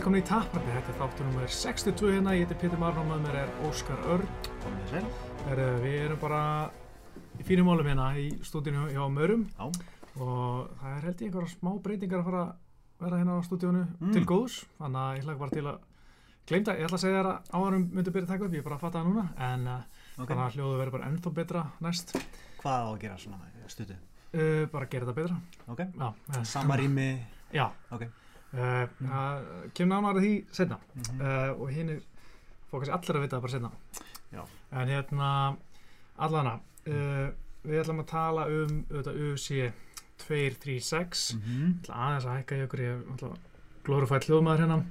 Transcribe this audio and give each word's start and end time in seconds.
velkomin 0.00 0.22
í 0.22 0.24
Tapparni. 0.24 0.72
Þetta 0.72 0.92
er 0.94 0.96
þáttur 0.96 1.26
nummer 1.28 1.50
62 1.52 2.10
hérna. 2.14 2.32
Ég 2.32 2.46
heiti 2.46 2.56
Pétur 2.62 2.80
Marn 2.80 2.96
og 3.02 3.08
með 3.10 3.18
mér 3.26 3.34
er 3.42 3.50
Óskar 3.68 3.98
Örn. 4.08 4.28
Komið 4.62 4.92
sér. 4.94 5.08
Er, 5.52 5.60
við 5.82 5.96
erum 6.06 6.20
bara 6.22 6.38
í 7.36 7.44
fínum 7.44 7.68
málum 7.68 7.84
hérna 7.90 8.06
í 8.16 8.30
stúdíunu 8.46 8.86
hjá 8.94 9.02
Mörum 9.12 9.42
Já. 9.58 9.66
og 10.20 10.70
það 10.80 10.94
er 10.94 11.04
held 11.04 11.20
ég 11.20 11.26
einhverja 11.28 11.52
smá 11.52 11.70
breytingar 11.84 12.22
að 12.22 12.28
fara 12.30 12.42
að 12.46 13.04
vera 13.04 13.18
hérna 13.20 13.36
á 13.36 13.40
stúdíunu 13.44 13.82
Mm. 14.00 14.12
til 14.16 14.24
góðs. 14.24 14.56
Þannig 14.80 15.00
að 15.04 15.16
ég 15.18 15.24
hlaka 15.24 15.38
bara 15.38 15.50
til 15.50 15.64
að 15.68 15.78
gleymda. 16.48 16.76
Ég 16.80 16.84
ætla 16.88 16.96
að 16.96 17.04
segja 17.04 17.20
þér 17.20 17.30
að 17.30 17.52
áðurum 17.60 17.84
myndi 17.92 18.10
byrja 18.10 18.24
að 18.24 18.32
taka 18.32 18.44
upp. 18.44 18.52
Ég 18.52 18.58
er 18.58 18.68
bara 18.70 18.76
að 18.76 18.80
fatta 18.80 18.98
það 18.98 19.10
núna. 19.10 19.26
En 19.36 19.66
uh, 19.68 19.82
Ok. 20.20 20.28
þannig 20.28 20.44
að 20.46 20.56
hljóðu 20.56 20.78
verður 20.80 20.96
bara 20.96 21.10
ennþá 21.10 21.34
betra 21.34 21.66
næst. 21.80 22.16
Hvað 22.62 22.80
á 22.80 22.88
að 22.88 23.00
gera 23.00 23.18
svona 23.18 23.38
stutu? 23.68 23.94
Uh, 24.32 24.64
bara 24.72 24.86
gera 24.86 25.04
þetta 25.04 25.14
betra. 25.20 25.36
Ok. 25.68 25.80
Já, 25.98 26.14
eh, 26.36 26.42
Sama 26.44 26.76
rými. 26.76 27.20
Já. 27.52 27.68
Ok. 27.92 28.08
Uh, 28.50 28.86
uh, 29.06 29.68
Kemur 29.74 29.92
nánar 29.94 30.16
að 30.18 30.24
því 30.24 30.32
setna. 30.52 30.78
Mm 30.96 31.20
uh, 31.20 31.50
og 31.60 31.68
hinn 31.70 31.92
fór 32.70 32.80
kannski 32.82 32.94
allir 32.96 33.18
að 33.18 33.22
vita 33.24 33.36
það 33.36 33.44
bara 33.44 33.52
setna 33.52 33.70
Já. 34.30 34.42
en 34.72 34.88
hérna 34.90 35.28
allana 36.18 36.54
uh, 36.86 37.28
við 37.62 37.80
ætlum 37.82 38.02
að 38.02 38.10
tala 38.10 38.46
um 38.50 38.84
auðvitað 38.90 39.20
UC 39.28 39.72
236 40.20 41.34
Mm 41.34 41.42
-hmm. 41.42 41.74
aðeins 41.90 42.26
að 42.26 42.36
hækka 42.36 42.56
í 42.56 42.64
okkur 42.66 43.36
glórufætt 43.84 44.26
hljóðmaður 44.28 44.60
hérna 44.60 44.84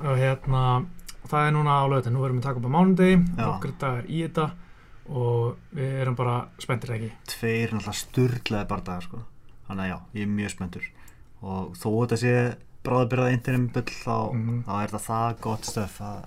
og 0.00 0.16
hérna 0.18 0.86
það 1.30 1.46
er 1.46 1.52
núna 1.52 1.70
á 1.70 1.84
lögutin, 1.88 2.12
nú 2.12 2.24
erum 2.24 2.36
við 2.36 2.42
að 2.42 2.48
taka 2.48 2.58
upp 2.60 2.68
á 2.70 2.76
mánudegi 2.76 3.16
Já. 3.16 3.46
nokkur 3.46 3.72
dagar 3.78 4.04
í 4.04 4.22
þetta 4.26 4.50
og 5.08 5.56
við 5.74 5.92
erum 6.02 6.16
bara 6.16 6.48
spenntir 6.58 6.90
ekki 6.94 7.12
Tveir 7.26 7.72
náttúrulega 7.72 7.92
sturglaði 7.92 8.68
bardagar 8.68 9.02
sko. 9.02 9.22
Þannig 9.68 9.84
að 9.84 9.88
já, 9.90 9.98
ég 10.14 10.22
er 10.22 10.28
mjög 10.28 10.50
spenntur. 10.50 10.84
Og 11.42 11.74
þó 11.76 11.88
þetta 12.06 12.16
sé 12.16 12.56
bráðabyrðað 12.84 13.32
interim 13.36 13.66
bull 13.74 13.82
þá, 13.82 14.32
Mhm. 14.34 14.62
þá 14.66 14.72
er 14.82 14.88
þetta 14.88 15.06
það 15.06 15.40
gott 15.40 15.64
stöf 15.68 16.00
að 16.00 16.24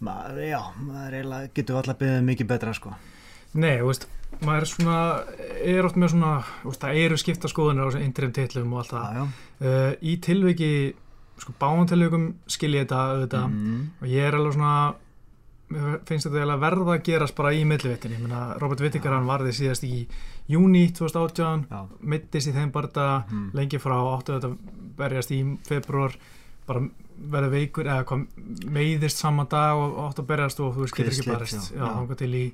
maður, 0.00 0.40
já, 0.48 0.60
maður 0.80 1.12
eiginlega 1.18 1.50
getur 1.54 1.76
alltaf 1.80 1.98
byggðið 2.00 2.24
mikið 2.30 2.46
betra 2.54 2.74
sko. 2.74 2.94
Nei, 3.54 3.78
þú 3.78 3.86
veist, 3.90 4.06
maður 4.46 4.60
er 4.62 4.70
svona 4.70 4.96
er 5.64 5.84
oft 5.88 5.96
með 5.96 6.10
svona, 6.14 6.32
þú 6.62 6.70
veist, 6.70 6.80
það 6.80 7.00
eru 7.04 7.16
skipta 7.20 7.48
skoðunir 7.50 7.82
á 7.84 7.88
þessum 7.90 8.04
interim 8.06 8.32
titlum 8.32 8.72
og 8.72 8.78
allt 8.78 8.94
það 8.94 9.14
já. 9.18 9.22
uh, 9.66 9.92
í 10.02 10.16
tilviki 10.20 10.94
sko 11.40 11.52
báðum 11.60 11.88
tilvikum 11.88 12.34
skil 12.46 12.72
ég 12.74 12.86
þetta 12.86 13.00
auðvitað 13.10 13.46
Mm. 13.50 13.90
og 14.02 14.08
ég 14.08 14.22
er 14.28 14.34
alveg 14.34 14.54
svona 14.54 14.94
finnst 16.08 16.26
þetta 16.26 16.56
verða 16.58 16.96
að 16.96 17.02
gerast 17.06 17.36
bara 17.38 17.52
í 17.54 17.62
meina 17.64 18.40
Robert 18.58 18.80
Whittaker 18.82 19.12
hann 19.14 19.28
varði 19.28 19.52
síðast 19.54 19.84
í 19.86 20.06
júni 20.50 20.88
2018 20.92 21.66
Já. 21.70 21.84
mittist 22.00 22.48
í 22.50 22.54
þeim 22.56 22.72
barða 22.74 23.24
Mm. 23.30 23.50
lengi 23.54 23.78
frá 23.78 23.94
áttu 24.16 24.34
þetta 24.38 24.56
berjast 24.98 25.30
í 25.30 25.40
februar 25.68 26.16
bara 26.66 26.80
verði 27.30 27.50
veikur 27.50 27.84
eða 27.86 28.04
hvað 28.04 28.26
meiðist 28.66 29.18
saman 29.22 29.46
dag 29.50 29.76
og 29.78 29.98
áttu 30.10 30.22
að 30.24 30.26
berjast 30.32 30.60
og 30.60 30.74
þú 30.74 30.80
veist 30.86 30.96
getur 30.96 31.12
ekki 31.12 31.30
barist 31.30 31.70
já. 31.72 31.78
Já. 31.78 31.86
þangað 31.94 32.16
til 32.18 32.34
í 32.34 32.44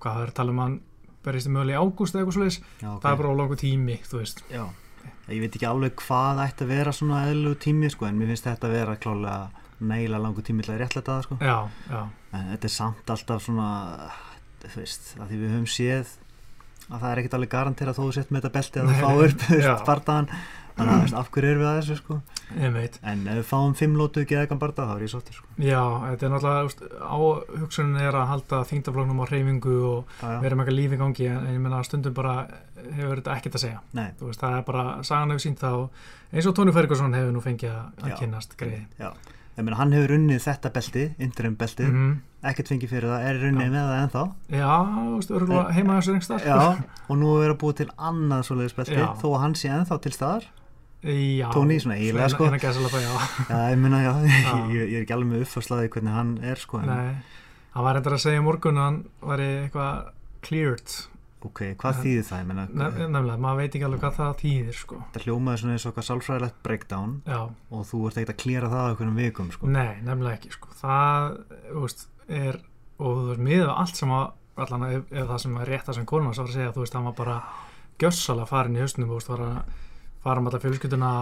hvað 0.00 0.14
það 0.14 0.22
er 0.22 0.28
að 0.30 0.34
tala 0.38 0.50
um 0.54 0.58
hann 0.62 0.80
berjast 1.26 1.46
í 1.46 1.50
mögulega 1.50 1.80
í 1.80 1.82
ágúst 1.82 2.14
eða 2.14 2.22
eitthvað 2.22 2.36
svoleiðis 2.38 2.60
Já, 2.82 2.88
ok. 2.94 3.02
það 3.02 3.10
er 3.12 3.16
bara 3.22 3.30
á 3.34 3.38
langu 3.40 3.56
tími, 3.56 3.98
þú 4.06 4.18
veist 4.22 4.42
Já, 4.52 4.64
ég 5.34 5.40
veit 5.42 5.56
ekki 5.58 5.66
alveg 5.66 5.96
hvað 6.06 6.42
ætti 6.46 6.62
að 6.66 6.68
vera 6.76 6.92
svona 6.92 7.24
eðlug 7.32 7.58
tími 7.58 7.90
sko, 7.90 8.06
en 8.06 8.18
mér 8.20 8.30
finnst 8.30 8.46
þetta 8.46 8.68
að 8.70 8.76
vera 8.78 8.96
klálega 8.96 9.50
nægilega 9.80 10.22
langu 10.22 10.44
tími 10.44 10.64
til 10.64 10.74
að 10.74 10.82
réttlega 10.84 11.08
það 11.10 11.24
sko. 11.26 11.38
já, 11.40 11.56
já, 11.90 12.02
en 12.32 12.52
þetta 12.52 12.70
er 12.70 12.74
samt 12.76 13.10
alltaf 13.16 13.42
svona 13.44 13.70
þú 14.66 14.76
veist, 14.82 15.10
að 15.20 15.26
því 15.30 15.40
við 15.42 15.56
höfum 15.56 15.66
séð 15.70 16.14
að 16.86 17.00
það 17.00 17.10
er 17.10 17.20
ekkert 17.22 17.34
alveg 17.38 17.50
garantera 17.56 17.96
þó 17.96 18.04
þú 18.04 18.12
sett 18.14 18.30
með 18.30 18.46
þetta 18.46 18.54
belti 18.56 18.80
að 18.80 18.88
þú 18.92 18.96
fáir 19.02 19.34
upp 19.74 19.86
bardaðan 19.90 20.30
þannig 20.76 20.92
að 20.92 21.02
veist, 21.02 21.16
af 21.16 21.30
hverju 21.32 21.50
erum 21.50 21.62
við 21.62 21.68
að 21.70 21.78
þessu 21.80 21.96
sko? 22.00 22.16
En 23.10 23.22
ef 23.26 23.38
við 23.38 23.46
fáum 23.48 23.74
fimm 23.78 23.94
lótu 23.98 24.22
ekki 24.22 24.36
eða 24.36 24.58
barda 24.60 24.84
þá 24.86 24.92
er 24.94 25.04
ég 25.06 25.12
svolítið 25.12 25.38
sko. 25.38 25.46
Já, 25.64 25.80
þetta 26.04 26.26
er 26.26 26.32
náttúrulega, 26.34 26.58
þú 26.60 26.68
veist, 26.68 26.82
á 27.00 27.16
hugsunin 27.62 28.02
er 28.04 28.18
að 28.20 28.28
halda 28.30 28.60
þingdaflóknum 28.70 29.22
á 29.24 29.26
hreyfingu 29.30 29.76
og 29.88 30.12
já, 30.20 30.28
vera 30.44 30.58
með 30.58 30.66
eitthvað 30.66 30.76
líf 30.76 30.92
í 30.92 31.00
gangi 31.00 31.30
en 31.32 31.48
ég 31.54 31.64
meina 31.64 31.80
stundum 31.88 32.16
bara 32.16 32.36
hefur 32.76 33.22
þetta 33.22 33.38
ekkert 33.38 33.58
að 33.58 33.64
segja. 33.64 33.80
Veist, 34.20 34.44
það 34.44 34.58
er 34.58 34.68
bara, 34.68 34.84
sagan 35.08 35.34
hefur 35.34 35.46
sínt 35.46 35.64
og 35.70 36.04
eins 36.30 36.50
og 36.50 36.58
Tony 36.60 36.76
Ferguson 36.76 37.18
hefur 37.18 37.34
nú 37.34 37.42
fengið 37.44 37.72
að, 37.72 37.88
að 38.04 38.12
Já. 38.12 38.18
kynnast 38.20 38.56
greiði. 38.60 38.84
Meina 39.64 39.76
hann 39.80 39.92
hefur 39.96 40.16
unnið 40.18 40.42
þetta 40.44 40.72
belti, 40.74 41.04
interim 41.18 41.56
belti 41.56 41.86
Mm 41.88 42.16
ekkert 42.46 42.70
fengið 42.70 42.92
fyrir 42.92 43.10
það, 43.10 43.24
er 43.28 43.44
unnið 43.48 43.66
Já. 43.66 43.72
með 43.72 43.86
það 43.86 44.02
ennþá 44.02 44.22
Já, 44.52 44.68
þú 44.90 45.14
veist, 45.14 45.32
örgulega 45.38 45.74
heima 45.76 45.96
þessu 45.98 46.16
staðar. 46.26 46.46
já, 46.46 46.84
og 47.10 47.18
nú 47.20 47.32
er 47.42 47.52
að 47.54 47.58
búa 47.62 47.76
til 47.80 47.88
annað 47.96 48.44
svoleiðis 48.48 48.76
belti, 48.76 48.98
Já. 49.00 49.06
þó 49.22 49.26
að 49.30 49.40
hann 49.44 49.56
sé 49.58 49.72
ennþá 49.72 49.98
til 50.04 50.14
staðar 50.16 50.46
Já. 51.06 51.48
Tony 51.54 51.76
svona 51.78 51.98
eiginlega, 52.00 52.28
sko. 52.32 52.46
En 52.48 52.56
að 52.56 52.62
gæsa 52.64 52.80
alveg, 52.82 53.04
já. 53.04 53.58
ég 53.70 53.82
meina, 53.82 53.98
já, 54.06 54.12
ég, 54.26 54.78
ég 54.80 54.94
er 54.96 55.04
ekki 55.04 55.14
alveg 55.14 55.28
með 55.30 55.44
uppfarslaði 55.44 55.90
hvernig 55.94 56.16
hann 56.16 56.32
er 56.42 56.62
sko 56.62 56.80
en, 56.82 56.88
Nei, 56.90 57.42
hann 57.76 57.86
var 57.86 58.00
eitthvað 58.00 58.16
að 58.16 58.24
segja 58.24 58.42
morgun 58.46 58.80
hann 58.80 58.96
var 59.22 59.42
eitthvað 59.44 60.08
cleared. 60.46 60.96
Ok, 61.46 61.62
hvað 61.80 62.00
þýðir 62.02 62.26
það, 62.28 62.40
ég 62.42 62.48
meina 62.50 62.64
Nef, 62.66 62.98
nefnilega, 63.00 63.42
maður 63.44 63.60
veit 63.62 63.76
ekki 63.76 63.86
alveg 63.88 64.02
hvað 64.04 64.16
það 64.20 64.32
þýðir, 64.42 64.78
sko. 64.80 65.00
þetta 65.04 65.24
hljómaði 65.24 65.62
svona 65.62 65.76
eins 65.76 65.84
og 65.86 65.90
eitthvað 65.92 66.08
sálfræðilegt 66.08 66.58
breakdown 66.66 67.14
Já. 67.26 67.40
og 67.46 67.86
þú 67.90 68.02
ert 68.08 68.20
ekkert 68.20 68.34
að 68.34 68.40
klýra 68.42 68.72
það 68.72 68.82
á 68.82 68.90
einhvern 68.90 69.20
vikum 69.20 69.52
sko. 69.54 69.70
Nei, 69.70 69.92
nefnilega 70.06 70.40
ekki 70.40 70.54
sko. 70.56 70.74
það 70.80 71.38
veist, 71.76 72.06
er 72.26 72.60
og 72.96 73.18
þú 73.20 73.26
veist, 73.30 73.44
miður 73.48 73.72
allt 73.76 74.02
sem 74.02 74.14
að 74.16 74.26
allan 74.66 74.86
ef, 74.88 75.10
ef 75.12 75.26
það 75.30 75.42
sem 75.42 75.58
er 75.60 75.72
rétt 75.72 75.90
að 75.90 75.98
sem 75.98 76.08
konum 76.08 76.32
að 76.32 76.54
segja 76.54 76.72
þú 76.72 76.84
veist, 76.84 76.96
hann 76.96 77.08
var 77.10 77.18
bara 77.18 77.36
gjössalega 78.00 78.50
farin 78.50 78.78
í 78.78 78.82
hausnum 78.84 79.10
þú 79.10 79.18
veist, 79.18 79.32
var 79.32 79.44
að 79.44 79.58
fara 80.26 80.42
með 80.42 80.56
þetta 80.56 80.64
fjölskylduna 80.64 81.12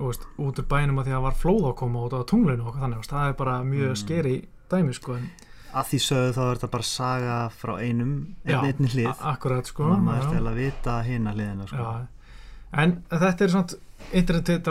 veist, 0.00 0.26
út 0.42 0.60
úr 0.60 0.68
bænum 0.68 1.00
að 1.00 1.08
því 1.08 1.16
að 1.16 1.24
var 1.26 1.38
flóð 1.38 1.68
að 1.70 1.78
koma 1.80 2.02
út 2.06 2.16
á 2.18 2.20
tunglinu 2.28 2.66
og 2.68 2.78
þannig, 2.80 3.06
það 3.08 3.28
er 3.28 3.38
bara 3.38 3.54
mjög 3.66 3.92
mm. 3.92 4.00
skeri 4.02 4.34
dæmi 4.72 4.96
sko, 4.96 5.16
en 5.16 5.30
að 5.72 5.88
því 5.90 6.00
sögðu 6.06 6.34
þá 6.36 6.42
er 6.44 6.58
þetta 6.60 6.72
bara 6.74 6.88
saga 6.88 7.36
frá 7.56 7.72
einum, 7.80 8.14
einni 8.44 8.92
hlið 8.92 9.24
akkurat 9.32 9.70
sko 9.70 9.88
og 9.94 10.04
maður 10.04 10.28
er 10.28 10.36
til 10.36 10.50
að 10.52 10.60
vita 10.60 10.98
hina 11.06 11.34
hliðina 11.36 11.68
sko. 11.70 11.88
Já. 11.88 12.30
en 12.82 12.96
þetta 13.10 13.46
er 13.46 13.54
svona 13.56 13.80
internet 14.12 14.70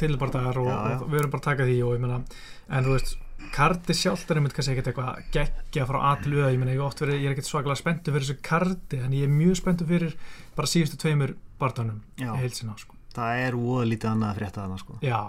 tilbardagar 0.00 0.60
og, 0.62 0.68
og 0.72 1.08
við 1.08 1.22
erum 1.22 1.32
bara 1.32 1.42
að 1.42 1.48
taka 1.50 1.66
því 1.68 1.80
og 1.84 1.96
ég 1.96 2.04
meina, 2.04 2.20
en 2.68 2.86
þú 2.86 2.94
veist 2.96 3.16
kardi 3.54 3.94
sjálft 3.96 4.30
er 4.30 4.40
einmitt 4.40 4.54
kannski 4.56 4.74
ekkert 4.74 4.90
eitthvað 4.90 5.18
geggja 5.34 5.86
frá 5.88 5.98
A 6.10 6.12
til 6.22 6.34
Ö, 6.36 6.46
ég 6.50 6.58
meina 6.60 6.74
ég, 6.74 6.82
oft 6.84 7.00
verið, 7.02 7.20
ég 7.22 7.30
er 7.30 7.36
ekkert 7.36 7.48
svakalega 7.48 7.80
spenntu 7.80 8.14
fyrir 8.14 8.26
þessu 8.26 8.38
kardi 8.44 9.00
en 9.02 9.14
ég 9.16 9.26
er 9.28 9.32
mjög 9.32 9.60
spenntu 9.60 9.86
fyrir 9.88 10.16
bara 10.56 10.70
síðustu 10.70 10.98
tveimur 11.00 11.34
bardanum 11.60 12.00
Já. 12.18 12.32
í 12.34 12.38
heilsina 12.42 12.76
sko. 12.80 12.96
það 13.14 13.42
er 13.46 13.58
óða 13.58 13.84
lítið 13.92 14.10
annað 14.12 14.32
að 14.32 14.40
frétta 14.40 14.64
þarna 14.64 14.80
sko. 14.82 14.98
já, 15.02 15.20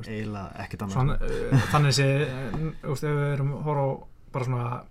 eiginlega 0.00 0.64
ekkert 0.64 0.86
annað 0.86 0.96
svona, 0.98 1.18
sko. 1.18 1.34
uh, 1.52 1.66
þannig 1.74 1.98
sé 1.98 2.08
uh, 2.24 2.94
ef 2.94 3.04
við 3.04 3.26
erum 3.34 3.52
að 3.58 3.68
horfa 3.68 3.84
á 3.84 3.92
bara 4.32 4.44
svona 4.44 4.82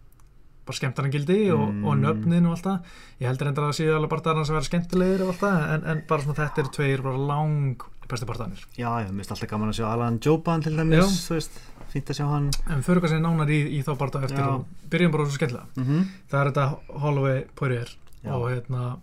bara 0.68 0.76
skemmtarnagildi 0.76 1.52
og, 1.56 1.70
Mm. 1.70 1.86
og 1.88 1.96
nöfnin 1.98 2.46
og 2.48 2.52
allt 2.58 2.66
það 2.66 2.80
ég 3.22 3.28
heldur 3.30 3.48
endur 3.48 3.64
að 3.64 3.70
það 3.72 3.78
séu 3.80 3.96
alveg 3.96 4.10
barndarnar 4.10 4.46
sem 4.46 4.56
vera 4.56 4.68
skemmtilegir 4.68 5.22
og 5.24 5.30
allt 5.32 5.40
það 5.46 5.74
en, 5.76 5.84
en 5.94 6.02
bara 6.10 6.22
svona 6.22 6.36
þetta 6.42 6.60
eru 6.64 6.70
tveir 6.76 7.02
bara 7.06 7.18
lang 7.18 7.84
bestu 8.08 8.26
barndarnir 8.26 8.66
já, 8.78 8.90
mér 9.08 9.16
finnst 9.24 9.32
alltaf 9.32 9.50
gaman 9.50 9.70
að 9.72 9.78
sjá 9.80 9.88
Alan 9.94 10.20
Joban 10.24 10.62
til 10.64 10.76
dæmis, 10.78 11.16
þú 11.28 11.34
veist, 11.38 11.52
fínt 11.94 12.10
að 12.12 12.18
sjá 12.20 12.26
hann 12.32 12.50
En 12.70 12.84
fyrir 12.84 13.00
hvað 13.04 13.10
sem 13.16 13.22
nánar 13.24 13.48
í, 13.52 13.60
í 13.80 13.84
þá 13.84 13.94
barða 13.98 14.24
eftir 14.28 14.44
Já. 14.44 14.48
og 14.56 14.66
byrjum 14.92 15.12
bara 15.12 15.26
svo 15.26 15.36
skemmtilega. 15.38 15.66
mm 15.76 15.84
-hmm. 15.84 16.04
Það 16.32 16.40
er 16.42 16.52
þetta 16.52 17.00
Holloway 17.02 17.46
Poirier 17.56 17.90
og 18.28 18.50
hérna, 18.52 18.98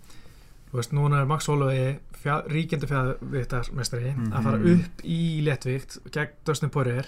þú 0.70 0.74
veist, 0.76 0.92
núna 0.92 1.20
er 1.20 1.26
Max 1.26 1.46
Holloway 1.46 1.98
fjá, 2.24 2.34
ríkjandi 2.48 2.88
fjárviktarmestari 2.88 4.14
að 4.32 4.42
fara 4.46 4.58
Mhm. 4.58 4.80
upp 4.80 5.02
í 5.04 5.42
léttvíkt 5.44 5.98
gegn 6.10 6.32
Dustin 6.44 6.70
Poirier 6.70 7.06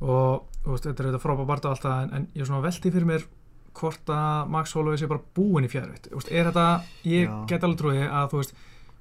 og 0.00 0.46
þú 0.64 0.70
veist, 0.74 0.84
þetta 0.86 1.00
er 1.00 1.06
þetta 1.10 1.22
frábæð 1.24 1.46
barða 1.50 1.70
alltaf 1.74 2.02
en, 2.04 2.14
en 2.14 2.26
ég 2.34 2.40
er 2.42 2.46
svona 2.46 2.62
velti 2.62 2.90
fyrir 2.92 3.06
mér 3.06 3.24
hvort 3.76 4.06
að 4.08 4.48
Max 4.48 4.72
Holloway 4.72 4.96
sé 4.96 5.06
bara 5.08 5.20
búinn 5.34 5.66
í 5.66 5.68
veist, 6.16 6.32
er 6.32 6.44
þetta, 6.50 6.82
ég 7.04 7.26
Já. 7.28 7.46
get 7.46 7.60
alveg 7.66 7.78
trúið 7.78 8.08
að 8.10 8.30
þú 8.30 8.36
veist, 8.40 8.54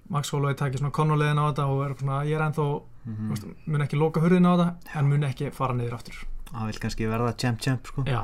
Max 0.09 0.29
Holloway 0.29 0.53
takir 0.53 0.77
svona 0.79 0.91
konnulegin 0.91 1.39
á 1.39 1.45
þetta 1.49 1.65
og 1.71 1.85
er 1.85 1.95
svona, 1.95 2.25
ég 2.25 2.35
er 2.35 2.41
ennþá, 2.49 2.81
Mhm. 3.05 3.27
þú 3.27 3.29
veist, 3.29 3.45
mun 3.67 3.81
ekki 3.81 3.97
loka 3.97 4.19
hurðin 4.21 4.45
á 4.45 4.53
þetta 4.57 4.99
en 4.99 5.09
mun 5.09 5.21
ekki 5.23 5.51
fara 5.53 5.73
niður 5.73 5.93
aftur. 5.93 6.25
Hann 6.53 6.67
vil 6.69 6.79
kannski 6.79 7.07
verða 7.09 7.35
champ 7.37 7.59
champ 7.61 7.85
sko. 7.87 8.03
Já, 8.07 8.21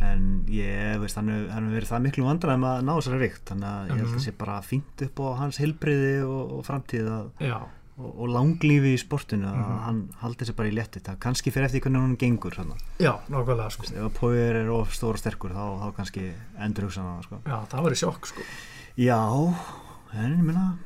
en 0.00 0.44
ég 0.48 0.98
veist 1.02 1.16
hann 1.16 1.28
hefur 1.28 1.70
verið 1.74 1.90
það 1.90 2.02
miklu 2.06 2.24
vandræðum 2.24 2.66
að 2.70 2.82
ná 2.86 2.92
þessari 2.98 3.18
vikt 3.24 3.44
þannig 3.50 3.70
að 3.70 3.88
ég 3.88 3.96
held 3.98 4.08
Mhm. 4.08 4.18
að 4.18 4.24
sé 4.26 4.32
bara 4.38 4.60
fínt 4.62 5.02
upp 5.08 5.16
á 5.20 5.26
hans 5.38 5.58
hilbriði 5.58 6.12
og, 6.24 6.52
og 6.58 6.64
framtíð 6.66 7.08
að, 7.10 7.30
og, 7.98 8.10
og 8.18 8.28
langlífi 8.28 8.94
í 8.94 8.98
sportinu 8.98 9.46
að 9.46 9.56
Mhm. 9.58 9.78
hann 9.84 10.08
haldi 10.22 10.44
sér 10.44 10.56
bara 10.56 10.68
í 10.68 10.74
létti 10.74 11.00
það 11.02 11.18
kannski 11.18 11.50
fyrir 11.52 11.66
eftir 11.66 11.80
hvernig 11.80 12.00
hann 12.00 12.16
gengur 12.16 12.54
svona. 12.54 12.74
já, 12.98 13.12
nákvæmlega 13.28 13.70
sko. 13.70 13.82
ef 13.84 14.02
að 14.02 14.14
Póir 14.18 14.54
er 14.64 14.68
of 14.70 14.90
stór 14.94 15.14
og 15.14 15.18
sterkur 15.18 15.50
þá, 15.50 15.64
þá 15.82 15.94
kannski 15.96 16.32
endur 16.58 16.84
hugsa 16.88 17.02
hann 17.02 17.22
sko. 17.22 17.38
Já, 17.46 17.66
það 17.68 17.84
verið 17.84 18.00
sjokk 18.02 18.26
sko. 18.26 18.42
já, 18.96 19.54
en 20.14 20.38
ég 20.38 20.42
minna 20.44 20.78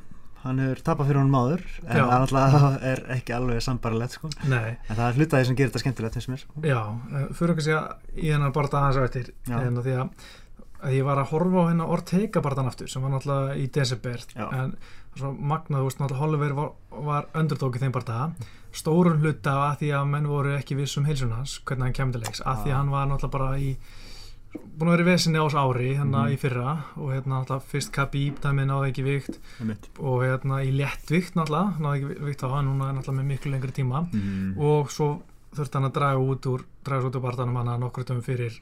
hann 0.43 0.59
hefur 0.63 0.83
tapað 0.87 1.09
fyrir 1.09 1.21
honum 1.21 1.39
áður 1.39 1.63
en 1.85 2.11
alltaf 2.15 2.77
er 2.91 3.01
ekki 3.17 3.35
alveg 3.35 3.63
sambarlegt 3.65 4.17
sko. 4.17 4.29
En 4.47 4.93
það 4.95 5.05
er 5.07 5.17
hlutaði 5.19 5.49
sem 5.49 5.57
gerir 5.59 5.71
þetta 5.71 5.83
skemmtilegt 5.83 6.19
finnst 6.19 6.31
mér 6.31 6.43
sko. 6.43 6.61
já, 6.63 6.79
eh, 7.13 7.25
fyrir 7.35 7.55
ekki 7.55 7.65
að 7.65 7.69
segja 7.69 7.81
í 8.15 8.29
hennar 8.33 8.53
bara 8.55 8.71
aðeins 8.83 8.99
á 8.99 9.07
eftir 9.09 9.33
en 9.49 9.81
því 9.83 9.97
að 10.03 10.13
að 10.79 10.95
ég 10.95 11.03
var 11.07 11.19
að 11.19 11.33
horfa 11.33 11.65
á 11.65 11.69
hérna 11.69 11.87
Ortega 11.91 12.41
barðan 12.43 12.69
aftur 12.71 12.89
sem 12.91 13.03
var 13.03 13.11
náttúrulega 13.13 13.57
í 13.59 13.67
desember 13.75 14.23
Já. 14.31 14.45
en 14.55 14.75
svo 15.17 15.31
magnað, 15.33 15.81
þú 15.81 15.87
veist, 15.89 15.99
náttúrulega 15.99 16.21
Holliver 16.23 16.55
var, 16.55 16.69
var 17.09 17.27
öndurdókið 17.41 17.85
þeim 17.85 17.95
barða 17.95 18.19
stórun 18.71 19.19
hluta 19.23 19.55
af 19.55 19.63
að 19.65 19.81
því 19.81 19.89
að 19.97 20.11
menn 20.13 20.29
voru 20.29 20.53
ekki 20.55 20.77
viss 20.79 20.99
um 20.99 21.07
heilsun 21.09 21.33
hans, 21.35 21.57
hvernig 21.65 21.99
hann 21.99 22.13
leiks 22.15 22.43
að 22.45 22.63
því 22.63 22.71
að 22.71 22.77
hann 22.77 22.93
var 22.93 23.09
náttúrulega 23.09 23.35
bara 23.35 23.57
í 23.59 23.73
búin 24.53 24.89
að 24.89 24.95
vera 24.97 25.03
í 25.03 25.09
vesinni 25.11 25.37
ás 25.39 25.53
ári 25.53 25.89
hérna 25.97 26.23
Mhm. 26.25 26.33
í 26.33 26.37
fyrra 26.41 26.71
og 26.97 27.09
hérna 27.13 27.41
náttúrulega 27.43 27.61
fyrst 27.71 27.91
Khabib 27.93 28.39
dæmi 28.41 28.65
náði 28.65 28.89
ekki 28.91 29.03
vikt 29.03 29.39
og 29.99 30.21
hérna 30.23 30.63
í 30.65 30.71
léttvikt 30.73 31.35
náttúrulega 31.35 31.77
náði 31.79 31.99
ekki 31.99 32.23
vikt 32.25 32.43
á 32.43 32.47
hann, 32.49 32.65
núna 32.65 32.89
er 32.89 32.95
náttúrulega 32.97 33.19
með 33.21 33.29
miklu 33.33 33.51
lengri 33.51 33.71
tíma 33.71 34.07
Mm. 34.13 34.57
og 34.57 34.89
svo 34.89 35.21
þurfti 35.53 35.73
hann 35.73 35.89
að 35.91 35.93
draga 35.93 36.19
út 36.19 36.45
úr 36.45 36.63
draga 36.83 37.05
út 37.09 37.15
úr 37.15 37.21
barðanum 37.21 37.55
hann 37.57 37.67
að 37.67 37.79
nokkur 37.79 38.03
dögum 38.05 38.23
fyrir 38.23 38.59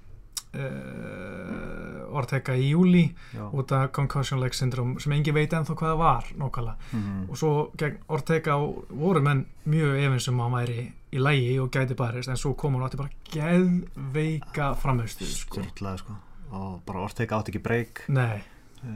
uh, 0.56 2.16
Ortega 2.18 2.56
í 2.56 2.70
júli 2.72 3.14
Já. 3.36 3.50
út 3.52 3.72
af 3.76 3.92
concussion 3.92 4.40
leg 4.40 4.54
syndrome 4.56 5.00
sem 5.00 5.12
engin 5.14 5.36
veit 5.36 5.52
ennþá 5.54 5.76
hvað 5.76 5.92
það 5.92 5.98
var 5.98 6.24
nákvæmlega 6.40 6.76
Mhm. 6.94 7.30
og 7.30 7.36
svo 7.38 7.72
gegn 7.78 7.98
Ortega 8.10 8.56
voru 8.90 9.22
menn 9.22 9.46
mjög 9.68 10.00
efins 10.08 10.28
um 10.30 10.40
að 10.40 10.44
hann 10.44 10.58
væri 10.68 10.92
í 11.18 11.24
lægi 11.24 11.56
og 11.64 11.72
gæti 11.74 11.96
barist 11.98 12.30
en 12.32 12.38
svo 12.40 12.54
kom 12.58 12.78
hann 12.78 12.86
átti 12.88 13.00
bara 13.00 13.10
geðveika 13.34 14.72
framhaustu 14.80 15.26
sko. 15.26 15.64
Sko. 15.98 16.16
Og 16.56 16.78
bara 16.88 17.02
Ortega 17.04 17.40
átti 17.40 17.52
ekki 17.54 17.62
breyk. 17.64 18.04
Nei, 18.14 18.40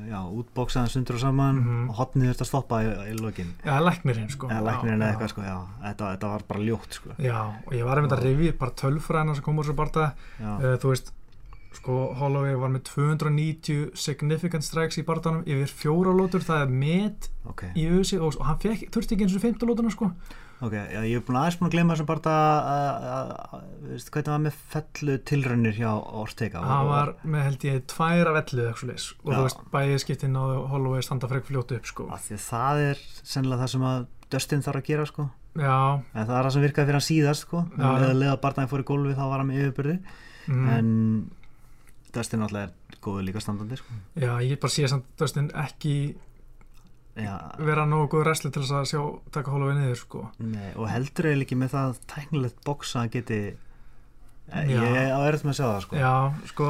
já, 0.07 0.19
útbóksaðan 0.23 0.89
sundur 0.93 1.17
og 1.17 1.21
saman 1.21 1.55
Mhm. 1.59 1.89
og 1.89 1.95
hotnið 1.97 2.29
þurfti 2.31 2.45
að 2.45 2.49
stoppa 2.51 2.81
í, 2.83 2.91
í 3.11 3.15
lokin. 3.19 3.53
Ja, 3.65 3.79
læknirinn 3.81 4.29
sko. 4.31 4.47
Eða 4.47 4.71
Já, 4.71 4.81
eða 4.83 4.97
já. 4.97 5.09
eitthvað 5.11 5.29
sko, 5.29 5.41
já, 5.41 5.57
þetta, 5.83 6.11
þetta 6.15 6.29
var 6.31 6.43
bara 6.47 6.59
ljótt 6.59 6.93
sko. 6.93 7.09
Já, 7.19 7.39
og 7.67 7.73
ég 7.73 7.83
var 7.83 7.97
einmitt 7.97 8.11
að 8.13 8.49
upp 8.49 8.57
bara 8.59 8.71
tölfræðina 8.71 9.35
sem 9.35 9.43
kom 9.43 9.57
úr 9.59 9.73
barða 9.75 10.13
já, 10.39 10.55
uh, 10.59 10.77
þú 10.77 10.89
veist, 10.93 11.11
sko 11.73 12.13
Holloway 12.15 12.55
var 12.55 12.69
með 12.69 12.83
290 12.83 13.91
significant 13.95 14.63
strikes 14.63 14.97
í 14.97 15.03
barðanum 15.07 15.43
yfir 15.47 15.67
fjóra 15.71 16.11
lótur, 16.13 16.43
það 16.43 16.61
er 16.61 16.67
met 16.67 17.29
ok, 17.47 17.63
í 17.75 17.85
ösi 17.89 18.19
og, 18.19 18.35
og 18.39 18.45
hann 18.45 18.59
fekk, 18.59 18.89
þurfti 18.91 19.15
ekki 19.15 19.23
eins 19.23 19.35
og 19.35 19.41
15 19.41 19.67
lótuna 19.69 19.91
sko 19.91 20.11
ok, 20.61 20.73
já, 20.77 20.99
ég 21.09 21.15
er 21.17 21.23
búin 21.25 21.37
aðeins 21.41 21.57
búin 21.59 21.69
að 21.69 21.73
glemma 21.75 21.95
þessum 21.95 22.09
bara 22.11 22.35
að, 22.71 23.65
veist, 23.89 24.11
hvernig 24.13 24.31
var 24.33 24.41
með 24.45 24.57
fellu 24.73 25.15
tilraunir 25.31 25.75
hjá 25.79 25.89
Ortega 26.21 26.61
Og- 26.61 26.89
var 26.91 27.13
með 27.25 27.43
held 27.47 27.65
ég 27.67 27.83
tvær 27.91 28.31
af 28.31 28.39
ellu 28.43 28.61
eða 28.63 28.71
eitthvað 28.73 28.91
leis 28.93 29.07
og 29.23 29.31
Já. 29.31 29.35
þú 29.37 29.43
veist, 29.47 29.63
bæði 29.73 29.99
skiptinn 30.05 30.37
á 30.37 30.43
Holloway 30.71 31.01
standa 31.05 31.27
frekk 31.31 31.49
fljótu 31.49 31.75
upp 31.79 31.85
sko. 31.89 32.07
Því 32.13 32.37
að 32.37 32.45
það 32.47 32.83
er 32.91 33.03
sennilega 33.23 33.61
það 33.65 33.73
sem 33.75 33.87
að 33.91 34.07
Dustin 34.31 34.61
þarf 34.63 34.79
að 34.79 34.87
gera 34.87 35.05
sko. 35.09 35.29
Já, 35.59 35.77
en 36.15 36.25
það 36.29 36.37
er 36.37 36.45
það 36.45 36.51
sem 36.55 36.61
virkaði 36.63 36.87
fyrir 36.87 36.97
hann 37.01 37.07
síðast 37.09 37.41
sko. 37.47 37.65
Eða 37.75 38.13
leða 38.15 38.37
barndaginn 38.45 38.71
fór 38.71 38.83
í 38.85 38.87
gólfi 38.87 39.15
þá 39.17 39.23
var 39.27 39.41
hann 39.41 39.49
með 39.51 39.63
yfirbyrði 39.65 39.95
mm, 40.47 40.69
en 40.77 40.91
Dustin 42.15 42.39
náttúrulega 42.43 42.69
er 42.69 42.99
góður 43.03 43.25
líka 43.27 43.41
standandi 43.43 43.77
sko. 43.79 43.97
Já, 44.19 44.31
ég 44.43 44.59
bara 44.61 44.71
sé 44.71 44.87
samt 44.91 45.05
Dustin 45.19 45.49
ekki 45.55 45.95
já, 47.15 47.35
vera 47.59 47.85
nógu 47.85 48.07
góð 48.13 48.23
wrestler 48.25 48.51
til 48.55 48.61
þess 48.63 48.71
að 48.79 48.89
sjá 48.91 49.01
taka 49.35 49.51
Holloway 49.51 49.75
niður 49.79 49.99
sko. 49.99 50.25
Nei, 50.39 50.71
og 50.75 50.87
heldur 50.91 51.27
eiginlega 51.31 51.47
ekki 51.49 51.59
með 51.59 51.73
það 51.75 51.99
tæknilegt 52.13 52.61
boks 52.65 52.95
að 52.95 53.01
hann 53.01 53.13
geti 53.17 53.39
ég 54.51 55.13
á 55.15 55.19
erfitt 55.27 55.45
með 55.47 55.53
að 55.53 55.59
sjá 55.59 55.65
það 55.67 55.81
sko. 55.85 55.99
Já, 56.01 56.13
sko, 56.51 56.69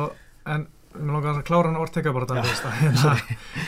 en 0.56 0.68
mér 0.92 1.14
langar 1.16 1.38
að 1.40 1.46
klára 1.48 1.70
hann 1.72 1.80
Ortega 1.80 2.12
bara 2.14 2.28
það, 2.28 2.50
að, 2.52 2.74
hérna, 2.82 3.14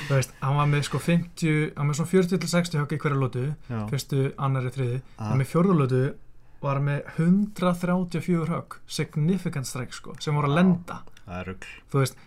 þú 0.09 0.17
veist, 0.17 0.33
hann 0.43 0.57
var 0.59 0.67
með 0.73 0.83
sko 0.89 0.99
50, 1.05 1.53
hann 1.77 1.79
var 1.79 1.89
með 1.91 1.99
svona 2.01 2.11
40-60 2.11 2.81
högg 2.81 2.95
í 2.97 2.99
hverju 3.05 3.21
lótu, 3.21 3.45
fyrstu, 3.93 4.23
annari, 4.43 4.73
þriði, 4.75 4.99
Ah. 5.17 5.31
en 5.31 5.39
með 5.39 5.49
fjórðu 5.53 5.77
lótu 5.79 6.01
var 6.63 6.79
hann 6.79 6.89
með 6.89 6.99
134 7.15 8.49
högg, 8.51 8.77
significant 8.87 9.67
strike 9.69 9.95
sko, 9.95 10.17
sem 10.23 10.35
voru 10.35 10.51
að 10.51 10.57
lenda, 10.59 10.99
það 11.25 11.39
er 11.39 11.49
rugl. 11.53 11.71
Þú 11.93 12.03
veist, 12.03 12.21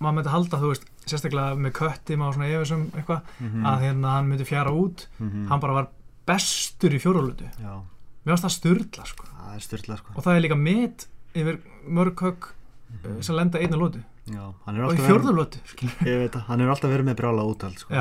maður 0.00 0.16
myndi 0.18 0.32
halda, 0.36 0.60
þú 0.62 0.70
veist, 0.74 0.86
sérstaklega 1.10 1.56
með 1.60 1.72
kötti, 1.80 2.16
maður 2.20 2.36
svona 2.38 2.50
efisum 2.54 2.84
eitthvað, 2.94 3.22
Mhm, 3.40 3.66
að 3.66 3.80
hérna 3.86 4.14
hann 4.16 4.28
myndi 4.30 4.46
fjara 4.48 4.70
út, 4.72 5.06
mhm. 5.18 5.46
hann 5.48 5.60
bara 5.60 5.72
var 5.80 5.88
bestur 6.26 6.90
í 6.94 7.00
já, 7.60 7.74
mér 8.24 8.32
varst 8.34 8.44
það 8.44 8.56
styrla 8.56 9.06
sko, 9.06 9.24
það 9.26 9.60
sko. 9.98 10.12
Og 10.16 10.24
það 10.24 10.36
er 10.36 10.40
líka 10.46 10.58
met 10.58 11.06
yfir 11.34 11.60
mörg 11.88 12.14
högg 12.20 12.48
Mhm. 12.90 13.22
sem 13.22 13.36
lenda 13.36 13.58
einu 13.58 13.76
lótu, 13.78 14.02
og 14.88 14.94
í 14.94 14.96
að 16.34 16.42
hann 16.46 16.60
er 16.60 16.68
alltaf 16.68 16.90
verið 16.90 17.04
með 17.06 17.16
brjála 17.16 17.44
úthald 17.46 17.78
sko. 17.78 17.94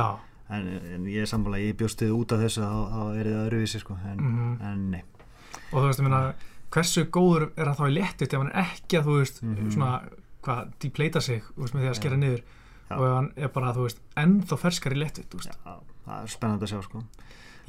En, 0.52 0.68
en 0.68 1.06
ég 1.06 1.22
er 1.22 1.26
samfélag, 1.30 1.62
ég 1.62 1.76
bjóst 1.78 2.00
þið 2.02 2.10
út 2.12 2.32
af 2.34 2.40
þessu 2.42 2.62
þá, 2.66 3.20
er 3.20 3.26
það 3.26 3.50
öðruvísi 3.50 3.80
sko 3.80 3.98
en, 4.04 4.18
Mhm. 4.18 4.62
en 4.66 4.92
nei. 4.92 5.04
Og 5.72 5.84
þú 5.84 5.88
veist, 5.88 6.00
ég 6.00 6.10
meina, 6.10 6.34
hversu 6.72 7.06
góður 7.06 7.52
er 7.56 7.66
hann 7.66 7.76
þá 7.76 7.86
í 7.86 7.94
léttut 8.00 8.34
ef 8.34 8.40
hann 8.40 8.48
er 8.48 8.64
ekki 8.64 8.98
að, 8.98 9.04
þú 9.06 9.20
veist, 9.22 9.42
Mhm. 9.44 9.72
svona, 9.72 10.10
hvað, 10.44 10.72
depleita 10.80 11.22
sig, 11.22 11.44
veist, 11.56 11.74
með 11.76 11.82
því 11.84 11.90
að 11.90 11.96
skera 11.96 12.18
niður 12.18 12.42
Já. 12.90 12.96
og 12.98 13.06
hann 13.16 13.32
er 13.38 13.52
bara, 13.54 13.74
þú 13.76 13.86
veist, 13.86 14.00
ennþá 14.18 14.58
ferskar 14.58 14.96
í 14.96 15.00
já, 15.04 15.76
það 16.06 16.24
er 16.24 16.32
spennandi 16.34 16.66
að 16.66 16.72
sjá 16.74 16.82
sko. 16.88 17.04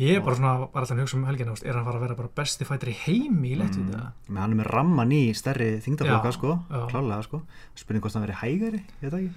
Ég 0.00 0.16
er 0.16 0.22
bara 0.24 0.36
svona, 0.38 0.52
var 0.62 0.80
alltaf 0.80 0.96
að 0.96 1.02
hugsa 1.02 1.16
um 1.18 1.26
helgina, 1.28 1.54
er 1.60 1.76
hann 1.76 1.84
fara 1.84 1.98
að 1.98 2.04
vera 2.06 2.14
bara 2.16 2.30
besti 2.40 2.64
fættir 2.64 2.88
í 2.88 2.96
heimi 3.02 3.50
í 3.52 3.58
léttut, 3.60 3.84
Mm. 3.84 4.12
Men 4.28 4.42
hann 4.42 4.52
er 4.52 4.56
með 4.62 4.70
ramman 4.72 5.12
í 5.12 5.34
stærri 5.36 5.80
þingdaflokka 5.84 6.32
sko, 6.32 6.54
já. 6.70 6.86
klálega 6.88 7.22
sko. 7.22 7.42
Spurning 7.76 8.02
hvort 8.02 8.14
hann 8.14 8.24
veri 8.24 8.38
hægari, 8.40 8.80
ég 9.02 9.10
veit 9.10 9.18
ekki. 9.20 9.34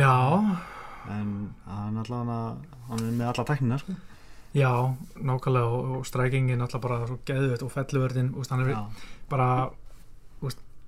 Já, 0.00 0.58
en 1.12 1.54
hann 1.66 1.98
allavega 1.98 2.56
hann 2.88 3.04
er 3.04 3.12
með 3.12 3.26
alla 3.34 3.44
tæknina 3.44 3.78
sko. 3.78 3.92
Já, 4.54 4.96
nákvæmlega 5.16 5.68
og, 5.68 5.96
og 5.98 6.06
strækingin 6.06 6.60
alltaf 6.64 6.80
bara 6.80 7.06
svo 7.06 7.18
geðvett 7.28 7.62
og 7.62 7.72
felluvörðin, 7.72 8.32
hann 8.48 8.64
er 8.64 8.72
já, 8.72 8.80
bara, 9.28 9.70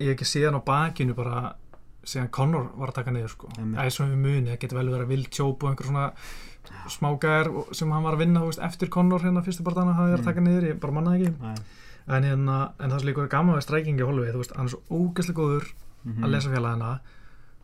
ég 0.01 0.09
hef 0.09 0.17
ekki 0.17 0.27
séð 0.29 0.49
hann 0.51 0.61
á 0.61 0.65
bakinu 0.65 1.15
bara 1.15 1.55
síðan 2.05 2.31
Conor 2.31 2.71
var 2.77 2.89
að 2.93 2.95
taka 3.01 3.11
niður 3.11 3.29
sko 3.35 3.49
æ, 3.57 3.91
svo 3.91 4.05
við 4.07 4.17
muni, 4.17 4.51
það 4.51 4.61
getur 4.61 4.79
vel 4.79 4.89
verið 4.93 5.05
að 5.07 5.13
vild 5.15 5.31
tjóp 5.31 5.63
og 5.65 5.71
einhver 5.71 5.87
svona 5.91 6.13
smágæðar 6.89 7.51
sem 7.77 7.91
hann 7.93 8.05
var 8.07 8.17
að 8.17 8.23
vinna 8.25 8.45
veist, 8.45 8.61
eftir 8.65 8.89
Conor 8.93 9.21
hérna 9.25 9.43
fyrstu 9.45 9.65
barndana 9.67 9.95
það 9.97 10.13
er 10.13 10.19
að 10.19 10.21
Mm. 10.21 10.29
taka 10.29 10.41
niður, 10.41 10.69
ég 10.69 10.81
bara 10.81 10.93
manna 10.93 11.11
það 11.11 11.21
ekki 11.25 11.43
Nei. 11.43 11.55
en, 12.07 12.23
hérna, 12.25 12.73
en 12.81 12.91
það 12.91 12.99
sem 13.01 13.09
líka 13.09 13.23
er 13.23 13.29
gaman 13.29 13.57
við 13.57 13.67
strækingi 13.67 14.05
Holloway, 14.07 14.33
þú 14.33 14.41
veist, 14.43 14.57
hann 14.57 14.67
er 14.67 14.71
svo 14.71 14.81
ógeðslega 14.91 15.41
góður 15.41 15.73
Mhm. 16.05 16.25
að 16.25 16.31
lesa 16.31 16.49
félagina 16.51 17.01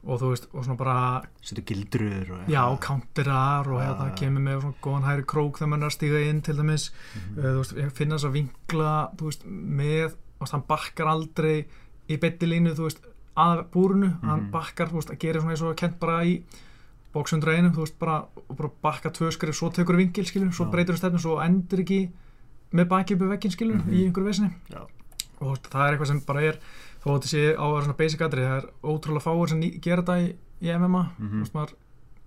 og 0.03 0.21
þú 0.21 0.29
veist, 0.33 0.47
og 0.55 0.65
svona 0.65 0.77
bara 0.79 1.23
setur 1.43 1.63
gildrur 1.65 2.31
og 2.33 2.49
já, 2.49 2.79
counterar 2.81 3.69
og 3.69 3.81
hérna 3.81 4.09
já. 4.11 4.17
kemur 4.17 4.41
með 4.41 4.61
svona 4.63 4.75
góðan 4.83 5.05
hæri 5.05 5.25
krók 5.27 5.59
þegar 5.59 5.69
mann 5.69 5.83
er 5.83 5.87
að 5.87 5.99
stíga 5.99 6.31
inn 6.31 6.41
til 6.41 6.55
dæmis 6.57 6.91
Mhm. 7.15 7.39
uh, 7.39 7.43
þú 7.45 7.59
veist, 7.59 7.93
finna 7.93 8.15
þess 8.17 8.25
að 8.25 8.33
vinkla 8.33 9.17
þú 9.17 9.25
veist, 9.29 9.45
með, 9.47 10.09
þú 10.11 10.41
veist, 10.41 10.53
hann 10.53 10.63
bakkar 10.69 11.07
aldrei 11.07 11.67
í 12.09 12.17
bettilínu, 12.19 12.75
þú 12.75 12.85
veist 12.89 13.01
að 13.37 13.65
búrunu, 13.71 14.21
hann 14.23 14.41
Mhm. 14.41 14.51
bakkar, 14.51 14.89
þú 14.89 14.93
veist, 14.99 15.11
að 15.11 15.19
gera 15.19 15.41
svona 15.41 15.53
eins 15.53 15.63
og 15.63 15.77
kent 15.77 15.99
bara 16.01 16.25
í 16.25 16.43
bóksundra 17.15 17.57
einu, 17.57 17.71
þú 17.71 17.77
veist, 17.85 17.99
bara, 17.99 18.25
bara 18.57 18.71
bakka 18.83 19.11
tvö 19.11 19.31
skrif, 19.33 19.55
svo 19.55 19.71
tekur 19.71 19.97
vingil, 19.97 20.25
skilur, 20.25 20.53
svo 20.53 20.67
Já. 20.67 20.71
breytur 20.71 20.97
stefnu, 20.97 21.19
svo 21.19 21.39
endur 21.43 21.79
ekki 21.81 22.11
með 22.73 22.89
baki 22.89 23.15
uppi 23.17 23.27
veggin, 23.29 23.51
skilur, 23.51 23.83
Mhm. 23.85 23.91
í 23.93 24.05
einhverju 24.07 24.25
vesinni 24.27 24.55
Já. 24.71 24.81
og 25.41 25.41
þú 25.41 25.51
veist, 25.51 25.71
það 25.71 25.89
er 25.89 25.97
eitthvað 25.99 26.07
sem 26.07 26.21
bara 26.27 26.41
er 26.43 26.59
þó 27.03 27.07
að 27.07 27.19
þetta 27.21 27.29
sé 27.29 27.57
á 27.57 27.63
að 27.63 27.73
vera 27.75 27.85
svona 27.85 27.97
basic 27.97 28.21
atrið 28.21 28.49
það 28.49 28.59
er 28.63 28.71
ótrúlega 28.85 29.23
fáir 29.23 29.49
sem 29.49 29.61
gera 29.81 30.03
þetta 30.03 30.19
í, 30.21 30.35
í 30.63 30.69
MMA, 30.79 31.11
Mhm. 31.19 31.31
þú 31.31 31.41
veist, 31.41 31.53
maður 31.55 31.73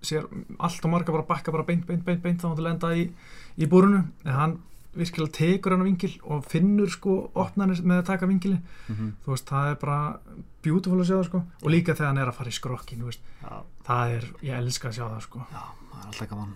sér 0.02 0.26
allt 0.60 0.84
og 0.84 0.90
marga 0.90 1.12
bara 1.12 1.22
bakka 1.22 1.52
bara 1.52 1.62
beint, 1.64 1.86
beint, 1.86 2.04
beint, 2.04 2.22
beint 2.22 2.38
þá 2.40 2.48
hann 2.48 2.56
til 2.56 2.64
að 2.64 2.68
lenda 2.68 2.88
í, 2.94 3.10
í 3.58 3.66
búrunu 3.66 4.04
en 4.24 4.32
hann 4.32 4.58
virkilega 4.96 5.32
tekur 5.32 5.72
hann 5.76 5.84
vingil 5.84 6.12
og 6.24 6.44
finnur 6.44 6.88
sko 6.90 7.30
opnarnir 7.34 7.82
með 7.82 8.02
að 8.02 8.06
taka 8.06 8.26
vingili 8.26 8.58
Mhm. 8.88 9.12
þú 9.24 9.32
veist, 9.34 9.46
það 9.46 9.70
er 9.70 9.74
bara 9.80 10.18
beautiful 10.62 10.98
að 11.00 11.06
sjá 11.08 11.16
það 11.20 11.24
sko. 11.28 11.42
Og 11.62 11.70
líka 11.70 11.94
þegar 11.94 12.06
hann 12.06 12.18
er 12.18 12.28
að 12.28 12.34
fara 12.34 12.50
í 12.50 12.58
skrokkin 12.58 12.98
já, 13.42 13.62
það 13.86 14.10
er, 14.16 14.24
ég 14.42 14.58
elska 14.58 14.88
að 14.88 14.94
sjá 14.94 15.08
það 15.10 15.22
sko. 15.22 15.38
Já, 15.52 15.62
það 15.92 16.00
er 16.00 16.06
alltaf 16.06 16.28
gaman. 16.30 16.52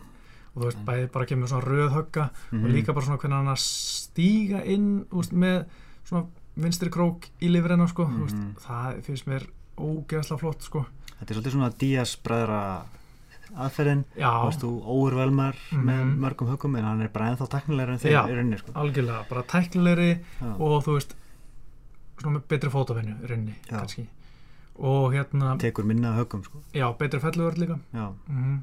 Og 0.54 0.62
þú 0.62 0.64
veist, 0.64 0.84
bæði 0.84 1.12
bara 1.12 1.26
kemur 1.26 1.48
svona 1.48 1.64
röð 1.64 1.90
högga 1.92 2.22
og 2.52 2.52
Mhm. 2.52 2.72
líka 2.72 2.94
bara 2.94 3.06
svona 3.06 3.18
hvernig 3.18 3.36
hann 3.36 3.54
að 3.54 3.58
stíga 3.62 4.64
inn 4.66 5.04
veist, 5.12 5.32
með 5.32 5.66
svona 6.04 6.26
vinstri 6.56 6.90
krók 6.90 7.28
í 7.40 7.48
lifrina 7.50 7.86
sko, 7.88 8.04
þú 8.06 8.22
veist, 8.24 8.34
Mhm. 8.36 8.54
það 8.56 9.02
finnst 9.04 9.26
mér 9.26 9.46
ógeðslega 9.78 10.38
flott 10.40 10.62
sko. 10.62 10.86
Þetta 11.20 11.30
er 11.30 11.36
svolítið 11.40 11.52
svona 11.52 11.72
Díaz 11.78 12.16
bræðra 12.22 12.82
aðferðin 13.56 14.04
já, 14.16 14.28
þú 14.28 14.44
veist 14.48 14.60
þú 14.64 14.70
óurvelmar 14.96 15.56
með 15.72 16.04
mörgum 16.24 16.48
högum 16.52 16.76
en 16.78 16.84
hann 16.84 17.02
er 17.02 17.08
bara 17.14 17.30
ennþá 17.32 17.48
teknilegur 17.54 17.92
en 17.94 17.98
þeir 17.98 18.12
Já. 18.12 18.20
í 18.28 18.36
rauninni 18.36 18.58
sko. 18.58 18.72
algjörlega, 18.74 19.24
bara 19.28 19.42
tæknilegri 19.42 20.10
Já. 20.40 20.52
og 20.58 20.84
þú 20.84 20.94
veist 20.98 21.14
svona 22.18 22.38
með 22.38 22.46
betri 22.48 22.70
fótavinnu 22.70 23.14
í 23.22 23.28
rauninni, 23.30 23.54
kannski 23.68 24.06
og 24.78 25.12
hérna, 25.14 25.56
tekur 25.58 25.84
minna 25.84 26.12
af 26.14 26.20
högum 26.24 26.44
sko. 26.44 26.60
já, 26.74 26.86
betri 26.98 27.20
felluvörð 27.20 27.58
líka 27.64 27.78
mm 28.28 28.58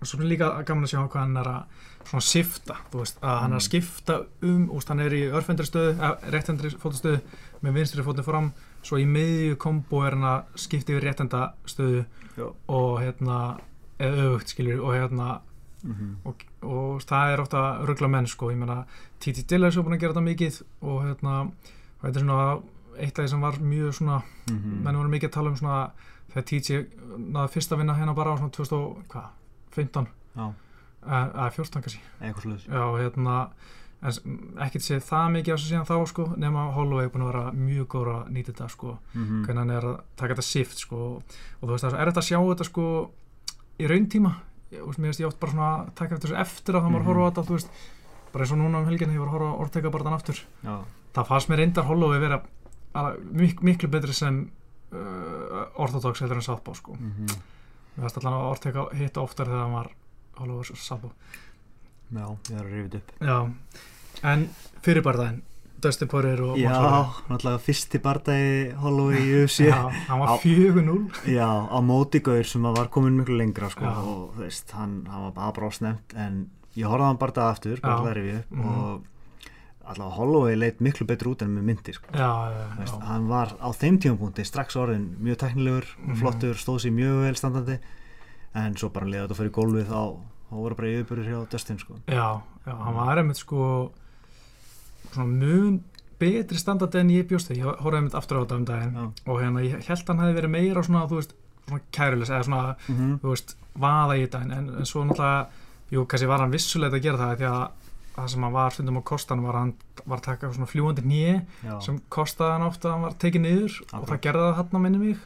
og 0.00 0.06
svo 0.08 0.24
líka 0.24 0.46
gaman 0.64 0.86
að 0.86 0.94
sjá 0.94 1.00
hvað 1.12 1.20
hann 1.20 1.36
er 1.36 1.48
að 1.50 1.64
svona 2.08 2.24
sifta, 2.24 2.74
þú 2.90 3.02
veist, 3.02 3.18
að 3.20 3.40
hann 3.42 3.52
er 3.52 3.58
að 3.58 3.60
Mm. 3.60 3.66
skipta 3.68 4.14
um, 4.48 4.62
úst, 4.72 4.88
hann 4.88 5.00
er 5.04 5.12
í 5.12 5.18
örfendri 5.28 5.66
stöðu 5.68 5.90
eða 5.98 6.30
réttendri 6.32 6.70
fótastöðu 6.72 7.20
með 7.62 7.72
vinstri 7.76 8.02
fótinn 8.02 8.24
fram, 8.24 8.52
svo 8.82 8.96
í 8.96 9.04
miðju 9.04 9.58
kombo 9.60 10.00
er 10.06 10.16
hann 10.16 10.24
að 10.24 10.56
skipta 10.56 10.94
yfir 10.94 11.04
réttenda 11.04 11.52
stöðu 11.68 12.06
já. 12.38 12.46
og 12.68 13.00
hérna 13.02 13.58
eða 14.00 14.24
öfugt, 14.26 14.48
skiljur, 14.54 14.80
og 14.84 14.94
hérna 14.96 15.40
Mhm. 15.82 16.16
og, 16.28 16.42
og 16.62 17.00
það 17.08 17.30
er 17.32 17.40
ofta 17.40 17.60
ruggla 17.88 18.08
menn, 18.12 18.26
sko, 18.28 18.50
ég 18.52 18.56
meina 18.60 18.84
Titi 19.18 19.42
Dillas 19.48 19.76
er 19.76 19.82
búin 19.82 19.94
að 19.96 20.00
gera 20.02 20.12
þetta 20.12 20.26
mikið 20.26 20.58
og 20.82 20.98
hérna, 21.06 21.36
og 21.46 22.02
þetta 22.04 22.16
er 22.20 22.24
svona 22.26 22.62
eitt 23.00 23.18
af 23.18 23.24
því 23.24 23.28
sem 23.30 23.40
var 23.40 23.52
mjög 23.64 23.94
svona 23.96 24.22
Mhm. 24.50 24.82
menn 24.84 24.96
voru 25.00 25.08
mikið 25.08 25.28
að 25.30 25.32
tala 25.32 25.48
um 25.48 25.56
svona 25.56 25.90
þegar 26.34 26.44
TJ 26.44 26.86
náði 27.32 27.50
fyrst 27.54 27.72
að 27.72 27.78
vinna 27.78 27.94
hérna 27.96 28.14
bara 28.14 28.34
á 28.34 28.36
svona 28.36 28.50
2015 28.52 30.06
Já, 30.36 30.52
eða 31.06 31.50
14 31.52 31.82
kannski. 31.82 32.00
Eitthvað 32.20 32.42
sluð 32.44 32.66
já, 32.68 32.84
hérna 33.00 33.36
ekkert 34.02 34.84
séð 34.84 35.02
það 35.04 35.32
mikið 35.34 35.52
á 35.52 35.56
þessu 35.56 35.70
síðan 35.70 35.88
þá 35.88 36.06
sko, 36.08 36.24
nema 36.40 36.72
Holloway 36.74 37.04
er 37.04 37.10
búin 37.12 37.24
að 37.26 37.32
vera 37.32 37.52
mjög 37.52 37.86
góður 37.92 38.12
að 38.14 38.30
nýta 38.32 38.52
þetta 38.52 38.68
sko, 38.72 38.98
mm 39.14 39.42
hvernig 39.44 39.58
hann 39.64 39.70
er 39.70 39.82
að 39.90 40.00
taka 40.16 40.34
þetta 40.34 40.46
shift 40.48 40.78
sko, 40.78 41.00
og 41.16 41.64
þú 41.68 41.72
veist 41.74 41.84
það 41.84 41.98
er 42.00 42.10
þetta 42.10 42.22
að 42.22 42.28
sjá 42.30 42.38
þetta 42.40 42.64
sko 42.70 42.86
í 43.80 43.88
rauntíma 43.90 44.34
ég, 44.70 44.84
veist, 44.86 44.98
mér 45.02 45.10
veist 45.10 45.20
ég 45.24 45.26
oft 45.30 45.40
bara 45.42 45.52
svona 45.54 45.70
að 45.80 45.90
taka 45.98 46.14
eftir 46.16 46.30
þessu 46.30 46.40
eftir 46.44 46.74
að 46.78 46.84
það 46.84 46.92
maður 46.94 47.04
Mhm. 47.04 47.10
horfa 47.10 47.26
á 47.26 47.28
þetta, 47.30 47.46
þú 47.48 47.56
veist 47.56 47.70
bara 48.32 48.44
eins 48.44 48.52
og 48.54 48.58
núna 48.60 48.78
um 48.80 48.86
helgina, 48.86 49.12
ég 49.12 49.18
var 49.18 49.28
að 49.28 49.34
horfa 49.36 49.50
á 49.50 49.60
þann 50.06 50.18
aftur. 50.20 50.38
Já, 50.64 50.76
það 51.14 51.26
fannst 51.26 51.48
mér 51.50 51.56
reyndar 51.64 51.84
Holloway 51.90 52.18
vera 52.20 52.42
að, 52.94 53.18
mik 53.32 53.62
miklu 53.62 53.88
betri 53.90 54.12
sem 54.14 54.50
uh, 54.92 55.66
orthodox 55.78 56.20
heldur 56.20 56.36
en 56.36 56.42
Southpaw 56.46 56.74
sko. 56.74 56.94
mm 56.98 57.26
mér 57.96 58.06
fannst 58.06 58.18
allan 58.20 58.34
að 58.38 58.50
orðteka 58.52 58.84
hitta 58.96 59.20
oftar 59.20 59.46
þegar 59.46 59.64
hann 59.64 59.72
var 59.74 59.88
Holloway 60.38 60.58
versus 60.62 60.86
Southpaw 60.86 61.10
já, 62.14 62.26
ég 62.50 62.56
er 62.56 62.64
að 62.64 62.72
rifið 62.72 62.94
upp. 63.00 63.10
Já, 63.20 63.52
en 64.22 64.48
fyrir 64.82 65.02
barðaðin 65.02 65.42
Dustin 65.80 66.08
Poirier 66.08 66.40
og 66.44 66.56
Já, 66.60 66.70
náttúrulega 67.28 67.58
fyrsti 67.64 67.98
bardagi 68.04 68.72
Holloway 68.82 69.20
í 69.20 69.34
UFC 69.44 69.66
Já, 69.68 69.78
hann 70.08 70.20
var 70.20 70.28
Á- 70.28 70.40
4-0 70.42 71.28
Já, 71.32 71.48
á 71.70 71.78
móti 71.82 72.20
gaur 72.24 72.44
sem 72.44 72.62
var 72.62 72.88
komin 72.92 73.16
miklu 73.20 73.36
lengra 73.38 73.70
sko, 73.72 73.84
og 73.86 74.34
þú 74.36 74.42
veist, 74.44 74.70
hann, 74.76 75.06
hann 75.10 75.22
var 75.28 75.32
bara 75.36 75.52
bara 75.56 75.70
snemt 75.70 76.14
en 76.16 76.42
ég 76.76 76.86
horfði 76.86 77.06
á 77.06 77.10
hann 77.10 77.18
bara 77.22 77.32
dag 77.32 77.54
aftur 77.54 77.78
upp 77.78 77.84
Mhm. 78.50 78.66
og 78.66 79.06
allavega 79.90 80.14
Holloway 80.16 80.54
leit 80.56 80.80
miklu 80.80 81.06
betur 81.06 81.32
út 81.34 81.42
en 81.42 81.50
með 81.56 81.64
myndi 81.66 81.92
sko. 81.96 82.06
Veist, 82.78 83.00
hann 83.02 83.26
var 83.28 83.56
á 83.58 83.68
þeim 83.74 83.98
tímapunkti 83.98 84.44
strax 84.46 84.76
orðin 84.76 85.16
mjög 85.18 85.36
teknilegur, 85.42 85.86
Mhm. 85.98 86.16
flottur 86.20 86.54
stóð 86.54 86.84
sér 86.84 86.92
mjög 86.94 87.22
vel 87.24 87.34
standandi 87.34 87.78
en 88.54 88.74
svo 88.76 88.88
bara 88.92 89.06
leiði 89.06 89.26
þetta 89.26 89.36
fyrir 89.38 89.50
gólfið 89.50 89.86
þá, 89.86 90.16
þá 90.50 90.54
voru 90.54 90.74
bara 90.76 90.88
yfirbyrður 90.88 91.26
hjá 91.30 91.48
Dustin 91.50 91.78
sko. 91.78 91.94
já, 92.06 92.40
já, 92.66 92.72
hann 92.84 92.94
var 92.94 93.16
einmitt 93.18 93.36
sko 93.36 93.90
svona 95.14 95.28
mun 95.30 95.80
betri 96.20 96.58
standard 96.60 96.94
en 97.00 97.12
ég 97.14 97.28
bjóst 97.28 97.48
þegar, 97.48 97.60
ég 97.60 97.84
horfði 97.84 98.00
einmitt 98.00 98.16
aftur 98.18 98.40
á 98.40 98.42
þetta 98.42 98.58
um 98.58 98.66
daginn 98.68 98.96
Já. 98.98 99.04
og 99.26 99.40
hérna, 99.40 99.64
ég 99.64 99.86
held 99.88 100.10
hann 100.10 100.22
hefði 100.22 100.36
verið 100.36 100.52
meira 100.54 100.82
svona, 100.84 101.06
þú 101.08 101.20
veist, 101.20 101.36
svona 101.66 101.82
kærulis 101.96 102.32
eða 102.32 102.46
svona, 102.48 102.74
mm 102.76 102.96
-hmm. 102.96 103.18
þú 103.22 103.34
veist, 103.34 103.56
vaða 103.74 104.16
í 104.16 104.24
þetta. 104.24 104.42
En, 104.42 104.50
en, 104.52 104.86
svo 104.86 105.04
náttúrulega, 105.04 105.46
jú, 105.90 106.06
kannski 106.06 106.28
var 106.28 106.40
hann 106.40 106.52
vissulega 106.52 106.96
að 106.96 107.02
gera 107.02 107.18
það 107.18 107.36
því 107.38 107.46
að 107.50 107.70
það 108.14 108.28
sem 108.28 108.42
hann 108.42 108.52
var 108.52 108.70
stundum 108.70 109.00
á 109.00 109.02
kostan 109.02 109.42
var 109.42 109.54
hann 109.54 109.74
var 110.04 110.18
að 110.18 110.22
taka 110.22 110.52
svona 110.52 110.66
fljúandi 110.66 111.02
nýi 111.06 111.34
sem 111.80 112.00
kostaði 112.08 112.52
hann 112.52 112.66
ofta 112.66 112.88
að 112.88 112.92
hann 112.92 113.02
var 113.02 113.14
tekið 113.22 113.40
niður 113.40 113.72
og 113.80 113.86
Akkurat. 113.86 114.08
það 114.08 114.20
gerði 114.20 114.40
það 114.40 114.56
hann 114.56 114.78
að 114.78 114.80
minni 114.80 114.98
mig. 114.98 115.18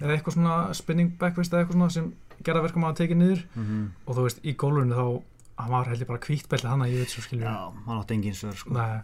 Eða 0.00 0.12
eitthvað 0.16 0.34
svona 0.34 0.74
spinning 0.74 1.18
backfist 1.18 1.52
eða 1.52 1.60
eitthvað 1.62 1.78
svona 1.78 1.90
sem 1.90 2.12
gerði 2.44 2.60
maður 2.74 2.90
að 2.90 2.96
tekið 3.00 3.16
niður. 3.16 3.44
Mm 3.54 3.92
og 4.06 4.16
þú 4.16 4.22
veist, 4.22 4.40
í 4.44 4.52
gólfinu 4.54 4.94
þá 4.94 5.22
hann 5.56 5.70
var 5.70 5.88
heldur 5.88 6.10
bara 6.10 6.24
hvítbelli 6.26 6.68
hann 6.68 6.82
að 6.82 6.92
ég 6.92 7.04
veit 7.04 7.12
svo 7.14 7.22
skilju 7.22 7.46
Já, 7.46 7.72
hann 7.86 8.00
átti 8.00 8.16
engin 8.16 8.34
svör 8.34 8.56
sko. 8.58 8.74
Nei, 8.74 9.02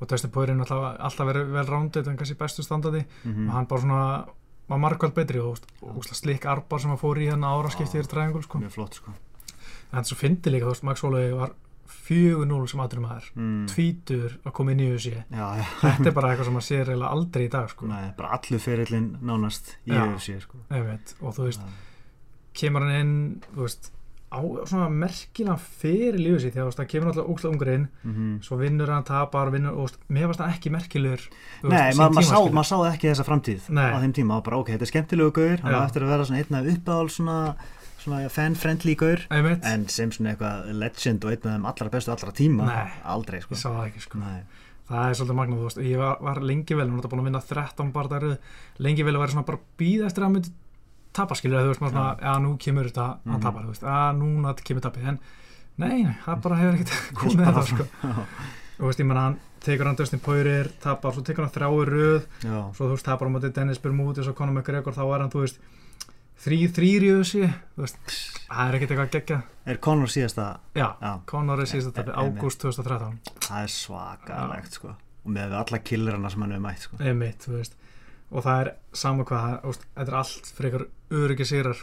og 0.00 0.08
Dustin 0.10 0.32
Poirier 0.32 0.56
er 0.56 0.64
alltaf, 0.64 0.88
alltaf 1.08 1.30
verið 1.30 1.52
vel 1.54 1.68
rándið 1.68 2.10
en 2.10 2.18
kannski 2.20 2.38
bestu 2.38 2.64
standandi 2.66 3.04
mm 3.24 3.46
og 3.48 3.54
hann 3.54 3.70
bara 3.70 3.80
svona 3.80 4.02
var 4.68 4.82
margvæld 4.82 5.14
betri 5.14 5.38
og, 5.40 5.60
og, 5.82 5.96
og 5.96 6.04
slik 6.10 6.46
arbar 6.50 6.82
sem 6.82 6.90
að 6.90 7.02
fór 7.04 7.20
í 7.22 7.28
hérna 7.30 7.52
ára 7.54 7.70
skipti 7.70 7.96
Já. 7.96 8.02
yfir 8.02 8.10
træðingul 8.10 8.42
sko. 8.42 8.58
mjög 8.58 8.74
flott 8.74 8.98
sko. 8.98 9.14
en 9.92 10.04
svo 10.04 10.18
fyndi 10.18 10.50
líka, 10.50 10.66
þú 10.66 10.74
veist, 10.74 10.86
Max 10.88 11.04
Holloway 11.06 11.32
var 11.36 11.54
4-0 11.86 12.68
sem 12.70 12.82
aðdurum 12.82 13.06
aður 13.08 13.26
mm. 13.34 13.66
tvítur 13.70 14.36
að 14.42 14.54
koma 14.58 14.74
inn 14.74 14.82
í 14.82 14.88
Já, 14.90 15.46
já 15.60 15.64
þetta 15.82 16.10
er 16.10 16.16
bara 16.16 16.28
eitthvað 16.32 16.48
sem 16.48 16.56
maður 16.56 16.68
sér 16.68 16.90
eiginlega 16.90 17.12
aldrei 17.16 17.44
í 17.46 17.50
dag 17.52 17.70
sko. 17.70 17.90
Nei, 17.90 18.06
bara 18.18 18.38
allur 18.38 18.62
ferillin 18.62 19.08
nánast 19.22 19.76
í 19.86 19.94
Já. 19.94 20.02
UFC 20.06 20.40
sko. 20.42 20.62
Og 21.22 21.36
þú 21.36 21.46
veist, 21.46 21.62
Já. 21.62 22.10
kemur 22.62 22.86
hann 22.86 22.98
inn 23.00 23.14
þú 23.52 23.62
veist, 23.62 23.92
á 24.26 24.40
svona 24.66 24.88
merkilega 24.90 25.54
fyrir 25.56 26.16
lífið 26.18 26.56
þú 26.56 26.64
veist, 26.66 26.78
það 26.80 26.88
kemur 26.90 27.08
alltaf 27.12 27.28
ógslag 27.30 27.52
ungur 27.54 27.68
inn 27.72 27.84
Mhm. 28.04 28.40
svo 28.42 28.56
vinnur 28.58 28.90
hann, 28.90 29.04
tapar, 29.04 29.50
vinnur 29.54 29.76
og 29.78 29.90
mér 30.10 30.26
varst 30.26 30.40
það 30.40 30.52
ekki 30.56 30.70
merkilegur 30.74 31.22
Nei, 31.62 31.92
maður 31.94 32.14
ma 32.14 32.20
sá, 32.22 32.34
skilur. 32.34 32.52
mað 32.52 32.66
sá 32.66 32.76
ekki 32.90 33.10
þessa 33.12 33.24
framtíð 33.28 33.68
Nei. 33.70 33.90
á 33.92 33.96
þeim 34.02 34.12
tíma, 34.12 34.34
það 34.34 34.38
var 34.40 34.42
bara 34.50 34.58
ok, 34.58 34.68
þetta 34.74 34.82
er 34.82 34.92
skemmtilegu 34.92 35.32
gaur 35.32 35.60
hann 35.62 35.72
var 35.72 35.86
eftir 35.86 36.02
að 36.02 36.08
vera 36.10 36.24
svona 36.24 36.42
einn 36.42 36.58
af 36.58 36.70
uppáhald 36.74 37.10
svona, 37.14 37.54
svona 38.02 38.28
fan-friendly 38.28 38.94
gaur 38.96 39.20
en 39.30 39.88
sem 39.88 40.10
svona 40.10 40.34
eitthvað 40.34 40.74
legend 40.74 41.24
og 41.24 41.30
einn 41.30 41.46
af 41.46 41.52
þeim 41.54 41.66
allra 41.70 41.88
bestu 41.90 42.10
allra 42.10 42.32
tíma 42.32 42.66
Nei. 42.66 42.90
aldrei 43.04 43.40
sko 43.42 43.54
það 43.54 43.86
ekki 43.92 44.00
sko. 44.00 44.18
Nei. 44.18 44.42
það 44.90 45.08
er 45.10 45.14
svolítið 45.18 45.34
magnað, 45.34 45.58
þú 45.58 45.66
veist, 45.66 45.78
ég 45.82 45.98
var, 45.98 46.18
var 46.22 46.40
lengi 46.42 46.74
vel 46.76 46.86
hann 46.90 47.00
var 47.00 47.10
búin 47.10 47.20
að 47.22 47.24
vinna 47.30 47.40
13 47.42 47.92
barðarið 47.92 48.38
lengi 48.78 49.02
vel 49.04 49.14
að 49.16 49.18
vera 49.22 49.32
svona 49.32 49.46
bara 49.46 49.58
býða 49.78 50.10
tapa 51.16 51.34
skilur, 51.38 51.62
þú 51.64 51.72
veist, 51.72 51.80
maður 51.82 51.96
svona, 51.96 52.12
já, 52.20 52.34
nú 52.44 52.52
kemur 52.60 52.88
þetta 52.90 53.06
hann 53.24 53.34
Mhm. 53.36 53.42
tapar, 53.42 53.62
þú 53.64 53.72
veist, 53.74 53.82
að 53.96 54.18
núna 54.20 54.54
kemur 54.64 54.82
tapið 54.86 55.08
en 55.08 55.18
nei, 55.78 56.02
nei, 56.04 56.16
það 56.26 56.42
bara 56.42 56.56
hefur 56.60 56.74
ekkert 56.78 57.14
Kom 57.14 57.28
komið 57.30 57.52
það, 57.56 57.66
sko. 57.72 57.86
og 58.06 58.80
þú 58.80 58.86
veist, 58.90 59.00
ég 59.00 59.06
menna, 59.06 59.20
hann 59.30 59.38
tekur 59.66 59.86
hann 59.88 59.96
Dustin 59.96 60.20
Poirier 60.20 60.68
tapar, 60.80 61.12
svo 61.16 61.22
tekur 61.24 61.44
hann 61.46 61.54
þrái 61.56 61.86
röð 61.88 62.26
svo 62.76 62.84
þú 62.86 62.92
veist, 62.94 63.04
tapar 63.08 63.26
hann 63.28 63.34
móti 63.36 63.52
Dennis 63.52 63.78
Bermúdis 63.82 64.28
og 64.28 64.34
Conor 64.36 64.54
McGregor, 64.54 64.92
þá 64.94 65.04
er 65.14 65.20
hann, 65.24 65.30
þú 65.32 65.40
veist 65.46 65.58
þrý, 66.44 66.58
þrýr 66.76 67.02
í 67.06 67.10
þessi, 67.16 67.46
þú 67.76 67.80
veist 67.86 67.96
það 68.50 68.68
er 68.68 68.74
ekkert 68.76 68.90
eitthvað 68.92 69.10
geggja, 69.16 69.38
er 69.66 69.76
Conor 69.82 70.06
síðasta? 70.12 70.44
Já, 70.76 70.88
Já, 71.00 71.12
Conor 71.26 71.60
er 71.64 71.66
síðast 71.72 71.88
E- 71.88 71.96
tapið, 72.02 72.12
e- 72.12 72.20
einmitt. 72.20 72.42
ágúst 72.42 72.60
2013 72.60 73.18
það 73.40 73.62
er 73.62 73.72
svakalegt 73.72 74.72
sko. 74.78 74.94
Og 75.26 75.32
með 75.34 75.52
alla 75.58 75.78
killerana 75.82 76.30
sem 76.30 76.40
hann 76.44 76.52
hefur 76.52 76.66
mætt 76.68 76.84
sko 76.86 76.96
og 78.32 78.42
það 78.44 78.60
er 78.66 78.72
sama 78.92 79.24
hvað, 79.24 79.44
það- 79.62 79.84
þetta 79.96 80.08
er 80.08 80.14
allt 80.20 80.52
frekar 80.56 80.86
öryggi 81.10 81.46
sigrar, 81.46 81.74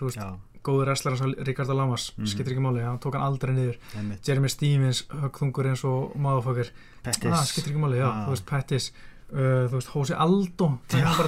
góður 0.64 0.86
wrestler 0.88 1.12
eins 1.14 1.22
og 1.22 1.48
Ricardo 1.48 1.74
Lamas, 1.76 2.12
Mhm. 2.18 2.26
skiptir 2.28 2.54
ekki 2.54 2.62
máli. 2.64 2.84
Hann 2.84 3.00
tók 3.00 3.14
hann 3.14 3.24
aldrei 3.24 3.54
niður, 3.54 3.78
einmitt. 3.98 4.24
Jeremy 4.28 4.48
Stevens 4.50 5.04
högþungur 5.10 5.66
eins 5.68 5.84
og 5.84 6.16
motherfucker. 6.16 6.70
Pettis. 7.04 7.32
Ah, 7.32 7.44
skiptir 7.44 7.74
ekki 7.74 7.82
máli, 7.84 7.98
já, 8.00 8.08
Já. 8.08 8.26
þú 8.28 8.30
veist, 8.30 8.46
Pettis. 8.46 8.92
Uh, 9.34 9.68
þú 9.68 9.72
veist, 9.72 9.88
Hósi 9.90 10.14
Aldo 10.16 10.80
það 10.88 11.00
er 11.00 11.18
bara 11.18 11.28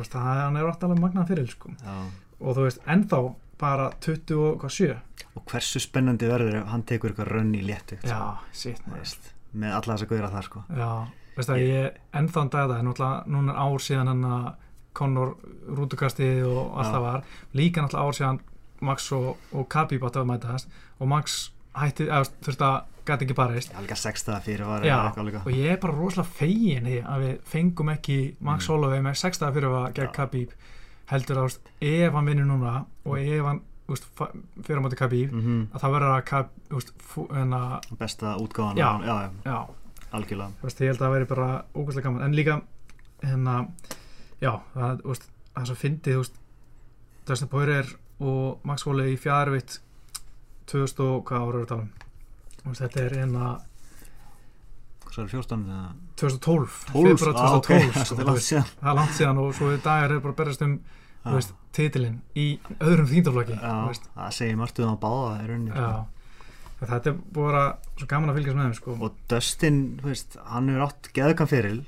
veist, 0.00 0.10
það, 0.12 0.22
hann 0.42 0.56
er 0.56 0.64
alltaf 0.64 0.98
magnaðan 0.98 1.28
fyrir, 1.28 1.48
sko. 1.50 1.70
Og 2.40 2.56
þú 2.56 2.62
veist, 2.64 2.78
ennþá 2.86 3.34
bara 3.58 3.90
27 4.00 4.96
og 5.36 5.46
hversu 5.46 5.80
spennandi 5.80 6.26
verður 6.28 6.54
ef 6.62 6.66
hann 6.66 6.82
tekur 6.82 7.10
eitthvað 7.12 7.28
rönn 7.30 7.54
í 7.54 7.62
léttu 7.64 7.96
veist, 8.98 9.32
með 9.56 9.72
alla 9.72 9.96
þessa 9.96 10.06
gauðra 10.10 10.30
þar 10.32 10.42
sko. 10.42 10.64
Já, 10.76 11.08
veist 11.36 11.48
það, 11.50 11.62
ég 11.68 11.98
ennþá 12.20 12.42
en 12.46 12.52
dag 12.54 12.68
það, 12.70 12.78
en 12.78 12.88
náttúrulega 12.90 13.34
núna 13.34 13.56
ár 13.64 13.78
síðan 13.88 14.10
hann 14.12 14.24
að 14.30 14.46
Conor 14.94 15.32
rútukastið 15.74 16.44
og 16.46 16.76
allt 16.78 16.92
það 16.94 17.02
var. 17.08 17.22
Líka 17.58 17.82
náttúrulega 17.82 18.06
ár 18.08 18.18
síðan 18.20 18.40
Max 18.84 19.06
og, 19.16 19.30
og 19.52 19.68
Khabib 19.72 20.04
átti 20.06 20.20
að 20.20 20.28
mætast 20.30 20.68
og 21.00 21.08
Max 21.10 21.38
hætti, 21.74 22.06
eða 22.06 22.28
þurfti 22.44 22.66
að 22.68 22.76
gæti 23.04 23.26
ekki 23.26 23.36
barist. 23.36 23.74
Alveg 23.76 23.98
sexta 24.00 24.38
fyrir 24.44 24.64
var 24.68 24.84
Já, 24.86 24.96
og 25.42 25.50
ég 25.52 25.74
er 25.74 25.80
bara 25.82 25.96
rosalega 25.98 26.30
fegin 26.38 26.86
því 26.88 27.00
að 27.04 27.24
við 27.26 27.34
fengum 27.50 27.90
ekki 27.92 28.18
Max 28.40 28.64
Mm. 28.68 28.70
Holloway 28.72 29.00
með 29.04 29.18
6. 29.24 29.42
fyrir 29.52 29.68
að 29.74 29.92
gegn. 29.98 30.12
Khabib. 30.14 30.54
Heldur 31.10 31.36
að 31.42 31.58
ef 31.84 32.12
hann 32.14 32.26
vinnur 32.30 32.46
núna 32.48 32.84
og 33.04 33.18
ef 33.18 33.44
hann 33.44 33.60
fa- 34.16 34.30
fyrir 34.64 34.78
á 34.80 34.84
móti 34.86 34.96
Khabib 34.96 35.32
mm 35.34 35.66
að 35.74 35.80
það 35.82 35.94
verður 35.98 36.14
að 36.14 36.24
Khabib 36.30 37.50
að, 37.52 37.96
besta 37.98 38.36
útgáðan 38.40 38.78
já, 38.80 38.88
já, 39.04 39.30
já, 39.44 39.58
algjörlega. 40.18 40.56
Þú 40.60 40.68
veist, 40.68 40.80
ég 40.80 40.92
held 40.92 41.00
að 41.00 41.04
það 41.06 41.14
veri 41.16 41.28
bara 41.32 41.48
ógæslega 41.74 42.06
gaman, 42.06 42.24
en 42.26 42.38
líka 42.38 42.56
hérna, 43.24 43.56
já, 44.40 44.52
það, 44.74 45.02
þú 45.02 45.12
veist, 45.12 45.28
það 45.50 45.62
er 45.62 45.70
svo 45.70 45.78
fyndið, 45.82 46.16
þú 46.16 46.24
veist 46.24 46.40
Dustin 47.24 47.50
Poirier 47.52 47.92
og 48.24 48.66
Max 48.68 48.84
Holloway 48.86 49.14
í 49.14 49.20
fjárvitt 49.20 49.78
2000 50.70 51.04
og 51.04 51.22
hvað 51.28 51.46
ára 51.46 51.54
eru 51.54 51.62
að 51.64 51.70
tala 51.72 51.86
um 51.86 51.92
Þú 52.64 52.70
veist, 52.70 52.82
þetta 52.84 53.00
er 53.04 53.16
hérna 53.18 53.48
hvað 55.04 55.20
er 55.24 55.30
14 55.34 55.64
eða? 55.68 55.88
2012, 56.20 56.76
12, 56.92 57.16
februar 57.18 57.40
ah, 57.40 57.56
ok, 57.58 57.70
2012 57.70 57.94
það 57.94 58.42
sko, 58.44 58.60
það 58.80 58.90
er 58.90 58.98
langt 59.00 59.16
síðan 59.18 59.40
og 59.42 59.54
svo 59.58 59.70
í 59.74 59.80
dagar 59.82 60.14
er 60.14 60.22
bara 60.24 60.34
að 60.34 60.40
berast 60.42 60.64
um 60.64 60.74
veist, 61.32 61.54
titilinn 61.74 62.18
í 62.38 62.46
öðrum 62.78 63.08
þýndaflokki 63.10 63.56
Já, 63.58 63.74
það 64.14 64.34
segir 64.38 64.60
margt 64.60 64.80
um 64.82 64.92
að 64.92 65.00
báða 65.02 65.32
í 65.40 65.48
rauninni 65.50 65.86
þetta 66.90 67.10
er 67.10 67.18
vera 67.34 67.64
svo 67.96 68.06
gaman 68.10 68.32
að 68.32 68.38
fylgjast 68.38 68.58
með 68.58 68.68
þeim 68.68 68.76
sko. 68.78 68.94
og 69.00 69.18
Dustin, 69.30 69.80
þú 70.00 70.10
veist, 70.10 70.38
hann 70.52 70.70
hefur 70.70 70.86
átt 70.88 71.10
geðugan 71.16 71.50
fyrir 71.50 71.82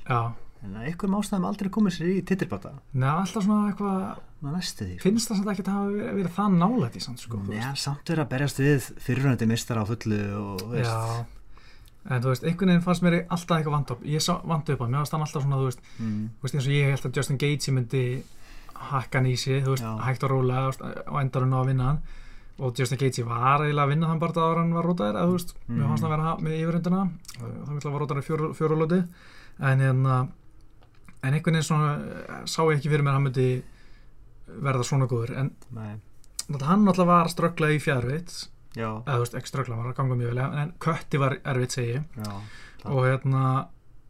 en 0.65 0.77
einhverjum 0.81 1.17
ástæðum 1.19 1.47
aldrei 1.47 1.69
komið 1.73 1.95
sér 1.97 2.11
í 2.11 2.21
titilbata. 2.27 2.73
Neða 2.97 3.21
alltaf 3.21 3.45
svona 3.45 3.69
eitthvað 3.71 3.97
sko. 4.97 4.99
finnst 5.03 5.31
það 5.31 5.39
samt 5.39 5.51
ekki 5.53 5.65
að 5.65 5.73
hafa 5.75 5.91
verið, 5.93 6.11
verið 6.17 6.35
það 6.37 6.57
nálægt 6.61 6.97
í 6.97 7.03
samt 7.05 7.23
sko, 7.23 7.41
hann 7.47 7.79
samt 7.79 8.11
verið 8.11 8.23
að 8.23 8.31
berjast 8.33 8.61
við 8.61 8.87
fyrirhundið 9.05 9.51
mistar 9.53 9.81
á 9.81 9.83
fullu 9.87 10.21
og 10.41 10.63
veist. 10.73 11.33
En 12.07 12.23
þú 12.23 12.31
veist, 12.31 12.45
einhvern 12.47 12.71
veginn 12.71 12.85
fannst 12.85 13.03
mér 13.03 13.17
alltaf 13.25 13.57
eitthvað 13.57 13.75
vant 13.75 13.93
upp, 13.95 14.03
ég 14.07 14.23
vant 14.47 14.69
upp 14.73 14.83
að 14.83 14.91
mér 14.93 15.01
varst 15.01 15.15
hann 15.15 15.25
alltaf 15.25 15.43
svona, 15.43 15.57
þú 15.59 15.67
veist, 15.67 15.81
mm, 15.99 16.21
þú 16.37 16.45
veist 16.47 16.57
eins 16.57 16.67
og 16.69 16.75
ég 16.77 16.93
held 16.93 17.07
að 17.09 17.17
Justin 17.19 17.41
Gaethje 17.41 17.73
myndi 17.75 18.03
hakka 18.91 19.19
hann 19.19 19.27
í 19.27 19.35
sig, 19.35 19.59
þú 19.65 19.73
veist, 19.73 19.83
Já. 19.83 19.91
hægt 20.05 20.23
og 20.23 20.31
veist, 20.69 20.85
og 20.87 21.19
endar 21.19 21.43
hann 21.43 21.57
á 21.57 21.59
að 21.59 21.69
vinna 21.73 21.89
hann 21.91 21.99
og 22.59 22.73
Justin 22.79 22.97
Gaethje 22.97 23.25
var 23.25 23.61
eiginlega 23.61 23.85
að 23.85 23.91
vinna 23.93 24.07
þann 24.09 24.19
bara 24.19 24.33
ára 24.47 24.61
hann 24.63 24.73
var 24.73 24.83
rótaðir, 24.89 25.15
eða 25.19 25.27
þú 25.29 25.35
veist, 25.37 25.53
Mhm. 25.67 25.77
mér 25.77 25.87
fannst 25.91 26.03
hann 26.03 26.11
vera 26.15 26.35
með 26.37 26.59
yfirundina, 26.63 27.01
þá 27.37 27.71
vil 27.73 27.91
var 27.91 28.01
rótaðir 28.01 28.25
fjóru, 28.27 28.49
fjórulóti, 28.57 29.07
en 29.59 29.79
hérna 29.79 30.17
en 31.23 31.33
einhvern 31.33 31.53
veginn 31.57 31.63
svona 31.63 31.91
eh, 32.01 32.43
sá 32.45 32.61
ég 32.65 32.77
ekki 32.77 32.89
fyrir 32.89 33.03
mér 33.03 33.09
að 33.13 33.13
hann 33.13 33.23
myndi 33.23 33.63
verða 34.61 34.83
svona 34.83 35.07
góður. 35.07 35.37
En 35.37 35.51
nei, 35.71 35.99
hann 36.61 36.85
náttúrulega 36.85 37.05
var 37.05 37.25
að 37.27 37.33
ströggla 37.35 37.71
í 37.75 37.79
fjárvitt 37.83 38.47
já, 38.75 38.89
eða 39.03 39.15
þú 39.17 39.19
veist, 39.25 39.35
ekki 39.35 39.51
ströggla, 39.51 39.75
hann 39.75 39.83
var 39.83 39.93
að 39.93 39.97
ganga 39.97 40.15
mjög 40.15 40.33
vel 40.33 40.61
en 40.61 40.73
kötti 40.79 41.19
var 41.19 41.37
erfitt 41.43 41.71
segi 41.71 42.03
já 42.17 42.41
og 42.85 43.03
hérna 43.03 43.67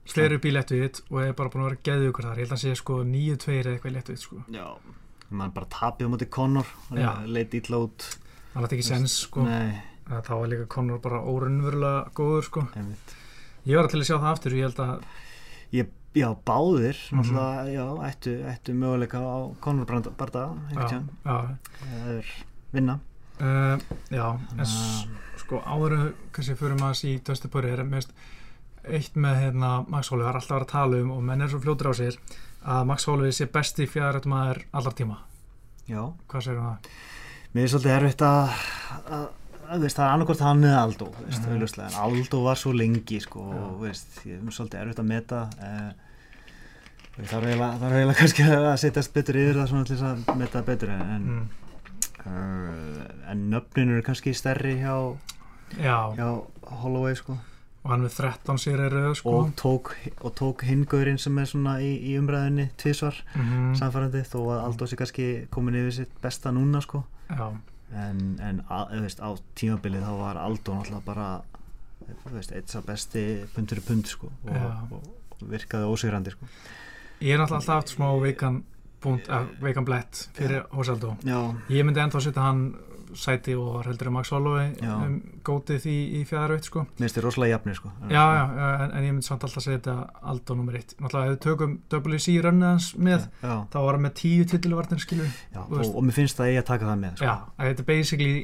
fleiri 0.07 0.37
bíl 0.39 0.53
léttvitt 0.53 1.01
og 1.11 1.19
er 1.23 1.33
bara 1.33 1.49
búin 1.49 1.63
að 1.65 1.69
vera 1.71 1.83
geðið 1.83 2.11
ykkur 2.11 2.23
þar. 2.27 2.37
Ég 2.37 2.45
held 2.45 2.51
að 2.51 2.55
hann 2.55 2.63
sé 2.63 2.75
sko 2.77 3.03
9-2 3.03 3.55
eða 3.63 3.71
eitthvað 3.73 3.95
léttvitt 3.95 4.19
sko. 4.21 4.43
Já, 4.53 4.77
mann 5.31 5.51
bara 5.51 5.65
tapið 5.65 6.07
á 6.07 6.09
móti 6.13 6.29
Conor. 6.29 6.65
Já. 6.93 7.25
leit 7.25 7.53
illa 7.53 7.77
út 7.87 8.17
hann 8.57 8.65
hætti 8.65 8.79
ekki 8.79 8.87
sens 8.89 9.15
sko. 9.27 9.43
nei, 9.45 9.77
að 10.09 10.23
þá 10.27 10.33
var 10.39 10.49
líka 10.51 10.67
Conor 10.73 10.99
bara 11.03 11.21
óraunverulega 11.21 12.11
góður 12.17 12.47
sko. 12.49 12.65
Einmitt. 12.75 13.15
Ég 13.67 13.77
var 13.77 13.89
til 13.91 13.99
að 14.01 14.07
sjá 14.09 14.15
það 14.17 14.31
aftur, 14.33 14.55
ég 14.57 14.67
held 14.67 14.81
að 14.81 15.03
ég, 15.77 15.89
já, 16.17 16.27
báðir 16.47 16.97
Mhm. 17.11 17.19
náttúrulega, 17.19 17.67
já, 17.75 17.85
ættu, 18.09 18.33
ættu 18.51 18.73
möguleika 18.73 19.19
á 19.21 19.37
Conor 19.61 20.11
Barda, 20.17 20.45
það 20.73 21.57
er 22.07 22.25
vinna. 22.73 22.99
Uh, 23.39 23.77
já 24.09 24.33
en 24.33 24.65
Þannig 24.65 25.09
sko 25.37 25.59
áður 25.61 26.13
kannski 26.33 26.55
fyrir 26.57 26.79
maður 26.79 27.03
í 27.05 27.11
Dusty 27.23 27.47
Poirier 27.53 27.79
er 27.83 27.85
mest 27.85 28.09
eitt 28.83 29.13
með 29.13 29.35
hérna 29.43 29.87
Max 29.87 30.09
Holloway. 30.09 30.31
Var 30.31 30.39
alltaf 30.39 30.49
að 30.49 30.57
vera 30.57 30.65
að 30.65 30.71
tala 30.71 31.01
um 31.03 31.11
og 31.11 31.21
menn 31.27 31.41
er 31.45 31.47
svo 31.51 31.59
fljótur 31.61 31.91
á 31.91 31.93
sér 31.99 32.17
að 32.65 32.85
Max 32.89 33.05
Holloway 33.05 33.31
sé 33.31 33.45
besti 33.45 33.85
fjárrætt 33.85 34.25
maður 34.25 34.63
allar 34.73 34.95
tíma. 34.97 35.17
Já, 35.87 36.01
hvað 36.27 36.41
segir 36.47 36.57
um 36.57 36.65
það? 36.71 36.89
Mér 37.57 37.65
er 37.65 37.71
svolítið 37.73 37.93
erfitt 37.95 38.21
að, 38.21 38.57
að, 39.17 39.21
að 39.65 39.85
veist, 39.85 39.97
það 39.97 40.03
er 40.03 40.11
annarkort 40.11 40.41
hann 40.45 40.65
eða 40.67 40.81
Aldo 40.85 41.07
veist, 41.17 41.47
mm. 41.47 41.63
en 41.87 41.95
Aldo 42.03 42.41
var 42.43 42.59
svo 42.61 42.73
lengi 42.77 43.17
sko, 43.23 43.45
og 43.57 43.79
veist, 43.81 44.19
ég 44.29 44.37
er 44.37 44.53
svolítið 44.53 44.83
erfitt 44.83 45.01
að 45.01 45.09
meta 45.09 45.39
eh, 45.65 45.87
það 47.17 47.47
er 47.47 47.47
eiginlega, 47.49 48.17
kannski 48.19 48.45
að 48.45 48.69
setjast 48.83 49.15
betur 49.15 49.41
yfir 49.41 49.57
það 49.57 49.71
svona 49.71 49.89
til 49.89 49.97
þess 49.97 50.09
að 50.11 50.41
meta 50.43 50.63
betur 50.67 50.93
en, 50.93 51.25
Mm. 51.27 51.47
uh, 52.27 53.03
en 53.31 53.45
nöfnin 53.49 53.95
eru 53.95 54.05
kannski 54.05 54.35
stærri 54.37 54.77
hjá, 54.83 55.17
já, 55.81 55.97
hjá 56.13 56.27
Holloway 56.83 57.17
sko 57.17 57.39
og 57.87 57.93
hann 57.93 58.03
við 58.03 58.17
13 58.19 58.57
sér 58.59 58.81
er 58.83 58.91
rauð 58.91 59.13
sko. 59.15 59.31
Og 59.39 59.53
tók, 59.55 59.93
og 60.19 60.33
tók 60.35 60.65
hingurinn 60.67 61.17
sem 61.21 61.37
er 61.39 61.47
svona 61.47 61.77
í, 61.79 61.93
í 62.03 62.17
umræðinni 62.19 62.65
tvisvar 62.75 63.15
Mhm. 63.33 63.75
samfærandi 63.79 64.25
þó 64.27 64.39
að 64.51 64.63
Aldo 64.65 64.85
sé 64.91 64.97
kannski 64.99 65.27
komin 65.49 65.77
yfir 65.79 65.93
sitt 66.01 66.17
besta 66.21 66.51
núna 66.51 66.81
sko. 66.83 67.05
En, 67.95 68.39
en 68.43 68.59
að, 68.69 68.97
veist, 69.05 69.21
á 69.23 69.31
tímabilið 69.55 70.03
þá 70.03 70.13
var 70.19 70.37
Aldo 70.43 70.73
náttúrulega 70.75 71.05
bara 71.05 71.27
eitt 72.51 72.67
sá 72.67 72.81
besti 72.83 73.23
pundur 73.55 73.79
í 73.79 73.85
pund 73.87 74.07
sko 74.11 74.27
og, 74.27 74.91
og, 74.91 75.07
virkaði 75.47 75.87
ósigrandi 75.87 76.33
sko. 76.35 76.45
Ég 77.21 77.33
er 77.37 77.39
alltaf 77.45 77.65
haft 77.71 77.93
smá 77.95 78.09
veikan 78.21 78.63
punkt, 79.03 79.29
uh, 79.29 79.45
veikan 79.61 79.85
blett 79.87 80.27
fyrir 80.37 80.65
Hosaldo 80.73 81.15
já, 81.27 81.39
ég 81.69 81.85
myndi 81.87 82.01
ennþá 82.03 82.21
setja 82.23 82.45
hann 82.47 82.67
sæti 83.15 83.53
og 83.57 83.85
heldur 83.85 84.09
en 84.09 84.15
Max 84.17 84.31
Holloway 84.33 84.73
um, 84.83 85.15
gótið 85.45 85.85
í, 85.89 85.95
í 86.19 86.23
fjárrætt 86.27 86.67
sko. 86.67 86.83
Minnst 86.99 87.17
þið 87.17 87.25
rosalega 87.27 87.55
jafnir 87.55 87.77
sko. 87.77 87.91
Já, 88.11 88.23
já, 88.35 88.43
en, 88.67 88.91
en 88.97 89.07
ég 89.07 89.15
myndi 89.15 89.27
samt 89.27 89.45
alltaf 89.47 89.63
setja 89.63 89.95
Aldo 90.27 90.57
nummer 90.59 90.77
1. 90.77 90.97
Náttúrulega 90.99 91.31
ef 91.31 91.37
við 91.37 91.41
tökum 91.45 91.77
WC 91.93 92.35
rönnið 92.43 92.69
hans 92.69 92.89
með, 92.99 93.27
já, 93.41 93.55
þá 93.73 93.79
var 93.79 93.97
hann 93.97 94.05
með 94.07 94.15
tíu 94.21 94.45
veist- 95.71 95.91
og, 95.93 95.97
og 96.01 96.07
mér 96.09 96.17
finnst 96.19 96.39
það 96.39 96.51
eigi 96.51 96.61
að 96.61 96.69
taka 96.73 96.89
það 96.91 97.01
með 97.05 97.17
sko. 97.17 97.31
Já, 97.31 97.35
að 97.55 97.71
þetta 97.71 97.85
er 97.85 97.89
basically 97.93 98.37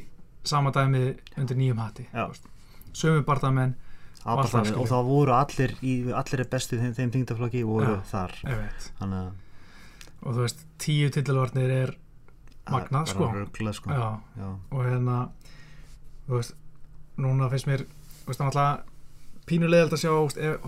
sama 0.54 0.74
dæmið 0.76 1.08
undir 1.40 1.60
nýjum 1.60 1.84
veist. 2.30 2.50
Sömu 2.94 3.24
barndamenn, 3.26 3.76
og 4.24 4.46
það, 4.48 4.74
voru 5.08 5.34
allir 5.36 5.72
í, 5.84 5.94
allir 6.14 6.44
bestu 6.52 6.78
þeim, 6.80 6.92
þeim 6.96 7.10
þingtaflokki 7.18 7.64
voru 7.68 7.98
Já. 7.98 8.04
þar. 8.14 8.38
ég 8.48 8.86
þannig 9.00 9.18
að 9.20 9.32
Og 10.24 10.32
þú 10.34 10.40
veist, 10.46 10.62
tíu 10.80 11.10
titilvarnir 11.12 11.70
er, 11.70 11.94
Magnað, 12.70 12.90
það 12.90 13.00
er 13.02 13.10
sko. 13.12 13.26
bara 13.28 13.44
ruglað 13.44 13.74
sko 13.76 13.90
já, 13.92 14.04
já, 14.40 14.46
og 14.72 14.84
hérna, 14.86 15.16
þú 16.28 16.38
veist, 16.38 16.54
núna 17.20 17.48
finnst 17.52 17.66
mér, 17.68 17.82
þú 18.22 18.30
veist, 18.30 18.40
hann 18.40 18.48
alltaf 18.48 18.80
pínulegald 19.44 19.92
að 19.92 20.00
sjá, 20.00 20.12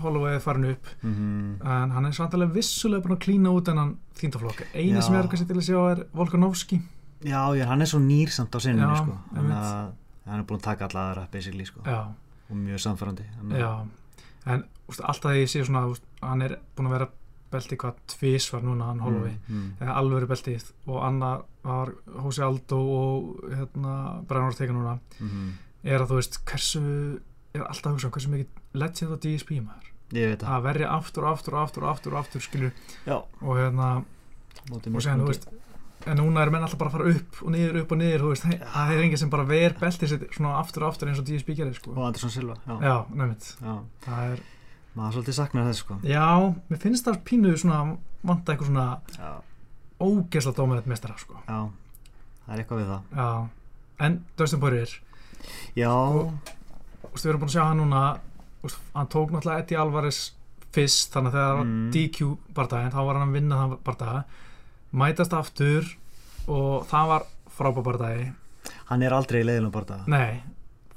Holloway 0.03 0.35
er 0.35 0.39
farin 0.39 0.65
upp, 0.75 0.85
Mhm. 1.01 1.57
en 1.65 1.89
hann 1.91 2.05
er 2.05 2.11
svantilega 2.13 2.53
vissulega 2.53 3.01
búin 3.01 3.17
að 3.17 3.23
klína 3.25 3.49
út 3.49 3.65
þennan 3.65 3.95
þýndaflokk. 4.13 4.61
Einu 4.75 4.99
Já. 4.99 5.01
sem 5.01 5.15
ég 5.15 5.23
er 5.23 5.27
kannski 5.27 5.47
til 5.47 5.57
að 5.57 5.65
sjá 5.65 5.91
er 5.97 6.03
Volkanovski. 6.13 6.81
já, 7.23 7.41
já, 7.57 7.65
hann 7.65 7.81
er 7.81 7.85
svo 7.85 7.99
nýr 7.99 8.29
samt 8.29 8.51
á 8.53 8.59
sinninu 8.61 8.93
Já, 8.93 8.97
sko 8.97 9.17
ég 9.33 9.41
veit. 9.41 9.51
að 9.57 9.91
hann 10.27 10.39
er 10.39 10.43
búin 10.43 10.59
að 10.59 10.61
taka 10.61 10.85
alla 10.85 11.13
aðra 11.15 11.31
basically 11.31 11.65
sko 11.65 11.81
og 11.81 12.55
mjög 12.55 12.77
samfærandi 12.79 13.23
Já, 13.57 13.87
en 14.45 14.63
úst, 14.87 15.01
alltaf 15.01 15.31
þegar 15.31 15.41
ég 15.41 15.49
sé 15.49 15.65
svona 15.65 15.87
úst, 15.89 16.01
hann 16.21 16.41
er 16.43 16.59
búin 16.75 16.85
að 16.87 16.91
vera 16.91 17.07
belti 17.51 17.77
hvað 17.79 17.99
tvísvar 18.13 18.61
núna 18.65 18.89
hann 18.91 18.99
Holloway 19.03 19.35
Mm, 19.47 19.73
mm. 19.79 19.87
alvöru 19.95 20.27
beltið. 20.27 20.71
Og 20.87 21.01
annar 21.03 21.41
var 21.63 21.91
Hósi 22.23 22.41
Aldo 22.43 22.79
og 22.79 23.43
hérna 23.51 24.23
Brennur 24.27 24.53
teka 24.57 24.73
núna. 24.73 24.99
Mhm. 25.19 25.51
er 25.83 25.99
að 26.01 26.09
þú 26.09 26.15
veist 26.19 26.39
hversu 26.45 26.81
er 27.53 27.61
alltaf 27.61 27.85
að 27.85 27.93
hugsa 27.95 28.07
um 28.07 28.11
hversu 28.11 28.29
mikið 28.29 28.47
legend 28.73 29.13
á 29.13 29.17
DSP 29.23 29.61
maður. 29.61 29.91
Að 30.47 30.63
verja 30.63 30.89
aftur 30.97 31.23
og 31.23 31.31
aftur 31.37 31.53
og 31.55 31.63
aftur 31.67 31.83
og 31.83 31.89
aftur 31.95 32.13
og 32.13 32.19
aftur 32.25 32.41
skilur. 32.41 32.71
Já, 33.05 33.17
og 33.41 33.55
hérna 33.57 34.03
mótið 34.69 34.95
og 34.95 35.01
segja 35.01 35.17
þú 35.21 35.27
veist 35.27 35.47
en 36.07 36.17
núna 36.17 36.41
er 36.45 36.49
menn 36.53 36.63
alltaf 36.63 36.77
bara 36.79 36.89
að 36.89 36.95
fara 36.97 37.09
upp 37.15 37.39
og 37.43 37.51
niður 37.51 37.79
upp 37.81 37.91
og 37.91 37.97
niður 37.97 38.21
þú 38.23 38.29
veist. 38.31 38.43
Það 38.73 38.91
er 38.93 39.01
enginn 39.03 39.17
sem 39.17 39.29
bara 39.29 39.43
ver 39.43 39.73
beltið 39.79 40.07
sitt 40.13 40.27
svona 40.35 40.59
aftur 40.59 40.83
og 40.85 40.91
aftur 40.93 41.07
eins 41.09 41.19
og 41.19 41.25
DSP 41.27 41.55
gerir 41.57 41.73
sko. 41.75 41.91
Og 41.95 42.05
Andersson 42.07 42.29
Silva 42.31 42.55
Já, 42.67 42.77
já, 42.79 42.95
nefnitt 43.15 43.55
já. 43.61 43.73
það 44.05 44.31
er 44.31 44.39
maður 44.97 45.17
svolítið 45.17 45.37
saknar 45.37 45.67
þess 45.69 45.83
sko. 45.83 45.97
Já, 46.07 46.25
mér 46.69 46.79
finnst 46.81 47.05
það 47.07 47.19
pínuð 47.29 47.57
svona 47.61 47.79
vanta 48.27 48.53
eitthvað 48.53 48.71
svona 48.71 48.87
Já, 49.17 49.31
ógeðsla 50.07 50.53
dómarinn 50.57 50.89
mestara 50.91 51.17
sko. 51.21 51.37
já 51.47 51.59
Það 52.47 52.53
er 52.55 52.61
eitthvað 52.63 52.79
við 52.81 52.89
það. 52.93 53.01
Já, 53.19 53.27
en 54.07 54.17
Dustin 54.39 54.61
Poirier 54.63 54.93
Já, 55.77 55.91
Úst, 57.07 57.23
við 57.25 57.29
erum 57.31 57.41
búin 57.43 57.49
að 57.51 57.55
sjá 57.55 57.63
hann 57.67 57.79
núna 57.81 58.01
úst, 58.65 58.79
hann 58.95 59.07
tók 59.11 59.31
náttúrulega 59.33 59.63
Eddie 59.63 59.79
Alvarez 59.81 60.19
fyrst 60.75 61.13
þannig 61.15 61.31
að 61.31 61.37
þegar 61.37 61.47
það 61.47 61.57
var 61.57 61.65
Mm. 61.67 61.91
DQ 61.95 62.27
bardaginn 62.57 62.91
þá 62.93 62.99
var 63.07 63.17
hann 63.19 63.29
að 63.29 63.37
vinna 63.37 63.59
þann 63.61 63.77
bardaga 63.87 64.23
mætast 65.01 65.33
aftur 65.33 65.87
og 66.47 66.85
það 66.89 67.07
var 67.11 67.25
frábær 67.57 67.85
bardagi 67.87 68.27
hann 68.91 69.03
er 69.03 69.15
aldrei 69.15 69.41
í 69.41 69.47
leiðilum 69.47 69.71
bara 69.73 69.99
Nei, 70.07 70.41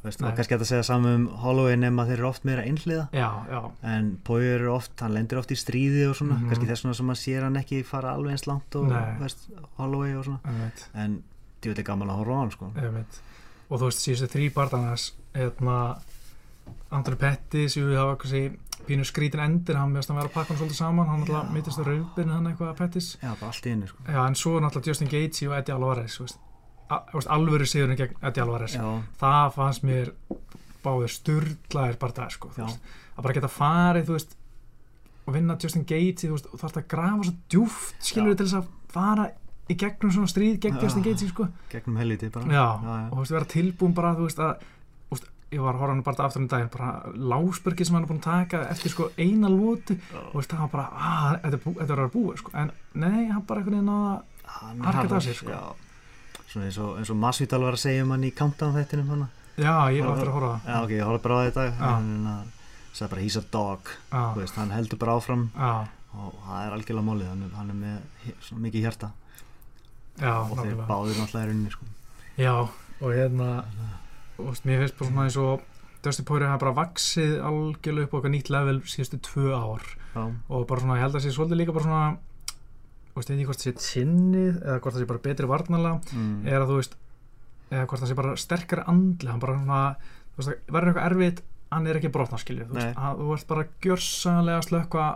Veist, 0.03 0.23
og 0.25 0.33
kannski 0.35 0.55
að 0.57 0.63
segja 0.65 0.85
saman 0.89 1.15
um 1.15 1.27
Holloway 1.43 1.77
nema 1.77 2.07
þeir 2.09 2.19
eru 2.23 2.29
oft 2.31 2.45
meira 2.49 2.63
einhliða. 2.65 3.09
Já, 3.13 3.27
já. 3.51 3.59
En 3.85 4.07
Poirier 4.25 4.63
er 4.63 4.69
oft, 4.73 4.95
hann 5.01 5.13
lendir 5.13 5.37
oft 5.39 5.51
í 5.53 5.57
stríði 5.61 6.07
og 6.09 6.17
svona, 6.17 6.39
Mhm. 6.39 6.49
kannski 6.49 6.67
þess 6.71 6.85
vegna 6.85 6.95
sem 6.97 7.07
maður 7.07 7.21
sér 7.21 7.43
hann 7.43 7.57
ekki 7.57 7.83
fara 7.85 8.15
alveg 8.15 8.31
eins 8.33 8.47
langt 8.47 8.77
og 8.77 8.89
veist, 9.21 9.49
Holloway 9.77 10.15
og 10.17 10.25
svona. 10.25 10.41
Einmitt, 10.47 10.87
en 10.95 11.23
djúið 11.63 11.79
er 11.79 11.83
gaman 11.85 12.09
að 12.09 12.17
horfa 12.17 12.33
á 12.33 12.41
hann 12.41 12.51
sko. 12.51 12.73
Einmitt. 12.77 13.21
og 13.71 13.79
þú 13.81 13.85
veist, 13.85 14.01
síðustu 14.03 14.29
þrý 14.33 14.53
bardagas 14.55 15.13
hérna 15.35 15.99
Andri 16.91 17.15
Pettis, 17.17 17.77
jú, 17.77 17.87
það 17.93 18.07
var 18.07 18.17
kannski 18.17 18.57
pínu 18.89 19.05
skrítin 19.07 19.41
endir, 19.45 19.77
hann 19.77 19.93
meðast 19.93 20.11
að 20.11 20.17
vera 20.17 20.29
að 20.29 20.33
pakka 20.33 20.55
hann 20.55 20.59
svolítið 20.59 20.79
saman, 20.81 21.07
hann 21.07 21.21
alltaf 21.27 21.51
mittist 21.53 21.79
á 21.79 21.85
raufbyrni 21.87 22.33
hann 22.33 22.47
eitthvað 22.51 22.71
að 22.73 22.77
Pettis 22.81 23.17
Já, 23.23 23.35
bara 23.39 23.51
allt 23.53 23.67
í 23.67 23.71
einu 23.75 23.87
sko. 23.87 23.99
Já, 24.09 24.27
en 24.27 24.35
svo 24.35 24.61
náttúrulega 24.61 24.87
Justin 24.87 25.09
Gaethje 25.09 25.49
og 25.51 25.59
Eddie 25.59 25.75
Alvarez 25.75 26.19
veist, 26.19 26.39
alvöru 26.91 27.67
sigurinn 27.69 27.99
gegn 27.99 28.17
Eddie 28.23 28.43
Alvarez 28.45 28.77
það 29.21 29.53
fannst 29.57 29.85
mér 29.87 30.13
báðir 30.85 31.13
sturlaðir 31.13 31.99
bardagar 32.01 32.33
sko, 32.35 32.49
þú 32.55 32.63
Já. 32.63 32.67
veist, 32.67 32.81
að 33.17 33.23
bara 33.27 33.37
geta 33.37 33.53
farið 33.53 34.09
þú 34.09 34.17
veist, 34.17 34.37
og 35.27 35.35
vinna 35.37 35.57
Justin 35.61 35.85
þú 35.85 36.33
veist, 36.35 36.49
og 36.53 36.61
þarf 36.63 36.81
að 36.81 36.89
grafa 36.95 37.29
svo 37.29 37.35
djúft 37.53 38.11
skilur 38.11 38.33
Já. 38.35 38.37
til 38.41 38.47
þess 38.47 38.59
að 38.63 38.69
fara 38.91 39.31
í 39.71 39.77
gegnum 39.79 40.11
svona 40.15 40.33
stríð 40.33 40.59
gegn 40.59 40.77
Já. 40.79 40.83
Justin 40.83 41.03
Gaethje 41.07 41.29
sko. 41.31 41.49
gegnum 41.71 41.97
helviti 42.01 42.31
bara 42.31 42.45
já, 42.47 42.67
já, 42.83 43.11
og 43.11 43.17
þú 43.17 43.21
veist, 43.25 43.35
vera 43.37 43.51
tilbúin 43.55 43.95
bara 43.95 44.15
þú 44.17 44.29
veist 44.29 44.39
að 44.41 44.55
þú 44.57 44.71
ég 45.51 45.59
var 45.65 45.75
að 45.75 45.81
horfa 45.83 45.95
hann 45.95 46.03
bara 46.07 46.27
aftur 46.27 46.43
um 46.45 46.49
daginn 46.51 46.69
bara 46.71 46.91
lásbyrgi 47.33 47.87
sem 47.87 47.97
hann 47.97 48.05
er 48.05 48.11
búin 48.11 48.21
að 48.21 48.27
taka 48.29 48.61
eftir 48.71 48.93
sko 48.93 49.09
eina 49.19 49.51
lótu 49.51 49.97
og 50.31 50.37
veist, 50.39 50.53
það 50.53 50.61
var 50.65 50.73
bara, 50.75 50.85
að, 50.95 51.39
þetta 51.45 51.57
er 51.57 51.63
bú- 51.65 51.77
þetta 51.81 51.87
er 51.87 51.97
að 51.97 52.03
vera 52.03 52.13
búið 52.15 52.43
sko. 52.43 52.53
en 52.55 52.71
nei, 52.95 53.25
hann 53.31 53.47
bara 53.49 53.61
einhvern 53.61 53.81
veginn 53.81 53.95
að 53.95 54.85
harðar, 54.87 55.17
af 55.17 55.25
sér, 55.27 55.39
sko. 55.41 55.51
já. 55.51 55.90
Svona 56.51 56.67
eins 56.67 56.79
og, 56.83 56.97
eins 56.99 57.11
og 57.13 57.19
Masvidal 57.21 57.63
var 57.63 57.77
að 57.77 57.85
segja 57.85 58.03
um 58.05 58.11
hann 58.15 58.27
í 58.27 58.33
Countdown 58.35 58.75
þættinum 58.75 59.13
hana 59.15 59.29
já, 59.61 59.75
ég 59.93 60.05
var 60.05 60.15
aftur 60.15 60.31
að 60.31 60.37
horfa 60.37 60.51
það. 60.51 60.67
Já, 60.71 60.77
ok, 60.85 60.93
ég 60.97 61.07
horfði 61.07 61.23
bara 61.25 61.39
á 61.39 61.43
það 61.57 61.71
Já. 61.71 61.73
en 61.79 62.11
hann 62.27 62.53
sagði 62.91 63.11
bara 63.13 63.25
he's 63.25 63.39
a 63.39 63.43
dog. 63.55 63.91
Veist, 64.37 64.59
hann 64.59 64.75
heldur 64.75 65.01
bara 65.01 65.17
áfram. 65.19 65.47
Já, 65.55 65.73
og 66.17 66.37
það 66.47 66.61
er 66.67 66.77
algjörlega 66.77 67.07
málið, 67.07 67.29
hann 67.31 67.43
er, 67.47 67.57
hann 67.59 67.73
er 67.75 67.81
með 67.81 68.55
mikið 68.67 68.87
hjarta. 68.87 69.11
Já, 70.21 70.33
og 70.43 70.55
þeir 70.59 70.81
báðir 70.89 71.21
náttúrulega 71.21 71.45
í 71.45 71.51
rauninni 71.51 71.75
sko. 71.75 71.91
Já, 72.41 72.55
og 73.01 73.13
hérna 73.15 73.51
og 74.41 74.63
mér 74.65 74.83
finnst 74.85 74.97
bara 74.99 75.11
svona 75.11 75.27
eins 75.29 75.39
og 75.41 75.67
Dustin 76.01 76.25
Poirier 76.25 76.49
hafa 76.49 76.65
bara 76.65 76.79
vaksið 76.81 77.35
algjörlega 77.45 78.09
upp 78.09 78.25
á 78.25 78.33
nýtt 78.33 78.51
level 78.53 78.81
síðustu 78.89 79.21
tvö 79.29 79.53
ár. 79.53 79.85
Já, 80.17 80.25
og 80.49 80.67
bara 80.67 80.83
svona, 80.83 80.99
ég 80.99 81.07
held 81.07 81.21
að 81.21 81.27
sé 81.27 81.35
svolítið 81.37 81.61
líka 81.61 81.77
bara 81.77 81.87
svona 81.87 82.05
þú 83.11 83.21
veist, 83.21 83.31
ég 83.31 83.37
veit 83.37 83.41
ekki 83.41 83.51
hvort 83.51 83.63
það 83.63 83.69
sé 83.69 83.87
sinnið 83.91 84.61
eða 84.63 84.81
hvort 84.81 84.95
það 84.97 85.03
sé 85.05 85.09
bara 85.11 85.25
betri 85.27 85.47
varnala 85.51 85.95
mm. 86.13 86.35
eða 86.47 86.69
þú 86.71 86.77
veist, 86.81 86.99
eða 87.71 87.87
hvort 87.87 88.03
það 88.05 88.11
sé 88.13 88.19
bara 88.21 88.37
sterkari 88.45 88.87
andli, 88.91 89.31
hann 89.31 89.41
bara 89.43 89.57
svona 89.59 89.81
þú 90.01 90.37
veist, 90.43 90.51
það 90.51 90.77
verður 90.77 90.93
eitthvað 90.93 91.11
erfitt, 91.11 91.43
hann 91.71 91.87
er 91.91 91.99
ekki 92.01 92.13
brotna 92.15 92.39
skilju, 92.41 92.69
þú 92.71 92.79
veist, 92.79 92.95
hann, 92.99 93.19
þú 93.21 93.35
ert 93.37 93.51
bara 93.51 93.67
gjörsanlega 93.87 94.63
að 94.63 94.69
slökka 94.71 95.09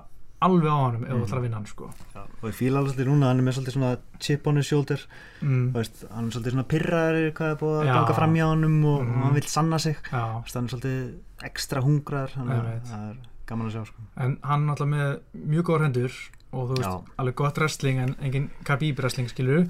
alveg 0.44 0.68
á 0.68 0.76
honum 0.76 1.04
ef 1.06 1.14
þú 1.14 1.24
ætlar 1.24 1.38
að 1.38 1.44
vinna 1.46 1.56
hann 1.56 1.68
sko. 1.70 1.86
Já, 2.12 2.20
og 2.20 2.48
ég 2.50 2.56
fíla 2.58 2.80
alveg 2.80 2.92
svolítið 2.92 3.08
núna, 3.08 3.28
hann 3.30 3.40
er 3.40 3.46
með 3.46 3.54
svolítið 3.56 3.76
svona 3.78 3.92
chip 4.20 4.48
on 4.50 4.60
his 4.60 4.68
shoulder, 4.68 5.04
mm. 5.40 5.62
þú 5.72 5.78
veist, 5.78 6.02
hann 6.10 6.26
er 6.26 6.34
svolítið 6.34 6.54
svona 6.56 6.66
pyrraður 6.74 7.28
hvað 7.38 7.52
er 7.54 7.60
búið 7.62 7.78
að 7.78 7.90
ganga 7.94 8.16
fram 8.18 8.36
hjá 8.36 8.44
honum 8.50 8.76
og 8.90 8.98
Mhm. 9.04 9.22
hann 9.22 9.34
vil 9.38 9.48
sanna 9.54 9.78
sig, 9.78 9.96
hann 10.10 10.42
er 10.44 10.74
svolítið 10.74 11.14
ekstra 11.48 11.80
að 11.80 12.04
það 12.04 13.08
er 13.08 13.16
gaman 13.46 13.68
að 13.68 13.72
sjá, 13.72 13.86
sko. 13.86 14.00
en 14.16 14.38
hann 14.42 14.68
alltaf 14.68 14.88
með 14.88 15.20
mjög 15.34 15.64
góðar 15.64 15.86
hendur 15.88 16.12
og 16.54 16.70
þú 16.70 16.78
veist, 16.78 16.88
Já. 16.88 17.14
alveg 17.18 17.34
gott 17.42 17.58
wrestling 17.58 17.98
en 18.06 18.16
engin 18.22 18.50
Khabib 18.64 18.98
wrestling 19.02 19.28
skilur 19.30 19.66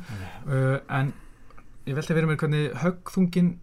uh, 0.47 0.79
en 0.89 1.13
ég 1.87 1.95
velti 1.97 2.15
fyrir 2.15 2.27
mér 2.31 2.37
hvernig 2.41 2.73
höggþungin 2.85 3.55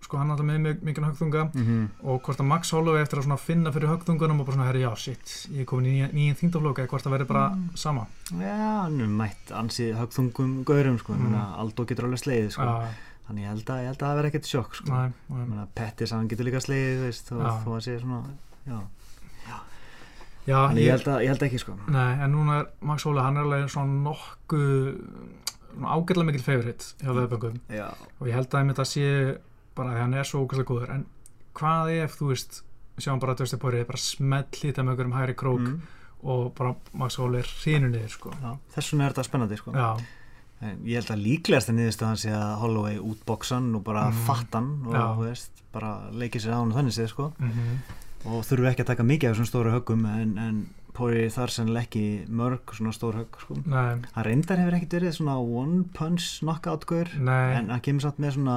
sko 0.00 0.16
hann 0.20 0.30
alltaf 0.30 0.46
með 0.46 0.58
mjög 0.62 0.82
mikið 0.86 1.04
höggþunga 1.08 1.40
Mm 1.54 1.64
-hmm. 1.66 1.86
og 2.06 2.22
hvort 2.22 2.38
að 2.40 2.46
Max 2.46 2.70
Holloway 2.70 3.02
eftir 3.02 3.18
að 3.18 3.22
svona 3.26 3.36
finna 3.38 3.70
fyrir 3.72 3.88
höggþungunum 3.90 4.40
og 4.40 4.46
bara 4.46 4.54
svona, 4.56 4.66
herri, 4.68 4.80
já, 4.82 4.94
shit, 4.96 5.48
ég 5.52 5.60
er 5.60 5.64
komin 5.64 5.86
í 5.86 5.90
nýjan 5.96 6.12
nýjan 6.14 6.36
þingdaflóka, 6.38 6.86
hvort 6.86 7.02
það 7.04 7.12
verður 7.18 7.26
bara 7.26 7.48
Mm. 7.50 7.70
sama 7.74 8.06
Já, 8.30 8.82
hann 8.82 9.00
er 9.00 9.06
mætt 9.06 9.50
ansið 9.50 9.96
högþungum 9.98 10.64
gaurum, 10.64 10.98
sko, 10.98 11.12
mm. 11.14 11.34
Aldo 11.58 11.84
getur 11.84 12.04
alveg 12.04 12.18
slegið, 12.18 12.50
sko, 12.50 12.62
Já, 12.62 12.88
þannig 13.28 13.42
ég 13.42 13.48
held 13.48 13.70
að, 13.70 13.78
ég 13.82 13.86
held 13.86 14.02
að 14.02 14.08
það 14.08 14.16
verði 14.16 14.28
ekkert 14.28 14.46
sjokk, 14.46 14.74
sko. 14.74 14.92
Pettis, 15.74 16.10
hann 16.12 16.28
getur 16.28 16.44
líka 16.46 16.60
slegið, 16.60 16.98
þú 16.98 17.04
veist, 17.04 17.30
þó, 17.30 17.36
Já. 17.42 17.64
þó 17.64 17.70
að 17.76 17.80
sé 17.80 17.98
svona, 18.00 18.22
já. 18.68 18.78
Já, 20.48 20.56
Þannig 20.70 20.84
ég 20.86 20.94
held, 20.94 21.08
að, 21.12 21.18
ég 21.26 21.28
held 21.34 21.42
ekki, 21.44 21.58
sko. 21.60 21.74
Nei, 21.92 22.12
en 22.24 22.32
núna 22.32 22.54
er 22.62 22.68
Max 22.88 23.04
Holloway, 23.04 23.24
hann 23.26 23.36
er 23.36 23.44
alveg 23.44 23.66
svona 23.68 23.98
nokkuð 24.06 24.70
svona 25.74 25.92
ágætlega 25.94 26.26
mikil 26.30 26.42
favorite 26.46 26.86
hjá 27.02 27.12
veðböngum 27.14 27.58
og 28.20 28.26
ég 28.30 28.34
held 28.34 28.48
að 28.56 28.72
að 28.82 28.88
sé 28.88 29.10
bara 29.76 29.92
að 29.92 30.00
hann 30.02 30.14
er 30.18 30.24
svo 30.26 30.40
ógæslega 30.46 30.70
góður 30.72 30.94
en 30.96 31.04
hvað 31.58 31.92
ef, 32.02 32.16
þú 32.18 32.30
veist, 32.32 32.62
sjáum 32.98 33.20
bara 33.22 33.34
að 33.36 33.42
Dustin 33.44 33.60
Poirier 33.62 33.84
bara 33.86 34.00
smell 34.02 34.48
hýta 34.58 34.82
með 34.82 34.94
einhverjum 34.96 35.16
hægri 35.18 35.36
krók 35.38 35.60
Mm. 35.68 35.80
og 36.24 36.54
bara 36.58 36.72
Max 36.98 37.14
Holloway 37.20 37.42
hrinu 37.62 37.92
niður, 37.92 38.08
sko 38.10 38.32
Já, 38.42 38.56
þess 38.74 38.90
vegna 38.92 39.04
er 39.06 39.12
þetta 39.12 39.24
spennandi, 39.28 39.56
sko. 39.60 39.72
Já, 39.76 39.96
En 40.60 40.80
ég 40.82 40.96
held 40.98 41.12
að 41.14 41.22
líklegast 41.22 41.68
að 41.70 41.76
niðurstaðan 41.78 42.16
sé 42.18 42.30
að 42.34 42.56
Holloway 42.58 42.96
útboksan 42.98 43.68
og 43.76 43.84
bara 43.84 44.08
Mhm. 44.10 44.24
fattan 44.26 44.86
og 44.88 45.20
veist, 45.22 45.50
bara 45.72 46.10
leikið 46.10 46.42
sér 46.42 46.56
á 46.56 46.58
hann 46.58 46.72
þannig 46.72 46.96
séð 46.98 47.08
sko 47.12 47.32
mm 47.38 47.52
og 48.26 48.42
þurfu 48.48 48.68
ekki 48.72 48.84
að 48.84 48.90
taka 48.92 49.06
mikið 49.06 49.30
af 49.30 49.36
þessum 49.36 49.50
stóru 49.50 49.74
höggum 49.76 50.04
en, 50.10 50.34
en 50.42 50.60
Poirier 50.98 51.30
þar 51.30 51.52
sennilega 51.54 51.86
ekki 51.86 52.04
mörg 52.34 52.72
svona 52.74 52.90
stór 52.96 53.20
högg 53.20 53.36
sko. 53.38 53.54
Hann 53.70 54.24
reyndar 54.26 54.58
hefur 54.58 54.74
ekkert 54.74 54.96
verið 54.98 55.12
svona 55.14 55.36
one 55.38 55.84
punch 55.94 56.40
knockout 56.42 56.88
gaur 56.90 57.12
en 57.14 57.70
hann 57.70 57.84
kemur 57.84 58.02
samt 58.02 58.18
með 58.18 58.34
svona 58.34 58.56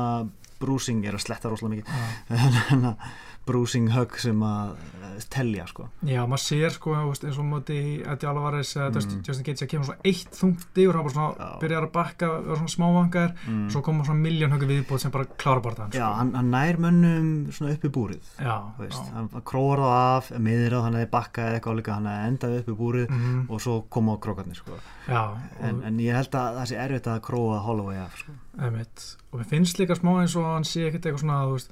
bruising 0.61 1.05
er 1.05 1.17
að 1.17 1.25
sletta 1.25 1.51
rosalega 1.51 1.81
mikið 1.81 2.87
bruising 3.51 3.91
högg 3.93 4.17
sem 4.23 4.41
að 4.47 4.73
eh, 5.03 5.19
telja 5.31 5.65
sko 5.69 5.85
Já, 6.07 6.23
maður 6.25 6.41
sér 6.47 6.73
sko 6.73 6.93
eins 6.97 7.37
og 7.37 7.45
móti 7.45 7.77
Eddie 8.01 8.29
Alvarez 8.31 8.71
eða 8.79 9.01
Mm. 9.01 9.21
Justin 9.27 9.45
Gates 9.45 9.61
að 9.65 9.69
kemur 9.71 9.85
svona 9.91 10.05
eitt 10.07 10.37
þungt 10.37 10.77
yfir 10.81 10.95
hann 10.97 11.05
bara 11.05 11.13
svona 11.13 11.35
Já. 11.37 11.49
byrjar 11.61 11.85
að 11.87 11.91
bakka 11.95 12.27
og 12.31 12.57
svona 12.57 12.71
smávangar 12.73 13.33
mm. 13.47 13.63
svo 13.73 13.81
koma 13.85 14.05
svona 14.07 14.23
miljón 14.23 14.53
höggu 14.55 14.69
viðbúð 14.71 15.01
sem 15.03 15.11
bara 15.13 15.27
klára 15.41 15.61
bara 15.65 15.87
Já, 15.91 15.99
sko. 15.99 16.09
hann, 16.19 16.31
hann 16.39 16.51
nær 16.53 16.79
mönnum 16.81 17.29
svona 17.53 17.73
upp 17.75 17.85
í 17.85 17.91
búrið 17.91 18.31
já, 18.39 18.55
veist, 18.79 19.03
já. 19.03 19.13
hann 19.17 19.29
króar 19.51 19.83
það 19.83 19.99
af 20.15 20.31
miður 20.39 20.77
á, 20.77 20.79
hann 20.85 20.97
hefði 20.99 21.11
bakkað 21.17 21.47
eða 21.51 21.59
eitthvað 21.59 21.79
líka 21.81 21.95
hann 21.97 22.09
hefði 22.11 22.31
endað 22.31 22.57
upp 22.61 22.71
í 22.73 22.77
búrið 22.81 23.07
Mhm, 23.11 23.39
og 23.51 23.61
svo 23.61 23.75
koma 23.89 24.15
á 24.15 24.17
krókarnir 24.23 24.55
sko. 24.61 24.79
já 25.07 25.21
en, 25.61 25.75
og, 25.81 25.83
en 25.91 25.99
ég 25.99 26.15
held 26.15 26.31
að 26.39 26.57
það 26.61 26.69
sé 26.71 26.79
erfitt 26.85 27.07
að 27.11 27.21
króa 27.27 27.59
Holloway 27.65 27.97
af 28.05 28.15
sko. 28.21 28.31
einmitt, 28.61 29.05
og 29.31 29.39
mér 29.41 29.49
finnst 29.51 29.79
líka 29.81 29.95
smá 29.99 30.13
eins 30.21 30.35
og 30.39 30.45
hann 30.45 30.63
sé 30.67 30.87
ekkert 30.87 31.05
eitthvað 31.09 31.23
svona 31.25 31.39
veist, 31.51 31.71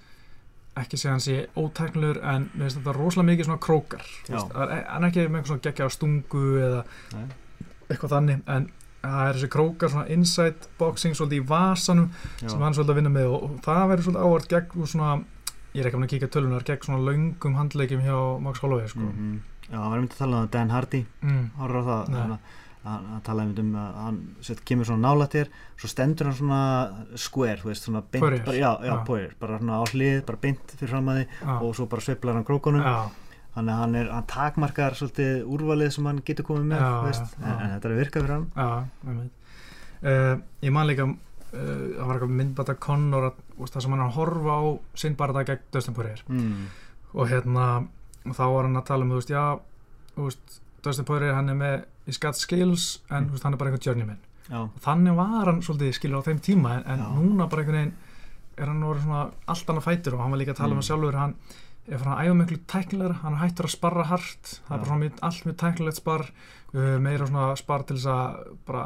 ekki 0.83 0.97
segja 0.99 1.13
hann 1.15 1.23
sé 1.23 1.37
ótæknilegur 1.59 2.19
en 2.23 2.49
mér 2.53 2.65
finnst 2.67 2.79
þetta 2.79 2.95
rosalega 2.97 3.29
mikið 3.31 3.49
svona 3.49 3.63
krókar 3.65 4.03
Já. 4.29 4.39
það 4.49 4.73
er- 4.75 4.85
hann 4.89 5.03
er 5.03 5.09
ekki 5.09 5.25
með 5.27 5.39
eitthvað 5.39 5.51
svona 5.53 5.65
geggja 5.67 5.89
stungu 5.95 6.43
eða 6.67 6.83
Nei. 7.13 7.25
eitthvað 7.89 8.13
þannig 8.15 8.41
en 8.47 8.69
það 9.03 9.25
er 9.29 9.33
þessi 9.39 9.49
krókar 9.55 9.89
svona 9.93 10.09
inside 10.15 10.71
boxing 10.79 11.15
svolítið 11.15 11.41
í 11.43 11.47
vasanum 11.47 12.09
sem 12.45 12.59
hann 12.59 12.73
svolítið 12.73 12.93
að 12.95 12.99
vinna 13.01 13.13
með 13.15 13.27
og, 13.33 13.43
og 13.43 13.61
það 13.63 13.85
verður 13.93 14.07
svolítið 14.07 14.25
ávart 14.27 14.49
gegn 14.55 14.87
svona 14.93 15.11
ég 15.73 15.83
er 15.83 15.89
ekki 15.89 15.99
að 16.01 16.09
kíkja 16.13 16.31
tölunar 16.33 16.63
gegn 16.67 16.85
svona 16.87 17.03
löngum 17.05 17.55
handleikjum 17.59 18.01
hjá 18.01 18.17
Max 18.41 18.59
Holloway 18.59 18.87
sko. 18.89 19.05
Mhm. 19.05 19.39
Já, 19.69 19.77
hann 19.77 19.91
var 19.91 19.99
myndið 19.99 20.15
að 20.15 20.23
tala 20.23 20.37
um 20.41 20.47
Dan 20.49 20.69
Hardy 20.73 21.05
mm. 21.21 21.43
horfður 21.59 21.77
á 21.77 21.85
það. 21.85 22.37
Hann, 22.83 23.07
talaði 23.25 23.63
um 23.63 23.71
að 23.79 23.95
hann 24.03 24.19
set, 24.45 24.61
kemur 24.67 24.87
svona 24.87 25.09
nála 25.09 25.27
þér 25.31 25.49
svo 25.79 25.89
stendur 25.91 26.29
hann 26.29 26.37
svona 26.37 26.59
square 27.19 27.63
veist, 27.65 27.87
svona 27.87 28.01
beint 28.03 28.23
Poirier. 28.23 28.43
bara, 28.45 28.57
já, 28.57 28.69
já. 28.87 28.93
Poirier, 29.07 29.33
bara 29.39 29.59
svona 29.59 29.79
á 29.79 29.83
hlið, 29.91 30.19
bara 30.27 30.41
beint 30.45 30.75
fyrir 30.75 30.93
fram 30.93 31.11
að 31.11 31.19
því 31.19 31.55
og 31.57 31.73
svo 31.77 31.87
bara 31.91 32.05
sveiflar 32.05 32.39
hann 32.39 32.47
krókunum. 32.47 32.85
Já, 32.85 33.33
þannig 33.55 33.73
að 33.73 33.81
hann, 33.83 33.97
er, 33.99 34.11
hann 34.15 34.29
takmarkar 34.31 34.99
svolítið 34.99 35.49
úrvalið 35.55 35.93
sem 35.95 36.09
hann 36.09 36.21
getur 36.27 36.47
komið 36.47 36.69
með 36.71 36.85
Já, 36.85 36.91
veist, 37.07 37.37
en, 37.41 37.49
en 37.51 37.73
þetta 37.75 37.89
er 37.89 37.95
að 37.95 38.03
virka 38.03 38.23
fyrir 38.23 38.37
hann. 38.37 39.29
Uh, 39.99 40.35
ég 40.63 40.71
man 40.71 40.87
líka 40.87 41.03
uh, 41.03 41.15
það 41.51 42.05
var 42.05 42.15
eitthvað 42.15 42.35
myndbata 42.39 42.75
úst, 43.59 43.73
það 43.73 43.81
sem 43.83 43.95
hann 43.97 44.05
að 44.05 44.15
horfa 44.15 44.55
á 44.55 44.63
sinn 44.95 45.17
bara 45.19 45.43
gegn 45.43 45.65
Dustin 45.75 45.97
Poirier. 45.97 46.23
Mm. 46.31 46.69
og 47.09 47.27
hérna 47.27 47.65
og 48.29 48.35
þá 48.37 48.45
var 48.53 48.67
hann 48.67 48.79
að 48.79 48.87
tala 48.87 49.03
um, 49.05 49.11
þú 49.11 49.19
veist, 49.19 49.33
já 49.33 49.43
þú 50.15 50.27
veist, 50.29 50.59
Dustin 50.85 51.07
Poirier 51.07 51.35
hann 51.35 51.51
er 51.51 51.57
með 51.59 51.77
he's 52.09 52.19
got 52.21 52.35
skills 52.35 52.89
en 53.09 53.27
Mm. 53.29 53.31
veist, 53.35 53.43
hann 53.47 53.53
er 53.53 53.61
bara 53.61 53.69
einhvern 53.71 53.85
journeyman 53.87 54.19
já, 54.49 54.59
og 54.65 54.81
þannig 54.83 55.15
var 55.15 55.45
hann 55.53 55.61
svolítið 55.61 55.93
skilur 55.99 56.21
á 56.21 56.27
þeim 56.27 56.39
tíma 56.41 56.75
en, 56.79 56.83
en 56.89 56.99
núna 57.15 57.47
bara 57.49 57.61
einhvern 57.63 57.79
veginn 57.79 57.97
er 58.59 58.67
hann 58.73 58.83
orðið 58.83 59.05
svona 59.07 59.23
allt 59.47 59.69
annað 59.71 59.87
fætur 59.87 60.13
og 60.17 60.23
hann 60.25 60.31
var 60.35 60.39
líka 60.41 60.51
að 60.57 60.61
tala 60.63 60.73
um 60.73 60.79
Mm. 60.79 60.83
að 60.83 60.89
sjálfur 60.89 61.19
hann 61.21 61.35
fyrir 61.89 62.09
að 62.11 62.19
æfa 62.21 62.33
miklu 62.37 62.57
tæknilegra, 62.69 63.15
hann 63.23 63.37
hættur 63.39 63.65
að 63.65 63.71
sparra 63.73 64.03
hart 64.05 64.49
það 64.67 64.73
er 64.73 64.77
bara 64.77 64.89
svona 64.89 65.03
mjög, 65.03 65.13
allt 65.25 65.45
mjög 65.47 65.55
tæknilegt 65.63 65.97
spar 65.97 66.21
uh, 66.75 66.97
meira 67.01 67.25
svona 67.25 67.55
spar 67.57 67.83
til 67.89 67.95
þess 67.97 68.09
að 68.13 68.57
bara 68.67 68.83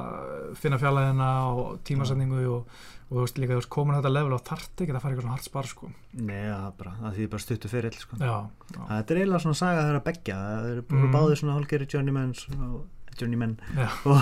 finna 0.56 0.78
fjallæðina 0.80 1.30
og 1.52 1.80
tímasetningu 1.84 2.46
og, 2.54 2.70
og 3.10 3.18
þú 3.18 3.26
veist 3.26 3.42
líka 3.42 3.52
þú 3.52 3.60
veist 3.60 3.70
komin 3.76 3.98
þetta 4.00 4.14
level 4.14 4.34
og 4.38 4.46
þarft 4.48 4.84
ekki 4.86 4.94
að 4.96 5.02
fara 5.04 5.12
eitthvað 5.12 5.26
svona 5.28 5.36
hart 5.36 5.50
spar 5.50 5.68
sko. 5.68 5.90
Nei, 6.14 6.44
það 6.48 6.64
er 6.70 6.78
bara, 6.80 6.94
það 7.02 7.18
þýðir 7.18 7.32
bara 7.36 7.44
stuttu 7.44 7.68
fyrir 7.74 7.98
sko. 8.00 8.16
já, 8.24 8.38
já, 8.72 8.80
þetta 8.88 9.12
er 9.12 9.20
eiginlega 9.20 9.44
svona 9.44 9.60
saga 9.64 9.84
þeirra 9.90 10.04
beggja 10.08 10.36
það 10.40 10.72
eru 10.72 10.84
Mm. 10.94 11.12
báðir 11.18 11.42
svona 11.44 11.58
hálgeri 11.60 11.88
journeymen 11.92 12.34
og, 12.70 12.86
journeymen 13.22 13.58
og, 14.10 14.22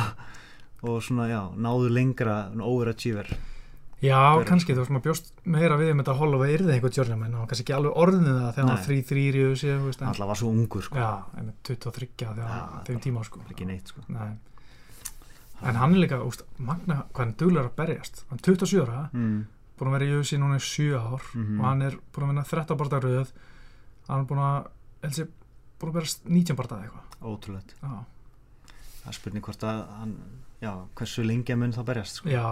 og 0.84 0.99
svona, 1.06 1.27
já, 1.32 1.41
náðu 1.56 1.89
lengra 1.93 2.36
overachiever 2.65 3.30
já 4.01 4.17
er- 4.17 4.45
kannski 4.49 4.73
þú 4.73 4.82
veist 4.82 4.93
maður 4.95 5.06
bjóst 5.10 5.32
meira 5.45 5.75
við 5.77 5.91
um 5.93 5.99
þetta 6.01 6.15
Holloway 6.17 6.56
yrði 6.58 6.73
einhver 6.75 6.93
journeyman 6.95 7.36
og 7.38 7.47
kannski 7.51 7.67
ekki 7.67 7.75
alveg 7.77 7.99
orðinu 8.01 8.32
það 8.39 8.54
þegar 8.56 8.69
hann 8.71 8.86
þrý 8.88 8.99
þrýri 9.12 9.43
alltaf 10.10 10.27
var 10.32 10.39
svo 10.41 10.49
ungur 10.49 10.82
sko. 10.88 10.97
já, 10.97 11.12
einmitt 11.38 11.62
23 11.69 12.08
þegar 12.17 12.86
þeim 12.88 12.99
tíma 13.04 13.23
sko. 13.27 13.43
ekki 13.51 13.67
neitt 13.69 13.88
sko. 13.93 14.01
Nei. 14.10 14.32
En 15.62 15.75
hann 15.77 15.93
er 15.93 16.01
líka, 16.01 16.17
úst, 16.25 16.41
magna 16.58 17.04
hvað 17.13 17.19
hann 17.21 17.34
duglegur 17.38 17.67
að 17.69 17.75
berjast. 17.77 18.23
Hann 18.32 18.39
er 18.41 18.47
27 18.49 18.80
ára, 18.82 19.01
mm. 19.13 19.36
búin 19.77 19.91
að 19.91 19.93
vera 19.99 20.08
í 20.10 20.15
UFC 20.17 20.39
núna 20.41 20.58
í 20.58 20.63
7 20.65 20.95
ár 20.97 21.21
Mhm. 21.38 21.60
og 21.60 21.65
hann 21.67 21.82
er 21.86 21.97
búin 22.13 22.25
að 22.25 22.32
vinna 22.32 22.43
13 22.49 22.77
barða 22.82 22.99
röð. 23.06 23.30
Hann 24.08 24.23
er 24.23 24.25
búin 24.32 24.41
að, 24.41 24.71
sér, 25.13 25.27
búin 25.77 25.91
að 25.93 25.99
berjast 25.99 26.25
19 26.25 26.58
barða 26.58 26.80
eitthvað. 26.82 27.06
ótrúlegt 27.21 27.75
Já, 27.77 27.91
það 29.01 29.11
er 29.13 29.17
spurning 29.19 29.43
hvort 29.47 29.63
að 29.67 29.81
hann, 29.99 30.15
já, 30.61 30.71
hversu 30.95 31.23
lengi 31.25 31.53
að 31.55 31.61
mun 31.63 31.73
þá 31.75 31.83
berjast 31.91 32.15
sko. 32.21 32.29
já 32.29 32.45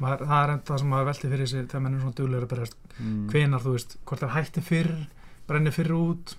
maður, 0.00 0.26
það 0.28 0.42
er 0.44 0.50
enda 0.56 0.64
það 0.72 0.78
sem 0.82 0.90
maður 0.92 1.06
velti 1.10 1.30
fyrir 1.32 1.46
sig 1.52 1.62
þegar 1.68 1.82
menn 1.86 1.94
er 1.96 2.00
svona 2.04 2.18
duglegur 2.20 2.44
að 2.46 2.52
berjast. 2.54 2.76
mm. 3.00 3.22
Hvenar, 3.32 3.62
þú 3.64 3.72
veist, 3.76 3.96
hvort 4.06 4.20
það 4.26 4.34
hætti 4.36 4.60
fyrr, 4.66 4.92
brenni 5.48 5.70
fyrr 5.72 5.94
út. 5.96 6.36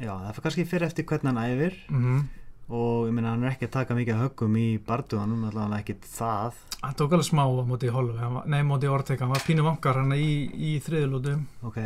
já, 0.00 0.12
það 0.12 0.30
fyrir 0.36 0.44
kannski 0.46 0.64
fyrir 0.70 0.86
eftir 0.88 1.04
hvernig 1.04 1.32
hann 1.34 1.44
æfir 1.50 1.76
Mm 1.90 2.22
og 2.72 3.08
ég 3.08 3.12
meina 3.12 3.32
hann 3.34 3.42
er 3.44 3.50
ekki 3.50 3.66
að 3.66 3.72
taka 3.74 3.94
mikið 3.98 4.16
höggum 4.22 4.54
í 4.56 4.78
barduðanum, 4.86 5.42
allavega 5.50 5.80
ekki 5.82 5.96
það 6.08 6.54
Hann 6.80 6.94
tók 6.96 7.12
alveg 7.12 7.26
smá 7.26 7.42
á 7.44 7.50
móti 7.68 7.90
í 7.90 7.92
hann 8.22 8.34
var- 8.38 8.46
nei, 8.48 8.62
móti 8.62 8.86
í 8.88 8.92
Ortega, 8.94 9.26
hann 9.26 9.34
var 9.34 9.42
pínu 9.44 9.62
vankar 9.66 9.98
hann 9.98 10.14
í, 10.14 10.48
í 10.48 10.70
þriðlútu. 10.80 11.34
ok, 11.68 11.76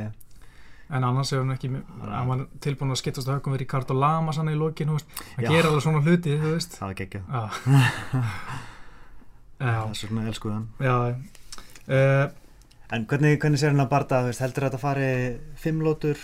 En 0.88 1.02
annars 1.02 1.32
hefur 1.32 1.42
hann 1.42 1.54
ekki, 1.56 1.68
hann 2.06 2.28
var 2.30 2.42
tilbúin 2.62 2.92
að 2.94 3.00
skiptast 3.00 3.26
að 3.28 3.40
höfum 3.40 3.56
við 3.56 3.64
Ricardo 3.64 3.94
Lamas 3.98 4.36
hann 4.38 4.52
í 4.52 4.54
lokin, 4.54 4.88
hann 4.92 5.00
gerir 5.48 5.66
alveg 5.66 5.82
svona 5.82 6.02
hluti, 6.04 6.36
það 6.38 6.52
Já. 7.26 7.42
já, 9.66 9.72
það 9.72 9.90
er 9.90 10.00
svona 10.00 10.26
elskuð 10.30 10.52
hann 10.52 10.66
já. 10.86 10.94
Uh, 11.86 12.26
en 12.94 13.06
hvernig, 13.10 13.38
hvernig 13.42 13.58
sér 13.58 13.72
hann 13.74 13.82
að 13.82 13.90
barda, 13.90 14.20
veist, 14.28 14.42
heldur 14.44 14.68
þetta 14.68 14.78
að 14.78 14.84
fari 14.84 15.10
fimm 15.58 15.82
lótur 15.82 16.20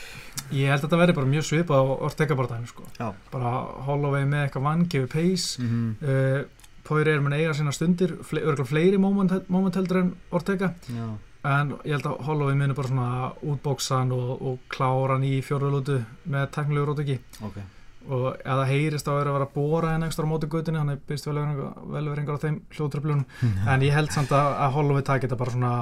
ég 0.55 0.71
held 0.71 0.79
að 0.79 0.87
þetta 0.87 1.01
verði 1.03 1.17
bara 1.19 1.33
mjög 1.33 1.49
svipað 1.49 1.83
á 1.83 1.85
Ortega 2.07 2.39
barðaðinu, 2.39 2.71
sko. 2.71 2.87
Bara 3.33 3.53
Holloway 3.89 4.29
með 4.31 4.45
eitthvað 4.47 4.67
vangefi 4.69 5.11
pace. 5.11 5.63
mm 5.63 5.71
-hmm. 5.73 5.95
Uh, 6.03 6.45
Poirier 6.83 7.17
er 7.17 7.21
með 7.23 7.39
eiga 7.39 7.53
sína 7.55 7.73
stundir, 7.73 8.17
örgulega 8.21 8.65
fleiri 8.67 8.99
moment, 8.99 9.49
moment 9.49 9.75
heldur 9.75 9.97
en 10.01 10.15
Ortega. 10.31 10.75
já, 10.91 11.07
En 11.45 11.73
ég 11.83 11.97
held 11.97 12.07
að 12.07 12.21
Holloway 12.27 12.55
muni 12.55 12.75
bara 12.79 12.89
svona 12.89 13.33
útbóksa 13.43 13.99
hann 13.99 14.13
og, 14.15 14.43
og 14.43 14.59
klára 14.71 15.17
hann 15.17 15.25
í 15.27 15.41
fjórðulútu 15.43 15.97
með 16.31 16.51
teknilegur 16.55 16.93
Ortegi. 16.95 17.19
ok. 17.43 17.57
Og 18.03 18.25
ef 18.35 18.43
það 18.47 18.65
heyrist 18.67 19.07
á 19.07 19.13
að 19.13 19.19
vera 19.21 19.31
að 19.31 19.37
vera 19.39 19.47
að 19.47 19.55
bóra 19.55 19.91
henni 19.93 20.07
ekstra 20.09 20.27
á 20.27 20.31
móti 20.33 20.49
gutinni, 20.51 20.79
hann 20.83 20.91
er 20.91 21.01
byrst 21.07 21.29
velveringar 21.31 22.35
á 22.35 22.43
þeim 22.43 22.57
hljóðtröflunum, 22.75 23.25
en 23.71 23.85
ég 23.87 23.95
held 23.95 24.11
samt 24.11 24.35
að, 24.35 24.49
að 24.65 24.73
Holloway 24.75 25.07
taki 25.07 25.29
þetta 25.29 25.39
bara 25.39 25.55
svona 25.55 25.73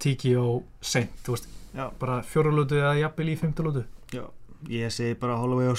tiki 0.00 0.32
og 0.40 0.62
seint, 0.80 1.12
þú 1.26 1.34
veist, 1.36 1.48
já, 1.76 1.84
bara 2.00 2.22
fjórulötu 2.24 2.80
eða 2.80 2.94
jafnvel 3.02 3.28
í 3.34 3.36
fymtulötu 3.36 3.84
já, 4.16 4.24
ég 4.72 4.92
segi 4.96 5.18
bara 5.20 5.36
Holloway 5.42 5.68
á 5.68 5.76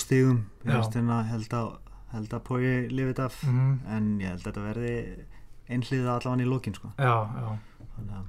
veist 0.78 0.94
hérna 1.00 1.24
held 1.32 1.54
að 1.58 1.72
held 2.14 2.34
að 2.34 2.44
Pói 2.48 2.62
lifið 2.90 3.12
þetta 3.14 3.26
af. 3.30 3.44
Mhm. 3.46 3.80
en 3.96 4.06
ég 4.22 4.30
held 4.34 4.42
að 4.42 4.48
þetta 4.50 4.66
verði 4.66 4.94
einhliða 5.70 6.16
allavega 6.18 6.46
í 6.46 6.50
lókin 6.50 6.74
sko. 6.78 6.90
Já, 6.98 7.16
já. 7.38 7.50
Þannig 7.96 8.14
að 8.18 8.28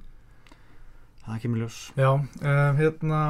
það 1.30 1.44
kemur 1.44 1.62
ljós. 1.64 1.78
Já, 1.96 2.10
um, 2.16 2.80
hérna 2.80 3.20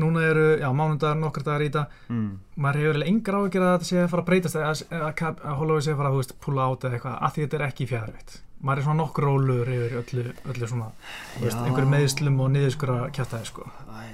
núna 0.00 0.24
eru, 0.26 0.46
já, 0.58 0.68
mánudagar, 0.74 1.18
nokkur 1.20 1.44
dagar 1.46 1.62
í 1.62 1.68
þetta 1.68 1.84
mm. 2.10 2.30
maður 2.58 2.80
hefur 2.80 2.88
eiginlega 2.88 3.12
engar 3.12 3.36
áhyggjur 3.38 3.66
að 3.66 3.74
þetta 3.74 3.88
sé 3.90 4.00
að 4.02 4.08
fara 4.10 4.24
að 4.24 4.30
breytast 4.30 4.58
að, 4.58 5.52
Holloway 5.60 5.84
sé 5.84 5.92
að 5.92 6.00
fara 6.00 6.10
að, 6.10 6.16
þú 6.16 6.22
veist, 6.22 6.34
pulla 6.42 6.66
át 6.66 6.86
eða 6.88 6.98
eitthvað, 6.98 7.18
að 7.20 7.36
því 7.36 7.44
þetta 7.44 7.58
er 7.60 7.66
ekki 7.68 7.88
fjæðarveitt 7.92 8.38
maður 8.64 8.80
er 8.80 8.86
svona 8.86 9.00
nokkur 9.02 9.26
rólur 9.28 9.70
yfir 9.70 9.96
öllu, 10.00 10.24
öllu 10.50 10.70
svona, 10.70 10.88
þú 11.34 11.44
veist, 11.44 11.60
einhverju 11.60 11.92
meðslum 11.94 12.40
og 12.40 12.50
niðurskura 12.54 12.96
kjátaði, 13.14 13.50
sko 13.52 13.68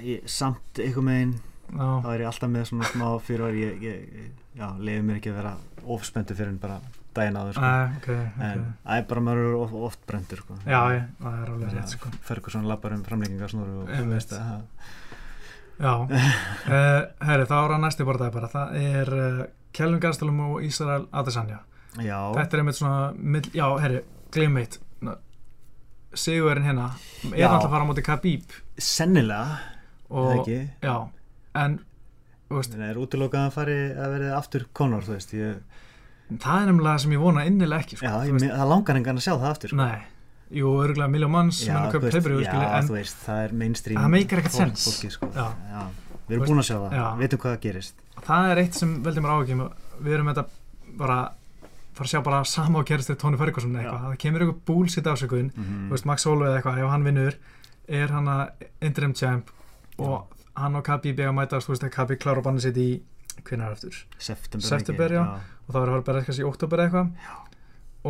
ég, 0.05 0.27
samt 0.29 0.83
einhver 0.83 1.07
megin 1.07 1.33
Já, 1.33 1.50
þá 1.71 2.07
er 2.13 2.23
ég 2.23 2.27
alltaf 2.31 2.49
með 2.51 2.65
svona 2.71 2.89
smá 2.91 3.05
fyrir 3.23 3.45
að 3.47 3.59
ég, 3.61 3.83
ég, 3.85 4.01
ég 4.21 4.59
já, 4.59 4.67
leiði 4.79 5.03
mér 5.07 5.19
ekki 5.21 5.31
að 5.31 5.37
vera 5.41 5.53
ofspendu 5.95 6.35
fyrir 6.35 6.51
en 6.51 6.59
bara 6.61 6.79
daginn 7.15 7.37
áður 7.39 7.55
sko. 7.57 7.69
Æ, 7.69 7.95
ok, 7.99 8.09
ok. 8.11 8.41
En 8.47 8.65
það 8.83 8.97
er 8.97 9.05
bara 9.11 9.23
maður 9.27 9.47
er 9.49 9.55
of, 9.61 9.73
oft 9.89 10.03
brendur 10.07 10.41
sko. 10.43 10.57
Já, 10.65 10.79
ég, 10.95 11.07
það 11.21 11.39
er 11.43 11.53
alveg 11.55 11.73
rétt, 11.77 11.95
sko. 11.95 12.11
Ferguson 12.27 12.67
lappar 12.69 12.95
um 12.97 13.03
framlengingarsnúru 13.07 13.81
og 13.85 13.89
Einmitt. 13.91 14.13
veist 14.15 14.35
að 14.37 14.61
Já, 15.81 15.93
uh, 15.97 17.01
herri, 17.25 17.45
þá 17.49 17.55
er 17.57 17.71
að 17.73 17.83
næsti 17.87 18.05
borðaði 18.05 18.33
bara, 18.35 18.49
það 18.51 18.75
er 18.77 19.11
uh, 19.17 19.39
Kelvin 19.73 20.01
Gastelum 20.03 20.39
og 20.45 20.59
Ísrael 20.67 21.07
Adesanya. 21.09 21.63
Já, 21.97 22.19
Þetta 22.37 22.55
er 22.57 22.61
einmitt 22.61 22.77
svona, 22.77 23.39
já, 23.55 23.65
herri, 23.81 24.03
gleym 24.31 24.59
eitt. 24.61 24.77
Sigurinn 26.11 26.65
hérna 26.67 26.89
er 27.31 27.37
Já. 27.39 27.47
alltaf 27.47 27.69
að 27.69 27.73
fara 27.73 27.85
á 27.87 27.89
móti 27.89 28.03
Khabib. 28.03 28.53
Sennilega. 28.77 29.59
Og, 30.11 30.25
það 30.27 30.39
ekki? 30.41 30.57
já, 30.83 30.95
en 31.55 31.79
Það 32.51 32.81
er 32.83 32.97
útilokað 32.99 33.45
að 33.47 33.53
fari 33.55 33.75
að 33.95 34.09
verði 34.11 34.31
aftur 34.35 34.63
Conor, 34.75 35.05
þú 35.07 35.13
veist, 35.15 35.29
ég, 35.37 35.59
það 36.35 36.57
er 36.57 36.65
nefnilega 36.67 37.03
sem 37.03 37.13
ég 37.15 37.21
vona 37.23 37.45
innilega 37.47 37.85
ekki, 37.85 37.99
sko, 38.01 38.09
já, 38.09 38.25
ég, 38.27 38.41
það 38.51 38.71
langar 38.73 38.99
engan 38.99 39.21
að 39.21 39.23
sjá 39.23 39.31
það 39.37 39.47
aftur, 39.53 39.71
sko. 39.71 39.77
nei, 39.79 40.01
jú, 40.59 40.71
örgulega 40.83 41.13
miljón 41.13 41.31
manns 41.31 41.61
já, 41.63 41.77
veist, 41.93 42.17
peibrið, 42.17 42.41
já, 42.43 42.57
en 42.81 42.89
veist, 42.91 43.21
það 43.23 43.43
er 43.45 43.53
mainstream 43.61 44.01
Það 44.01 44.11
meikar 44.17 44.41
ekkert 44.43 44.57
sens. 44.57 44.87
sko. 45.15 45.29
Já. 45.31 45.45
já, 45.71 45.85
við 46.27 46.35
erum 46.35 46.49
búin 46.51 46.63
að 46.63 46.67
sjá 46.67 46.75
það, 46.75 46.97
já. 46.99 47.05
veitum 47.21 47.43
hvað 47.45 47.55
gerist 47.63 48.03
það 48.27 48.49
er 48.51 48.61
eitt 48.65 48.81
sem 48.81 48.91
veldur 49.05 49.25
mér 49.25 49.33
áhugjum 49.37 49.63
við 50.01 50.17
erum 50.17 50.33
þetta 50.33 50.45
bara 50.99 51.17
fara 51.95 52.07
að 52.07 52.11
sjá 52.11 52.21
bara 52.27 52.43
sama 52.51 52.83
á 52.83 52.87
gerist 52.91 53.11
til 53.11 53.17
Tony 53.23 53.39
Ferguson 53.39 53.79
eitthvað, 53.79 54.03
það 54.09 54.19
kemur 54.25 54.43
einhver 54.45 54.59
bullshit 54.67 55.07
ásökun 55.07 55.49
mm 55.55 55.89
veist, 55.91 56.07
Max 56.09 56.27
Holloway 56.27 56.51
eða 56.51 56.59
eitthvað, 56.59 56.83
ef 56.83 56.91
hann 56.93 57.07
vinnur 57.07 57.39
er 57.87 58.13
hann 58.15 58.27
að 58.31 58.67
interim 58.91 59.15
champ 59.17 59.51
og 59.99 60.27
hann 60.59 60.75
og 60.75 60.83
Khabib 60.85 61.19
eiga 61.19 61.29
að 61.31 61.37
mætast, 61.37 61.67
þú 61.67 61.73
veist, 61.75 61.83
að 61.87 61.93
Khabib 61.95 62.21
klára 62.21 62.43
bannið 62.45 62.67
sitt 62.67 62.77
í 62.81 62.89
er 63.51 63.61
aftur, 63.65 63.95
september, 64.19 64.67
September, 64.67 65.13
ekki? 65.15 65.15
já. 65.15 65.57
og 65.67 65.73
þá 65.73 65.77
er 65.77 65.81
að 65.81 65.91
fara 65.91 66.01
að 66.01 66.07
berða 66.09 66.23
kannski 66.27 66.43
í 66.43 66.47
oktober 66.49 66.83
eitthvað. 66.83 67.11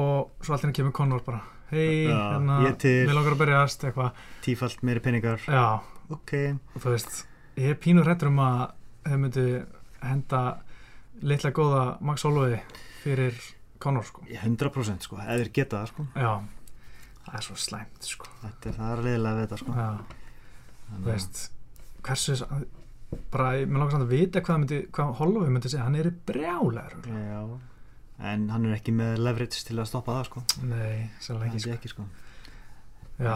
Og 0.02 0.32
svo 0.46 0.56
alltaf 0.56 0.74
kemur 0.76 0.94
Conor 0.96 1.22
bara 1.26 1.42
hei, 1.72 2.08
Já, 2.08 2.18
hérna, 2.36 2.58
við 2.84 3.14
langar 3.16 3.36
að 3.36 3.42
berjast 3.44 3.86
eitthvað, 3.88 4.18
tífalt 4.44 4.84
meiri 4.88 5.04
peningar. 5.04 5.40
Já, 5.48 5.80
ok, 6.12 6.34
og 6.76 6.84
þú 6.84 6.96
veist 6.96 7.22
ég 7.60 7.72
er 7.74 7.80
pínur 7.80 8.08
hrættur 8.08 8.32
um 8.32 8.42
að 8.44 8.62
þau 9.08 9.18
myndu 9.22 9.46
henda 10.02 10.42
litla 11.22 11.52
góða 11.56 11.84
Max 12.02 12.26
Holloway 12.28 12.60
fyrir 13.04 13.38
Conor 13.82 14.06
sko, 14.08 14.26
100% 14.30 15.08
sko, 15.08 15.18
eða 15.22 15.40
þeir 15.42 15.54
geta 15.56 15.82
það 15.82 15.94
sko. 15.94 16.08
Já. 16.16 16.34
Það 17.22 17.38
er 17.38 17.46
svo 17.46 17.56
slæmt 17.62 18.06
sko. 18.08 18.28
Þetta 18.42 18.70
er 18.72 18.78
það 18.78 18.92
er 18.92 19.04
leiðilega 19.08 19.38
við 19.38 19.44
þetta 19.46 19.60
sko. 19.62 19.74
Já, 19.78 19.90
þú 20.92 21.00
að- 21.00 21.10
veist 21.12 21.42
hversu 22.08 22.38
bara, 23.32 23.50
mér 23.68 23.78
langar 23.82 23.92
samt 23.96 24.06
að 24.08 24.14
vita 24.16 24.42
hvað, 24.46 24.62
myndi, 24.64 24.80
hvað 24.96 25.16
Holloway 25.20 25.50
myndi 25.52 25.70
segja, 25.72 25.84
hann 25.88 25.96
er 26.00 26.12
brjálæður 26.30 27.10
já, 27.12 27.42
en 28.32 28.46
hann 28.54 28.66
er 28.70 28.78
ekki 28.78 28.94
með 28.96 29.18
leverage 29.26 29.66
til 29.68 29.80
að 29.82 29.90
stoppa 29.90 30.20
það 30.20 30.30
sko. 30.30 30.44
Nei, 30.70 31.10
sérlega 31.20 31.50
ekki 31.52 31.60
sko. 31.64 31.70
ég 31.70 31.78
ekki 31.80 31.92
sko. 31.96 32.06
Já, 33.22 33.36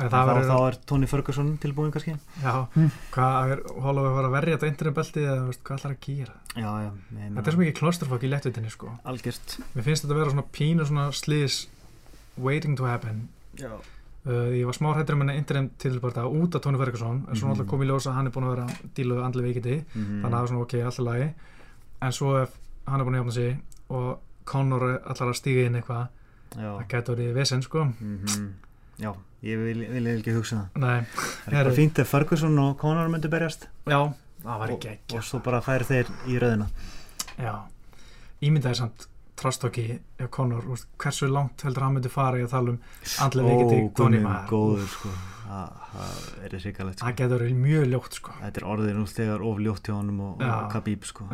En- 0.00 0.06
en 0.06 0.08
þá, 0.10 0.20
verður 0.28 0.46
þá 0.48 0.58
er 0.70 0.76
Tony 0.86 1.06
Ferguson 1.10 1.48
tilbúin 1.58 1.90
kannski. 1.92 2.14
Já, 2.42 2.66
Hm. 2.74 2.90
hvað 3.12 3.50
er 3.52 3.62
Holloway 3.84 4.14
fara 4.16 4.28
að 4.28 4.36
verja 4.36 4.56
þetta 4.58 4.68
interim 4.70 4.94
beltið 4.94 5.26
eða 5.28 5.46
veist, 5.48 5.62
hvað 5.64 5.78
ætlar 5.78 5.94
að 5.96 6.00
gera? 6.06 6.34
Já, 6.56 6.70
já, 6.84 6.90
þetta 7.34 7.46
er 7.46 7.52
svo 7.52 7.60
mikið 7.60 7.78
klosterfokk 7.80 8.22
í 8.22 8.30
lettvitinni 8.30 8.70
sko. 8.70 8.98
Algjört. 9.04 9.56
Mér 9.74 9.82
finnst 9.84 10.04
þetta 10.04 10.14
að 10.14 10.20
vera 10.22 10.30
svona 10.30 10.46
pínu 10.52 10.86
svona 10.86 11.08
slís 11.12 11.66
waiting 12.38 12.76
to 12.76 12.84
happen. 12.86 13.28
Já, 13.56 13.70
Uh, 14.26 14.50
ég 14.52 14.66
var 14.68 14.74
smá 14.76 14.90
hrættur 14.92 15.14
um 15.16 15.22
henni 15.24 15.38
interim 15.40 15.70
tilbarta 15.80 16.26
út 16.28 16.54
af 16.54 16.60
Tony 16.60 16.76
Ferguson 16.76 17.22
en 17.30 17.36
svo 17.36 17.46
Mhm. 17.48 17.54
náttúrulega 17.54 17.68
kom 17.70 17.80
í 17.80 17.86
ljós 17.88 18.06
að 18.06 18.12
hann 18.14 18.26
er 18.26 18.30
búin 18.34 18.44
að 18.44 18.56
vera 18.56 18.66
díla 18.94 19.14
við 19.16 19.24
andli 19.24 19.42
veikindi 19.46 19.76
mm 19.94 20.22
þannig 20.22 20.24
að 20.24 20.30
það 20.34 20.42
er 20.42 20.48
svona 20.50 20.62
ok, 20.66 20.74
alltaf 20.84 21.04
lagi. 21.06 21.28
En 22.02 22.12
svo 22.12 22.42
ef 22.42 22.50
hann 22.86 23.00
er 23.00 23.04
búin 23.06 23.14
að 23.14 23.20
jafna 23.22 23.32
sig 23.32 23.56
og 23.88 24.18
Conor 24.44 24.82
allar 25.06 25.28
að 25.32 25.38
stíga 25.40 25.64
inn 25.66 25.74
eitthvað 25.80 26.08
það 26.56 26.88
getur 26.88 27.16
verið 27.16 27.34
vesen 27.34 27.62
sko. 27.62 27.84
Mm 28.00 28.52
já, 29.00 29.14
ég 29.42 29.56
vil, 29.64 29.86
vil 29.88 30.06
ekki 30.18 30.34
hugsa 30.36 30.56
það. 30.56 30.80
Nei, 30.80 31.00
það 31.00 31.52
er 31.52 31.56
eitthvað 31.64 31.76
fínt 31.80 31.98
ef 31.98 32.08
Ferguson 32.08 32.58
og 32.58 32.76
Conor 32.78 33.08
myndu 33.08 33.28
berjast. 33.32 33.68
Já, 33.86 34.12
það 34.44 34.58
var 34.58 34.68
ekki 34.76 34.88
ekki 34.92 35.16
og 35.16 35.22
svo 35.24 35.38
bara 35.42 35.60
færi 35.64 35.84
þeir 35.88 36.06
í 36.28 36.36
röðina. 36.38 36.66
Já, 37.38 37.54
ímyndaði 38.42 38.76
samt 38.76 39.06
trastokki 39.40 39.84
ef 40.20 40.30
Conor, 40.34 40.66
úst, 40.74 40.88
hversu 41.00 41.28
langt 41.30 41.64
heldur 41.66 41.86
hann 41.86 41.96
myndi 41.96 42.12
fara 42.12 42.40
í 42.40 42.44
að 42.46 42.54
tala 42.54 42.74
um 42.74 42.78
veikindi 43.48 43.80
Tony 43.80 43.90
guð 43.96 44.14
minn 44.14 44.26
maður 44.28 44.52
góður 44.52 44.90
sko. 44.94 45.12
Það 45.50 46.46
er 46.46 46.56
sikalegt 46.62 47.00
sko. 47.00 47.06
það 47.06 47.16
getur 47.18 47.40
verið 47.40 47.58
mjög 47.64 47.88
ljótt 47.94 48.20
sko. 48.20 48.36
Þetta 48.42 48.62
er 48.62 48.68
orðið 48.74 48.98
nú 49.00 49.06
þegar 49.10 49.46
ofljótt 49.50 49.90
hjá 49.90 49.94
honum 49.96 50.20
og, 50.28 50.44
og 50.46 50.68
Khabib 50.74 51.08
sko. 51.08 51.26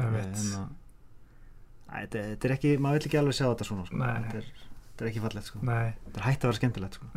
Æ, 1.87 1.99
þetta, 2.11 2.49
er 2.49 2.57
ekki, 2.57 2.73
maður 2.83 2.99
vill 2.99 3.11
ekki 3.11 3.21
alveg 3.21 3.37
sjá 3.37 3.47
þetta 3.51 3.69
svona 3.69 3.85
sko. 3.90 4.01
Þetta, 4.01 4.40
er, 4.40 4.64
þetta 4.88 5.05
er 5.05 5.12
ekki 5.12 5.23
fallegt 5.27 5.51
sko. 5.53 5.61
Þetta 5.66 6.21
er 6.23 6.27
hægt 6.31 6.40
að 6.40 6.51
vera 6.51 6.61
skemmtilegt 6.62 6.99
sko. 6.99 7.12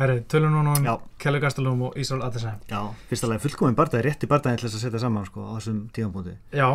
herri, 0.00 0.22
tölum 0.32 0.54
núna 0.54 0.76
um 0.78 1.02
Kelly 1.20 1.40
Gastelum 1.42 1.82
og 1.88 1.98
Ísrael 2.00 2.22
Adesanya 2.24 2.60
já, 2.70 2.80
fyrsta 3.10 3.28
lagi 3.28 3.44
fullkominn 3.44 3.76
bardaði 3.76 4.06
rétti 4.08 4.28
bardaði 4.30 4.62
til 4.62 4.68
þess 4.68 4.78
að 4.78 4.84
setja 4.86 5.02
saman 5.02 5.26
sko, 5.28 5.44
á 5.44 5.50
þessum 5.58 5.82
tíðanbúndi 5.96 6.36
já, 6.56 6.68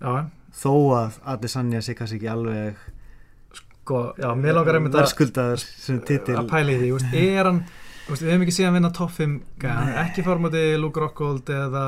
já, 0.00 0.26
þó 0.60 0.72
að 0.98 1.16
Adesanya 1.34 1.80
sé 1.84 1.94
kannski 1.98 2.18
ekki 2.20 2.30
alveg 2.32 2.82
sko, 3.54 4.02
já, 4.18 4.28
mér 4.38 4.58
langar 4.58 4.78
einmitt 4.78 4.94
að 4.94 5.02
verðskuldaður 5.04 5.64
sem 5.64 6.00
titil. 6.08 6.38
að 6.40 6.50
pæla 6.52 6.74
í 6.74 6.78
því, 6.82 6.92
úst, 6.96 7.16
er 7.20 7.48
hann 7.50 7.60
úst, 8.08 8.22
við 8.22 8.30
hefum 8.32 8.46
ekki 8.46 8.56
séð 8.56 8.68
hann 8.70 8.78
vinna 8.78 8.92
top 8.96 9.12
5 9.16 9.36
gæðan, 9.64 9.90
Nei. 9.90 9.98
ekki 10.06 10.24
fara 10.26 10.44
móti 10.44 10.64
Luke 10.80 11.00
Rockhold 11.02 11.52
eða 11.52 11.84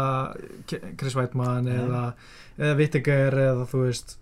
Chris 0.70 1.16
Weidman 1.18 1.66
Nei. 1.68 1.76
eða, 1.82 2.02
eða 2.58 2.76
Whittaker 2.80 3.38
eða 3.46 3.66
þú 3.72 3.82
veist 3.86 4.16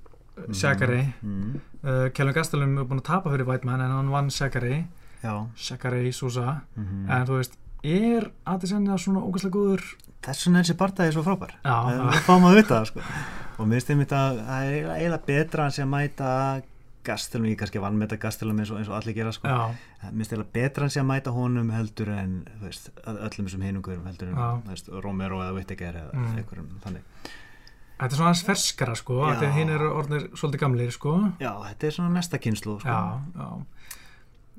Shakari 0.51 1.03
mm, 1.23 1.51
uh, 1.87 2.07
Kjellum 2.15 2.35
Gastelum 2.35 2.79
er 2.83 2.87
búin 2.91 2.99
að 3.03 3.07
tapa 3.07 3.31
fyrir 3.31 3.47
Weidman 3.47 3.83
en 3.85 3.93
hann 3.95 4.09
vann 4.11 4.31
Shakari 4.35 4.81
já, 5.23 5.35
Shakari 5.57 6.11
Sousa. 6.13 6.61
Mm 6.75 7.05
en 7.15 7.29
þú 7.29 7.39
veist, 7.39 7.55
er 7.85 8.27
Adesanya 8.49 8.97
svona 8.99 9.23
ógæslega 9.23 9.55
góður 9.55 9.85
þess 10.25 10.47
vegna 10.47 10.59
er 10.61 10.65
þessi 10.69 10.77
bardaði 10.83 11.13
svo 11.17 11.23
frábær 11.27 11.57
Það- 11.65 12.21
fáum 12.29 12.47
að 12.51 12.57
vita 12.61 12.75
það 12.81 12.87
sko. 12.93 13.01
og 13.59 13.67
mér 13.69 13.75
finnst 13.81 13.91
einmitt 13.95 14.13
að 14.13 14.39
það 14.47 14.69
er 14.69 14.87
eiginlega- 14.99 15.27
betra 15.27 15.63
hann 15.69 15.71
sé 15.77 15.83
að 15.85 15.93
mæta 15.97 16.63
Gastelum, 17.05 17.45
ég 17.53 17.59
kannski 17.61 17.81
vann 17.83 17.99
með 18.01 18.09
þetta 18.09 18.21
Gastelum 18.23 18.59
eins 18.63 18.71
og, 18.73 18.79
eins 18.81 18.89
og 18.89 18.95
allir 18.97 19.13
gera 19.15 19.33
sko. 19.33 19.47
mér 19.49 19.75
finnst 20.17 20.33
eiginlega 20.33 20.53
betra 20.57 20.81
hann 20.87 20.91
sé 20.95 21.01
að 21.03 21.07
mæta 21.11 21.35
honum 21.37 21.71
heldur 21.71 22.09
en 22.09 22.49
veist, 22.63 22.89
öllum 23.05 23.45
þessum 23.49 23.63
hinungurum 23.67 24.07
heldur 24.09 24.29
en 24.33 24.63
veist, 24.71 24.89
Romero 25.05 25.41
eða 25.45 25.53
Whittaker 25.55 25.93
eða 26.01 26.15
Mm. 26.15 26.37
einhverjum 26.39 26.69
þannig 26.81 27.03
þetta 28.01 28.13
er 28.13 28.17
svona 28.19 28.31
aðeins 28.33 28.45
ferskara 28.45 28.95
sko, 28.97 29.21
að 29.23 29.53
hinn 29.53 29.69
eru 29.71 29.91
orðnir 29.95 30.25
svolítið 30.35 30.59
gamlir 30.65 30.91
sko 30.93 31.13
já, 31.39 31.53
þetta 31.69 31.85
er 31.87 31.91
svona 31.93 32.11
næsta 32.17 32.39
kynslu 32.41 32.81
sko. 32.81 32.89
já, 32.89 33.21
já 33.37 33.65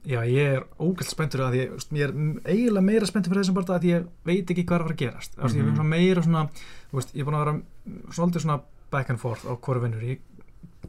Já, 0.06 0.20
ég 0.30 0.38
er 0.58 0.64
ógælt 0.80 1.10
spenntur 1.10 1.42
að 1.48 1.56
ég, 1.58 1.72
ég 1.98 2.04
er 2.06 2.12
eiginlega 2.46 2.84
meira 2.86 3.06
spenntur 3.10 3.32
fyrir 3.34 3.42
þessum 3.44 3.56
bara 3.58 3.78
að 3.80 3.88
ég 3.90 4.06
veit 4.28 4.52
ekki 4.54 4.66
hvað 4.66 4.76
er 4.76 4.84
að 4.84 4.88
fara 4.88 4.96
að 4.96 5.02
gerast. 5.02 5.38
Mm 5.38 5.44
-hmm. 5.44 5.56
Ég 5.56 5.60
er 5.60 5.66
Mhm. 5.66 5.76
svona 5.76 5.90
meira 5.90 6.22
svona, 6.22 6.50
veist, 6.94 7.14
ég 7.16 7.20
er 7.22 7.26
búin 7.26 7.36
að 7.36 7.46
vera 7.46 7.62
svolítið 8.12 8.42
svona 8.42 8.62
back 8.92 9.10
and 9.10 9.20
forth 9.20 9.46
á 9.46 9.54
hvora 9.60 9.80
vinnur. 9.82 10.02
Ég, 10.02 10.20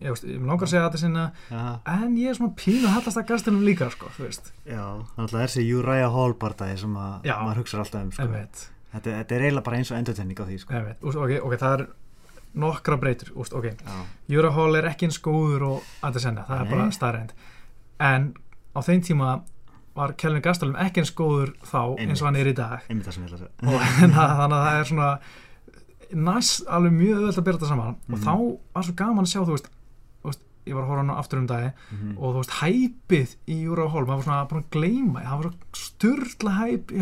ég, 0.01 0.09
veist, 0.11 0.25
ég 0.25 0.41
langar 0.45 0.67
að 0.67 0.71
segja 0.71 0.89
þetta 0.91 0.99
sinna, 0.99 1.33
já, 1.51 1.81
en 1.87 2.17
ég 2.17 2.29
er 2.29 2.35
svona 2.35 2.55
pínu 2.55 2.85
að 2.87 2.93
hallast 2.93 3.17
að 3.17 3.27
gastinum 3.27 3.65
líka, 3.65 3.91
sko, 3.91 4.07
þú 4.19 4.23
veist. 4.27 4.53
já, 4.67 5.03
þannig 5.17 5.33
að 5.33 5.43
þessi 5.45 5.75
Uriah 5.75 6.13
Hall 6.13 6.35
bardaði 6.35 6.77
sem 6.79 6.95
að 6.95 7.23
Já. 7.25 7.35
maður 7.43 7.57
hugsa 7.57 7.79
alltaf 7.79 8.03
um 8.03 8.11
sko. 8.13 8.23
Þetta, 8.23 9.11
þetta 9.25 9.33
er 9.35 9.41
eiginlega 9.43 9.65
bara 9.65 9.77
eins 9.77 9.91
og 9.91 9.99
endutenning 9.99 10.37
á 10.41 10.45
því 10.45 10.59
sko. 10.61 10.75
Úst, 11.03 11.17
ok, 11.17 11.41
ok, 11.45 11.53
það 11.57 11.81
er 11.81 11.87
nokkra 12.55 12.97
breytur, 13.01 13.31
úst, 13.35 13.53
ok. 13.55 13.73
Jura 14.29 14.51
Hall 14.51 14.75
er 14.77 14.85
ekki 14.85 15.07
eins 15.07 15.19
góður 15.21 15.63
og 15.63 15.83
Adesanya, 16.03 16.45
það 16.47 16.61
er 16.61 16.71
bara 16.71 16.91
starrend. 16.91 17.33
En 17.99 18.35
á 18.77 18.81
þeim 18.85 19.01
tíma 19.09 19.41
var 19.97 20.13
Kelvin 20.21 20.43
Gastelum 20.45 20.77
ekki 20.77 21.01
eins 21.01 21.15
góður 21.17 21.55
þá 21.65 21.97
eins 22.05 22.21
og 22.21 22.27
hann 22.29 22.37
er 22.37 22.51
í 22.51 22.53
dag. 22.53 22.83
það 22.85 23.49
og 23.65 23.81
þannig 24.01 24.17
að 24.21 24.67
það 24.67 24.81
er 24.81 24.85
svona 24.91 25.11
næst 26.27 26.67
alveg 26.71 26.93
mjög 26.95 27.17
öðvöld 27.23 27.39
að 27.41 27.47
byrja 27.47 27.59
þetta 27.59 27.71
saman. 27.73 27.97
Og 28.07 28.19
Mhm. 28.19 28.23
þá 28.23 28.59
var 28.77 28.85
svo 28.87 28.95
gaman 29.01 29.25
að 29.25 29.33
sjá 29.33 29.41
þú 29.43 29.55
veist, 29.57 29.69
þú 30.23 30.29
veist 30.31 30.43
ég 30.67 30.75
var 30.75 30.83
að 30.85 30.89
horfa 30.91 31.01
á 31.01 31.05
hana 31.07 31.17
aftur 31.21 31.39
um 31.39 31.47
dagi 31.47 31.73
Mhm. 31.93 32.19
og 32.19 32.35
þú 32.35 32.39
veist 32.43 32.57
hæpið 32.61 33.37
í 33.49 33.57
Júra 33.65 33.89
Hall 33.91 34.05
maður 34.07 34.17
var 34.17 34.25
svona 34.25 34.49
búin 34.49 34.63
að 34.65 34.71
gleyma 34.71 35.23
það 35.25 35.43
var 35.43 35.51
svo 35.51 35.53
styrla 35.73 36.51
hæp 36.61 36.93
í, 36.93 36.99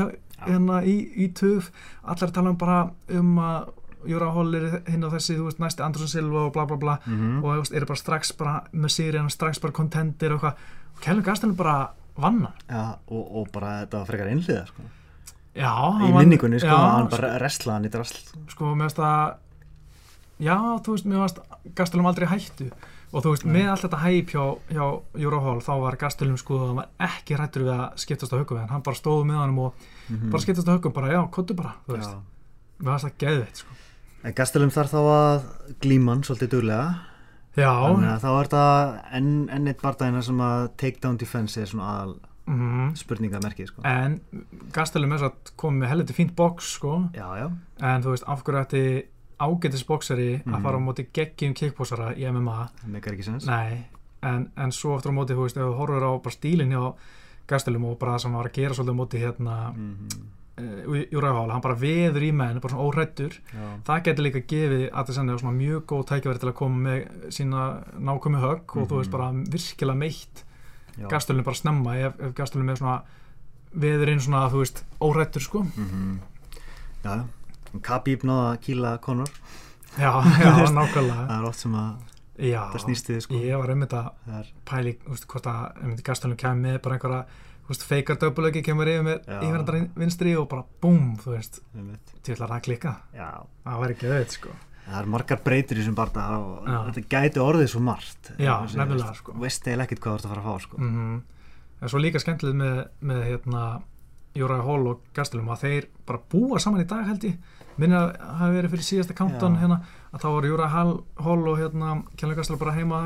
hérna 0.46 0.82
í, 0.84 0.96
í 1.16 1.32
töf 1.34 1.70
allar 2.04 2.30
tala 2.32 2.50
um 2.50 2.56
bara 2.56 2.90
um 3.10 3.36
að 3.38 3.68
Júra 4.06 4.32
Hall 4.34 4.54
er 4.54 4.82
hinn 4.86 5.04
og 5.04 5.12
þessi, 5.12 5.36
þú 5.36 5.44
veist, 5.48 5.58
næsti 5.58 5.80
Andersson 5.82 6.08
Silva 6.08 6.46
og 6.46 6.52
bla 6.52 6.66
bla 6.66 6.76
bla. 6.76 6.98
Mm 7.06 7.38
og 7.42 7.54
þú 7.54 7.58
veist, 7.62 7.72
eru 7.74 7.86
bara 7.86 7.96
strax 7.96 8.32
bara 8.36 8.62
með 8.74 8.90
Sirian, 8.90 9.30
strax 9.30 9.58
bara 9.60 9.72
kontendir 9.72 10.32
og 10.32 10.40
eitthvað 10.42 10.56
og 10.94 11.02
Kjellum 11.04 11.26
Gastelum 11.26 11.56
bara 11.58 11.76
vann 12.16 12.44
hann. 12.46 12.58
Já, 12.70 12.84
og, 13.10 13.24
og 13.40 13.48
bara 13.54 13.80
þetta 13.84 14.00
var 14.00 14.10
frekar 14.10 14.30
einhliða 14.32 14.66
sko. 14.70 14.86
Já, 15.54 15.70
í 16.02 16.10
minningunni, 16.14 16.58
sko, 16.62 16.70
já, 16.70 16.90
hann 16.96 17.10
bara 17.12 17.36
wrestlaði 17.38 17.76
hann 17.76 17.86
í 17.86 17.92
drasl. 17.94 18.20
Sko, 18.50 18.72
mér 18.74 18.88
finnst 18.88 19.02
að 19.06 19.36
já, 20.42 20.56
þú 20.82 20.96
veist, 20.96 21.06
mér 21.10 21.22
finnst 21.22 21.72
Gastelum 21.78 22.10
aldrei 22.10 22.26
hættu. 22.30 22.68
Og 23.14 23.22
þú 23.22 23.30
veist, 23.30 23.44
Nei. 23.46 23.52
með 23.54 23.68
allt 23.70 23.84
þetta 23.84 23.98
hæp 24.02 24.32
hjá, 24.34 24.44
hjá 24.74 24.86
Júra 25.22 25.38
Hall, 25.44 25.60
þá 25.62 25.72
var 25.84 25.96
Gastelum 26.00 26.38
sko, 26.40 26.56
hann 26.64 26.80
var 26.80 26.88
ekki 27.06 27.36
rættur 27.38 27.62
við 27.68 27.74
að 27.76 28.00
skiptast 28.02 28.34
á 28.34 28.38
höggum 28.40 28.64
hann 28.72 28.82
bara 28.82 28.98
stóð 28.98 29.20
með 29.28 29.38
hann 29.38 29.58
og 29.62 29.84
mm 30.10 30.32
bara 30.32 30.42
skiptast 30.42 30.66
á 30.66 30.74
höggum, 30.74 30.94
bara 30.96 31.12
já, 31.14 31.20
kottu 31.30 31.54
bara 31.54 31.76
þú 31.86 31.94
veist, 31.94 32.16
mér 32.82 32.96
finnst 32.96 33.06
það 33.06 33.20
geðveitt 33.22 33.62
sko. 33.62 33.76
En 34.24 34.34
Gastelum 34.34 34.72
þarf 34.74 34.96
þá 34.96 35.00
að 35.14 35.46
glíma 35.84 36.16
hann 36.16 36.24
svolítið 36.26 36.50
duglega 36.56 36.88
Þannig 37.54 38.10
að 38.10 38.22
þá 38.24 38.28
er 38.32 38.48
þetta 38.48 38.66
enn, 39.18 39.32
enn 39.54 39.70
eitt 39.70 39.82
bardagina 39.82 40.22
sem 40.26 40.40
að 40.42 40.68
takedown 40.80 41.18
defense 41.20 41.60
er 41.60 41.70
svona 41.70 41.90
aðal 41.92 42.14
mhm. 42.50 42.92
spurningamerkið 42.98 43.70
sko. 43.70 43.84
en 43.88 44.20
Gastelum 44.74 45.14
er 45.14 45.22
svo 45.22 45.30
að 45.32 45.54
koma 45.60 45.84
með 45.84 45.92
helviti 45.94 46.16
fínt 46.18 46.34
box 46.36 46.74
sko, 46.78 47.00
Já, 47.14 47.26
já, 47.38 47.48
en 47.80 48.04
þú 48.04 48.14
veist, 48.14 48.28
af 48.28 48.44
hverju 48.44 48.62
ætti 48.64 48.84
ágætis 49.44 49.86
boxari 49.86 50.30
Mhm. 50.44 50.54
að 50.54 50.62
fara 50.62 50.78
á 50.78 50.86
móti 50.86 51.06
geggjum 51.12 51.54
kickboxara 51.54 52.14
í 52.16 52.26
MMA 52.30 52.70
það 52.82 52.90
meikar 52.90 53.12
ekki 53.14 53.24
sens. 53.24 53.46
Nei, 53.46 53.84
en, 54.22 54.50
en 54.56 54.70
svo 54.72 54.96
aftur 54.96 55.12
á 55.14 55.18
móti, 55.18 55.34
þú 55.34 55.46
veist, 55.46 55.56
ef 55.56 55.62
þú 55.62 55.76
horfur 55.78 56.08
á 56.10 56.12
bara 56.22 56.34
stílinn 56.34 56.74
hjá 56.74 56.94
Gastelum 57.46 57.84
og 57.84 57.98
bara 57.98 58.14
það 58.14 58.22
sem 58.22 58.32
var 58.32 58.46
að 58.48 58.54
gera 58.56 58.74
svolítið 58.74 58.94
á 58.94 59.00
móti 59.02 59.20
hérna 59.20 59.56
mm 59.74 60.08
uh, 60.58 61.04
Júrafál, 61.12 61.50
hann 61.50 61.60
bara 61.64 61.74
veður 61.80 62.22
í 62.22 62.32
menn 62.32 62.60
bara 62.60 62.72
svona 62.74 62.84
óhrættur, 62.88 63.32
Já, 63.52 63.64
það 63.84 64.02
getur 64.08 64.24
líka 64.28 64.42
gefið 64.46 64.84
að 64.92 65.06
það 65.08 65.14
senni 65.18 65.38
svona 65.40 65.56
mjög 65.58 65.84
góð 65.90 66.04
tækjaverð 66.10 66.40
til 66.44 66.48
að 66.52 66.56
koma 66.60 66.82
með 66.88 67.30
sína 67.34 67.64
nákomi 67.98 68.38
högg 68.42 68.76
og 68.76 68.88
þú 68.88 69.00
veist 69.00 69.10
Mhm. 69.10 69.16
bara 69.18 69.32
virkilega 69.56 69.96
meitt. 69.98 70.44
Gastelum 71.10 71.42
bara 71.44 71.56
snemma 71.56 71.96
ef, 71.98 72.20
ef 72.20 72.34
Gastelum 72.34 72.68
er 72.70 72.76
svona 72.76 73.02
veður 73.74 74.08
inn 74.12 74.20
svona, 74.20 74.48
þú 74.50 74.58
veist, 74.62 74.84
óhrættur 75.00 75.42
sko 75.42 75.62
Mhm. 75.76 76.18
Já, 77.04 77.10
já 77.16 77.24
Khabib 77.82 78.22
náða 78.22 78.58
kýla 78.62 79.00
Conor 79.00 79.26
já, 79.98 80.10
já, 80.38 80.70
nákvæmlega 80.70 81.26
Það 81.26 81.38
er 81.40 81.44
oft 81.48 81.58
sem 81.58 81.72
að 81.74 81.96
já, 82.38 82.60
það 82.72 82.80
snýst 82.84 83.08
við 83.10 83.20
sko. 83.22 83.34
ég 83.34 83.58
var 83.58 83.68
einmitt 83.70 83.90
að 83.92 84.10
pæli, 84.64 84.96
þú 85.04 85.10
veist, 85.10 85.26
hvort 85.26 85.46
að 85.46 85.82
einmitt 85.82 86.04
Gastelum 86.04 86.36
kemur 86.36 86.62
með 86.62 86.78
bara 86.82 86.94
einhverja 86.94 87.24
þú 87.24 87.53
veist, 87.70 87.86
feikar 87.88 88.20
döpuleiki 88.20 88.62
kemur 88.66 88.90
yfir 88.90 89.06
með 89.06 89.18
Já. 89.24 89.40
yfirhandar 89.40 89.80
vinstri 89.96 90.36
og 90.36 90.48
bara 90.52 90.64
búm, 90.84 91.14
þú 91.22 91.34
veist, 91.36 91.60
til 92.22 92.38
að 92.38 92.46
það 92.48 92.64
klikka 92.68 92.94
Já, 93.16 93.28
það 93.64 93.82
var 93.84 93.94
ekki 93.96 94.08
auðvitað, 94.10 94.38
sko 94.38 94.56
það 94.84 94.98
er 95.00 95.06
margar 95.14 95.40
breytir 95.44 95.78
í 95.78 95.80
þessum 95.80 95.94
barda 95.96 96.24
og 96.36 96.66
Já. 96.68 96.78
þetta 96.90 97.04
gæti 97.14 97.40
orðið 97.40 97.70
svo 97.72 97.84
margt 97.84 98.34
Já, 98.36 98.54
nefnilega, 98.68 99.14
sko. 99.16 99.36
Veist 99.40 99.64
eiginlega 99.64 99.88
ekkert 99.88 100.02
hvað 100.04 100.12
þú 100.12 100.18
ert 100.18 100.26
að 100.26 100.34
fara 100.34 100.44
að 100.44 100.50
fá 100.50 100.66
sko. 100.66 100.80
mm 100.82 101.22
en 101.84 101.90
svo 101.92 102.00
líka 102.00 102.20
skemmtilegt 102.22 102.56
með, 102.56 102.78
með 103.04 103.24
hérna, 103.28 103.64
Júra 104.34 104.58
Hall 104.66 104.88
og 104.90 105.02
Gastelum 105.14 105.50
að 105.54 105.64
þeir 105.66 105.88
bara 106.08 106.22
búa 106.32 106.58
saman 106.62 106.82
í 106.82 106.88
dag 106.90 107.04
held 107.06 107.26
ég 107.28 107.36
minna 107.78 108.00
að 108.06 108.38
hafi 108.40 108.56
verið 108.56 108.72
fyrir 108.72 108.86
síðasta 108.88 109.14
Já. 109.14 109.48
hérna, 109.60 109.80
að 110.10 110.22
þá 110.22 110.28
voru 110.32 110.52
Júra 110.52 110.68
Hall, 110.72 110.94
Hall 111.22 111.48
og 111.50 111.58
hérna, 111.60 111.96
Kjellur 112.16 112.38
Gastelum 112.38 112.62
bara 112.62 112.74
heima 112.74 113.02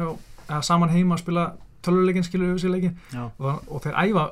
saman 0.65 0.93
heima 0.93 1.17
að 1.17 1.25
spila 1.25 1.47
töluleikin 1.85 2.25
skilur 2.27 2.55
við 2.55 2.63
sér 2.65 2.75
leikin 2.75 2.97
og, 3.39 3.65
og 3.69 3.83
þeir 3.85 3.99
æfa 4.07 4.25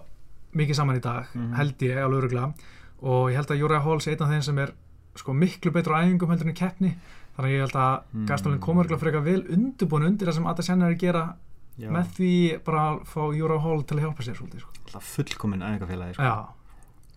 mikið 0.57 0.75
saman 0.81 0.97
í 0.97 1.03
dag 1.05 1.27
Mhm. 1.35 1.53
held 1.55 1.79
ég 1.87 1.97
alveg 2.03 2.23
öruglega 2.25 2.55
og 3.03 3.31
ég 3.31 3.37
held 3.37 3.49
að 3.53 3.61
Júra 3.61 3.81
Hall 3.85 4.01
sé 4.01 4.11
einn 4.15 4.23
af 4.23 4.31
þeim 4.31 4.43
sem 4.43 4.59
er 4.59 4.73
sko 5.17 5.33
miklu 5.33 5.71
betur 5.73 5.93
á 5.97 6.03
æfingum 6.05 6.29
heldur 6.33 6.47
en 6.49 6.55
í 6.55 6.57
keppni 6.57 6.97
þannig 7.37 7.51
að 7.51 7.55
ég 7.57 7.61
held 7.61 7.73
að 7.77 8.03
Mhm. 8.15 8.27
Gastelum 8.27 8.59
komur 8.61 8.85
öruglega 8.85 9.01
frekar 9.01 9.23
vel 9.25 9.43
undirbúin 9.49 10.07
undir 10.07 10.29
það 10.29 10.35
sem 10.35 10.47
Adesanya 10.47 10.87
er 10.87 10.95
að 10.95 10.99
gera 10.99 11.35
já. 11.79 11.91
með 11.91 12.07
því 12.17 12.65
bara 12.65 12.81
að 12.97 13.05
fá 13.07 13.21
Júra 13.37 13.61
Hall 13.61 13.83
til 13.85 13.97
að 13.99 14.03
hjálpa 14.05 14.23
sér 14.25 14.37
svolítið 14.37 14.61
sko. 14.61 14.71
Alltaf 14.87 15.05
fullkomin 15.17 15.61
æfingafélagi 15.63 16.15
sko. 16.15 16.23
Já, 16.23 16.47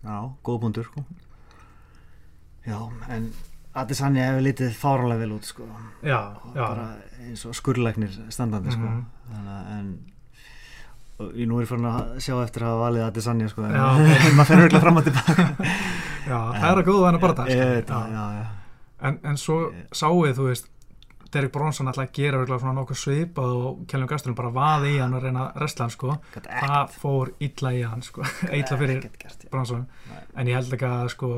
Já, 0.04 0.32
góð 0.44 0.60
búndur 0.62 0.84
sko. 0.84 1.04
Já, 2.66 2.78
en 3.08 3.32
Adesanya 3.74 4.24
hefur 4.30 4.42
litið 4.42 4.72
fáralega 4.74 5.18
vel 5.22 5.32
út 5.36 5.44
sko. 5.46 5.62
já, 6.02 6.34
já 6.54 6.66
bara 6.68 6.96
eins 7.20 7.44
og 7.46 7.54
skurlæknir 7.54 8.10
standandi 8.32 8.72
sko. 8.72 8.80
Mhm. 8.80 9.04
Þannig 9.30 9.70
en 9.78 9.98
ég 11.36 11.48
nú 11.50 11.60
er 11.60 11.68
fyrir 11.70 11.88
að 11.90 12.16
sjá 12.24 12.34
eftir 12.44 12.64
að 12.64 12.72
hafa 12.72 12.82
valið 12.86 13.06
Adesanya 13.06 13.48
sko, 13.52 13.66
en 13.68 13.76
Já, 13.76 13.86
ok. 14.00 14.26
maður 14.38 14.50
fer 14.50 14.64
örgulega 14.64 14.84
fram 14.86 15.00
og 15.00 15.06
tilbaka 15.08 15.46
Já, 16.30 16.38
það 16.56 16.68
er 16.72 16.82
að 16.82 16.88
góða 16.90 17.06
hennar 17.08 17.22
bara 17.24 17.38
það 17.40 17.54
Ég 17.54 17.72
veit 17.76 17.88
það, 17.94 18.16
já, 18.16 18.24
já 18.40 18.48
en, 19.08 19.18
en 19.30 19.40
svo 19.40 19.58
sáuð, 19.96 20.34
þú 20.36 20.46
veist 20.50 20.68
Derek 21.30 21.52
Bronson 21.54 21.86
að 21.86 22.00
gera 22.16 22.40
örugglega 22.40 22.58
svona 22.64 22.74
nokkuð 22.80 22.98
svipað 22.98 23.52
og 23.54 23.82
Kjellum 23.90 24.08
Gastelum 24.10 24.36
bara 24.38 24.50
vaði 24.54 24.96
í 24.96 24.98
hann 24.98 25.12
og 25.14 25.22
reyna 25.22 25.44
að 25.44 25.60
resla 25.62 25.84
hann 25.86 25.92
sko. 25.94 26.16
Það 26.34 26.96
fór 26.98 27.30
illa 27.46 27.70
í 27.76 27.82
hann 27.86 28.02
sko. 28.02 28.24
Illa 28.58 28.78
fyrir. 28.80 29.06
Bronson 29.52 29.84
en 30.34 30.50
ég 30.50 30.58
held 30.58 30.74
ekki 30.74 30.88
að 30.90 31.12
sko 31.14 31.30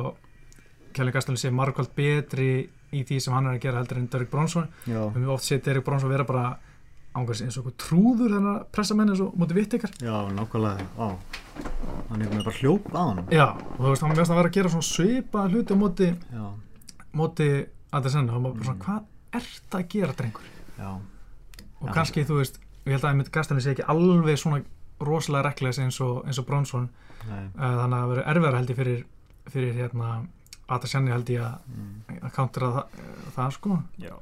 Kjellum 0.97 1.17
Gastelum 1.17 1.41
sé 1.41 1.53
margkvælt 1.53 1.93
betri 1.97 2.49
í 2.93 3.05
því 3.09 3.21
sem 3.25 3.37
hann 3.37 3.51
er 3.51 3.59
að 3.59 3.63
gera 3.67 3.83
heldur 3.83 4.01
en 4.01 4.09
Derek 4.13 4.33
Bronson 4.33 4.67
við 4.87 4.97
höfum 4.97 5.29
oft 5.37 5.47
séð 5.49 5.63
Derek 5.69 5.85
Bronson 5.87 6.13
vera 6.13 6.27
bara 6.29 6.47
ángast 7.19 7.45
eins 7.45 7.57
og 7.61 7.67
okkur 7.67 7.75
trúður 7.83 8.33
þannig 8.37 8.51
að 8.55 8.65
pressa 8.73 8.97
menn 8.97 9.13
eins 9.13 9.21
og 9.21 9.35
mútið 9.37 9.59
vitt 9.61 9.77
ykkar 9.79 9.93
já, 10.01 10.15
nákvæmlega 10.33 10.87
Ó, 10.97 11.07
hann 12.09 12.23
er 12.25 12.31
með 12.33 12.45
bara 12.47 12.57
hljóp 12.59 12.89
á 12.97 13.03
hann 13.03 13.23
já, 13.29 13.47
og 13.53 13.81
þú 13.83 13.91
veist, 13.93 14.05
hann 14.07 14.17
veist 14.17 14.33
að 14.33 14.41
vera 14.41 14.51
að 14.53 14.57
gera 14.57 14.73
svona 14.73 14.89
svipað 14.89 15.53
hluti 15.57 15.77
á 15.77 15.83
móti, 15.83 16.09
Já, 16.33 16.45
móti 17.21 17.49
að 17.93 18.07
það 18.07 18.15
senna 18.17 18.37
og 18.39 18.45
maður 18.47 18.57
bara 18.59 18.69
svona, 18.71 18.79
Mm. 18.79 18.85
hvað 18.87 19.41
ert 19.43 19.77
að 19.79 19.89
gera 19.93 20.17
drengur? 20.17 20.49
Já, 20.79 20.91
og 20.93 21.89
Já, 21.89 21.93
kannski, 21.93 22.25
þú 22.25 22.39
veist, 22.41 22.59
ég 22.87 22.93
held 22.97 23.05
að 23.05 23.11
einmitt 23.13 23.33
Gastelum 23.33 23.61
sé 23.61 23.75
ekki 23.75 23.87
alveg 23.89 24.39
svona 24.41 24.63
rosalega 25.03 25.49
rekles 25.51 25.79
eins 25.83 26.01
og, 26.01 26.25
eins 26.27 26.39
og 26.39 26.47
Bronson. 26.47 26.89
Nei. 27.29 27.45
Uh, 27.57 27.77
þannig 27.83 27.97
að 27.97 28.03
það 28.03 28.11
verður 28.13 28.29
erfiðar 28.33 28.57
held 28.59 28.71
ég 28.71 28.77
fyrir, 28.77 29.05
fyrir 29.53 29.75
hérna, 29.75 30.11
Adesanya 30.73 31.13
held 31.17 31.31
ég 31.35 31.43
að, 31.43 31.57
mm. 31.69 32.21
að 32.23 32.33
countera 32.37 32.69
það, 32.77 33.01
það 33.37 33.57
sko. 33.59 33.79
Já 33.99 34.15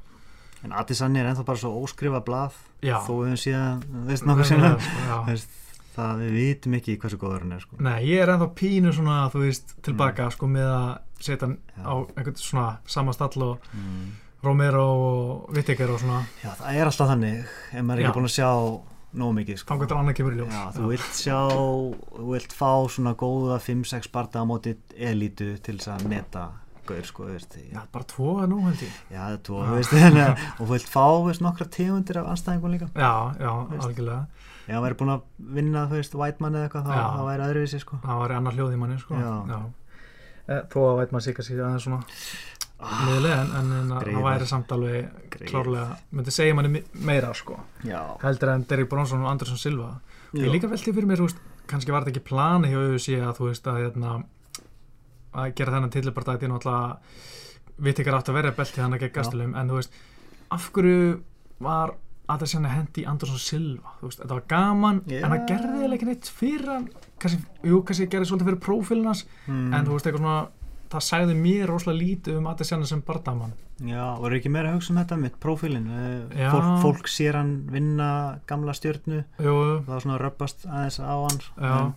En 0.65 0.75
Adesanya 0.77 1.23
er 1.23 1.31
ennþá 1.31 1.45
bara 1.47 1.61
svo 1.61 1.71
óskrifa 1.81 2.21
blað 2.25 2.57
Já. 2.81 2.97
Þó 3.05 3.11
við 3.17 3.27
höfum 3.31 3.41
síðan, 3.41 3.83
veist 4.09 4.25
nokkuð 4.25 4.51
já. 4.53 5.17
Veist, 5.29 5.57
Það 5.91 6.21
við 6.21 6.35
vitum 6.37 6.75
ekki 6.77 6.93
hversu 7.01 7.17
góður 7.19 7.41
hann 7.43 7.55
er 7.57 7.63
sko. 7.65 7.77
Nei, 7.83 7.97
ég 8.07 8.21
er 8.23 8.29
ennþá 8.31 8.45
pínu 8.55 8.93
svona, 8.95 9.15
þú 9.33 9.41
veist, 9.43 9.73
tilbaka 9.83 10.29
sko 10.31 10.47
með 10.47 10.69
að 10.71 10.91
setja 11.19 11.49
hann 11.49 11.57
Já. 11.75 11.83
á 11.83 11.93
einhvern 12.15 12.37
svona 12.39 12.67
sama 12.87 13.15
stall 13.15 13.43
og 13.43 13.67
mm. 13.75 14.05
Romero 14.45 14.85
og 14.87 15.51
Whittaker 15.51 15.91
og 15.91 15.99
svona 16.01 16.21
Já, 16.41 16.53
það 16.61 16.79
er 16.79 16.89
alltaf 16.89 17.11
þannig 17.11 17.43
Ef 17.75 17.83
maður 17.83 17.99
er 17.99 18.05
Já. 18.05 18.07
ekki 18.07 18.17
búin 18.17 18.29
að 18.29 18.35
sjá 18.37 18.49
nóg 19.21 19.33
mikið 19.35 19.59
sko. 19.59 19.73
þangar 19.73 19.91
til 19.91 19.97
annað 19.99 20.17
kemur 20.21 20.37
í 20.37 20.39
ljós 20.39 20.55
Já, 20.55 20.63
þú 20.77 20.89
vilt 20.93 21.19
sjá 21.19 21.39
Þú 22.15 22.27
vilt 22.31 22.55
fá 22.55 22.71
svona 22.95 23.13
góða 23.19 23.59
5-6 23.67 24.11
barda 24.15 24.41
á 24.41 24.45
móti 24.47 24.75
elítu 24.95 25.51
til 25.59 25.75
þess 25.75 25.91
að 25.97 26.07
meta 26.15 26.47
Gaur, 26.89 27.05
sko, 27.05 27.25
veist 27.29 27.57
Já, 27.71 27.81
bara 27.93 28.07
tvo 28.09 28.31
er 28.43 28.47
nú 28.51 28.61
held 28.65 28.81
ég. 28.81 28.95
Já, 29.11 29.19
það 29.21 29.35
er 29.35 29.41
tvo, 29.47 29.59
Já. 29.65 29.73
veist 29.77 29.93
Og 30.59 30.63
þú 30.65 30.69
vilt 30.73 30.89
fá, 30.91 31.05
veist, 31.27 31.43
nokkra 31.45 31.67
tegundir 31.77 32.21
af 32.21 32.31
anstæðingum 32.33 32.73
líka. 32.75 32.89
Já, 32.95 33.11
já, 33.39 33.51
Veist. 33.69 33.85
algjörlega. 33.87 34.21
Ef 34.61 34.73
hann 34.75 34.83
væri 34.85 34.97
búin 35.01 35.13
að 35.15 35.21
vinna, 35.57 35.85
þú 35.91 35.99
veist, 35.99 36.15
Whiteman 36.17 36.57
eða 36.57 36.67
eitthvað 36.69 36.87
þá, 36.89 36.93
Já. 36.97 37.05
þá 37.17 37.21
væri 37.29 37.45
öðruvísi, 37.49 37.81
sko. 37.83 37.99
Það 38.05 38.21
var 38.23 38.35
annar 38.37 38.57
hljóð 38.57 38.73
í 38.75 38.79
manni, 38.81 38.99
sko. 39.01 39.19
Já. 39.21 39.59
Eh, 40.51 40.61
Þó 40.71 40.79
að 40.89 41.11
maður 41.13 41.23
sig 41.27 41.35
kannski 41.37 41.59
aðeins 41.61 41.85
svona 41.85 42.01
miðlega 42.81 43.41
en, 43.43 43.51
en, 43.59 43.71
en 43.77 43.91
það 43.93 44.23
væri 44.25 44.47
samt 44.49 44.71
alveg 44.73 45.35
klárlega, 45.51 45.97
myndi 46.17 46.33
segja 46.33 46.55
manni 46.57 46.81
meira 47.05 47.29
sko, 47.37 47.59
Já, 47.85 47.99
heldur 48.23 48.53
en 48.55 48.65
Derek 48.69 48.89
Bronson 48.89 49.21
og 49.21 49.29
Andersson 49.31 49.59
Silva. 49.61 49.91
Já. 50.31 50.41
ég 50.47 50.53
líka 50.55 50.69
velti 50.71 50.93
fyrir 50.95 51.05
mér, 51.09 51.21
veist, 51.21 51.41
kannski 51.69 51.93
var 51.93 52.05
þetta 52.05 52.15
ekki 52.15 52.25
plani 52.31 52.71
hjá 52.71 52.79
UFC 52.81 53.17
að 53.19 53.35
þú 53.37 53.49
veist 53.51 53.69
að 53.69 53.79
hérna, 53.83 54.15
að 55.31 55.53
gera 55.57 55.75
þennan 55.75 55.93
tillibartæti 55.93 56.49
náttúrulega 56.51 57.81
viti 57.81 58.03
ekki 58.03 58.13
átt 58.13 58.31
að 58.31 58.39
vera 58.39 58.55
belti 58.55 58.81
þannig 58.81 59.03
gegn 59.05 59.13
gastelum, 59.15 59.53
en 59.57 59.69
þú 59.71 59.79
veist 59.79 59.99
af 60.51 60.71
hverju 60.75 61.03
var 61.63 61.95
að 62.31 62.47
sérna 62.47 62.71
hendi 62.71 63.03
Andersson 63.09 63.41
Silva, 63.41 63.95
þú 63.99 64.09
veist, 64.09 64.21
þetta 64.21 64.37
var 64.37 64.45
gaman 64.51 65.01
Já. 65.09 65.19
en 65.19 65.33
það 65.33 65.45
gerði 65.49 65.89
ekki 65.97 66.07
neitt 66.07 66.29
fyrir 66.31 66.69
hann. 66.71 66.87
Kannski, 67.21 67.41
jú, 67.67 67.81
kannski 67.87 68.07
gerði 68.11 68.29
svolítið 68.29 68.49
fyrir 68.51 68.61
prófílun 68.67 69.09
hans 69.11 69.25
mm. 69.47 69.73
en 69.75 69.87
þú 69.87 69.97
veist, 69.97 70.07
eitthvað 70.07 70.23
svona 70.23 70.37
það 70.91 71.03
sagði 71.07 71.35
mér 71.39 71.69
rosalega 71.71 72.01
lítið 72.01 72.39
um 72.39 72.47
Adesanya 72.51 72.87
sem 72.89 73.03
bardamann. 73.07 73.53
Já, 73.81 74.03
voru 74.21 74.37
ekki 74.37 74.51
meira 74.53 74.71
að 74.71 74.77
hugsa 74.77 74.91
um 74.93 74.99
þetta 74.99 75.17
mitt, 75.17 75.37
prófílinn 75.41 75.87
Eh, 75.95 76.49
fólk, 76.51 76.71
fólk 76.83 77.11
sér 77.11 77.39
hann 77.39 77.53
vinna 77.71 78.09
gamla 78.49 78.75
stjörnu. 78.77 79.23
Jú, 79.41 79.55
það 79.81 79.93
var 79.93 80.03
svona 80.03 80.17
að 80.17 80.23
röbbast 80.25 80.67
aðeins 80.67 80.99
á 81.01 81.15
hann 81.15 81.39
en, 81.71 81.93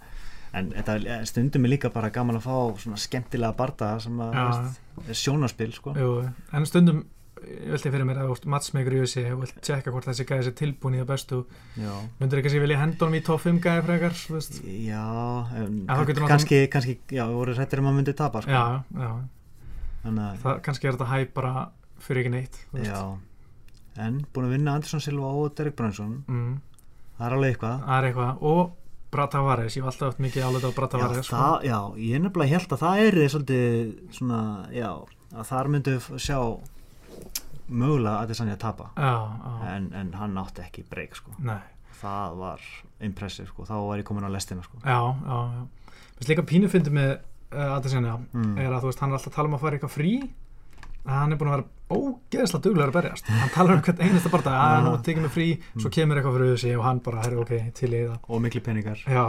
en 0.55 0.71
þetta 0.75 1.17
stundum 1.29 1.67
er 1.67 1.75
líka 1.75 1.91
bara 1.95 2.13
gaman 2.15 2.39
að 2.39 2.47
fá 2.47 2.83
svona 2.85 3.01
skemmtilega 3.01 3.57
barda 3.59 3.95
sem 4.03 4.21
að 4.23 4.37
Já. 4.39 4.45
veist, 4.51 4.81
er 5.09 5.21
sjónaspil 5.21 5.73
sko. 5.75 5.95
jú, 5.99 6.13
en 6.55 6.67
stundum 6.71 7.03
ég 7.45 7.75
velti 7.75 7.91
fyrir 7.93 8.07
mér 8.09 8.23
að 8.23 8.47
matchmaker 8.49 8.95
í 8.97 9.01
USA 9.05 9.25
og 9.35 9.43
vilt 9.43 9.59
tjekka 9.67 9.93
hvort 9.93 10.07
þessi 10.09 10.25
gæði 10.29 10.47
sér 10.47 10.55
tilbúin 10.61 10.97
í 10.97 11.01
það 11.03 11.11
bestu. 11.11 11.41
Já, 11.77 11.93
myndir 12.21 12.41
ekki 12.41 12.51
að 12.51 12.55
sé 12.55 12.63
vilja 12.63 12.81
henda 12.81 13.05
honum 13.05 13.19
í 13.19 13.23
top 13.27 13.43
5 13.45 13.61
gæði 13.65 13.85
frekar 13.89 14.17
já 14.65 15.05
en, 15.61 15.77
En 15.85 15.93
þá 15.99 16.05
getur 16.09 16.29
kannski, 16.31 16.61
kannski, 16.73 16.97
já, 17.11 17.25
við 17.27 17.39
voru 17.41 17.57
hrættir 17.59 17.83
um 17.83 17.91
að 17.91 17.99
myndi 17.99 18.17
tapa 18.17 18.45
sko. 18.45 18.55
já, 18.55 18.65
já, 18.97 19.11
þannig 20.07 20.25
að 20.25 20.41
það, 20.47 20.63
kannski 20.69 20.89
er 20.89 20.97
þetta 20.97 21.11
hæp 21.13 21.35
bara 21.37 21.55
fyrir 22.05 22.25
ekki 22.25 22.35
neitt 22.39 22.61
en 24.05 24.23
búin 24.35 24.49
að 24.49 24.57
vinna 24.57 24.79
Andersson 24.79 25.03
Silva 25.03 25.29
og 25.39 25.53
Derek 25.59 25.77
Brunson. 25.79 26.17
Mm, 26.27 26.55
það 27.19 27.27
er 27.29 27.37
alveg 27.37 27.53
eitthvað. 27.55 27.85
Er 27.97 28.09
eitthvað. 28.09 28.41
Og 28.51 28.73
Brata 29.15 29.43
Vares, 29.45 29.77
ég 29.79 29.85
var 29.85 29.95
alltaf 29.95 30.21
mikið 30.23 30.47
álega 30.49 30.71
á 30.71 30.77
Brata 30.77 31.01
já, 31.01 31.09
sko. 31.23 31.37
það, 31.37 31.57
já, 31.71 31.79
ég 32.03 32.25
nefnilega 32.25 32.55
held 32.57 32.75
að 32.75 32.83
það 32.85 33.03
er 33.05 33.19
svolítið 33.35 33.93
svona, 34.19 34.41
já 34.75 34.89
að 35.35 35.47
þar 35.51 35.71
myndu 35.75 35.95
sjá 36.19 36.39
mögulega 37.65 38.17
að 38.21 38.33
þess 38.33 38.45
að 38.45 38.59
tapa 38.63 38.91
já, 38.99 39.15
já, 39.15 39.55
en, 39.75 39.87
en 39.97 40.11
hann 40.19 40.43
átti 40.43 40.65
ekki 40.67 40.85
breyk 40.91 41.17
sko. 41.19 41.33
nei 41.41 41.63
það 42.01 42.37
var 42.43 42.67
impressive 43.07 43.49
sko. 43.49 43.65
þá 43.69 43.77
var 43.87 44.03
ég 44.03 44.07
komin 44.09 44.27
á 44.27 44.31
lestina 44.35 44.67
sko. 44.67 44.83
já, 44.85 44.99
já, 45.25 45.39
já 45.55 46.29
líka 46.29 46.45
pínu 46.47 46.71
fyndi 46.71 46.93
með 46.95 47.17
uh, 47.55 47.77
Adesanya 47.77 48.19
mm. 48.33 48.57
er 48.61 48.73
að 48.73 48.85
þú 48.85 48.91
veist, 48.91 49.03
hann 49.03 49.13
er 49.13 49.19
alltaf 49.19 49.33
að 49.33 49.39
tala 49.39 49.51
um 49.51 49.57
að 49.57 49.65
fara 49.65 49.79
eitthvað 49.79 49.95
frí 49.95 50.13
hann 51.07 51.33
er 51.33 51.37
búin 51.41 51.51
að 51.53 51.57
vera 51.57 51.71
ógeðslega 51.95 52.63
duglegur 52.65 52.91
að 52.91 52.97
berjast 52.97 53.27
hann 53.29 53.51
talar 53.55 53.77
um 53.77 53.83
hvern 53.85 54.01
einasta 54.07 54.31
bara 54.33 54.43
dag 54.47 54.55
að 54.61 54.75
Já. 54.75 54.85
nú 54.87 54.93
tekið 55.05 55.23
mig 55.27 55.33
frí, 55.35 55.49
svo 55.77 55.91
kemur 55.93 56.17
eitthvað 56.21 56.37
fyrir 56.39 56.53
auðvitað 56.55 56.79
og 56.79 56.85
hann 56.89 57.01
bara, 57.05 57.23
herru, 57.27 57.41
ok, 57.45 57.53
til 57.77 57.91
í 57.93 58.01
það 58.09 58.31
og 58.35 58.41
miklu 58.47 58.63
peningar 58.65 59.03
já, 59.05 59.25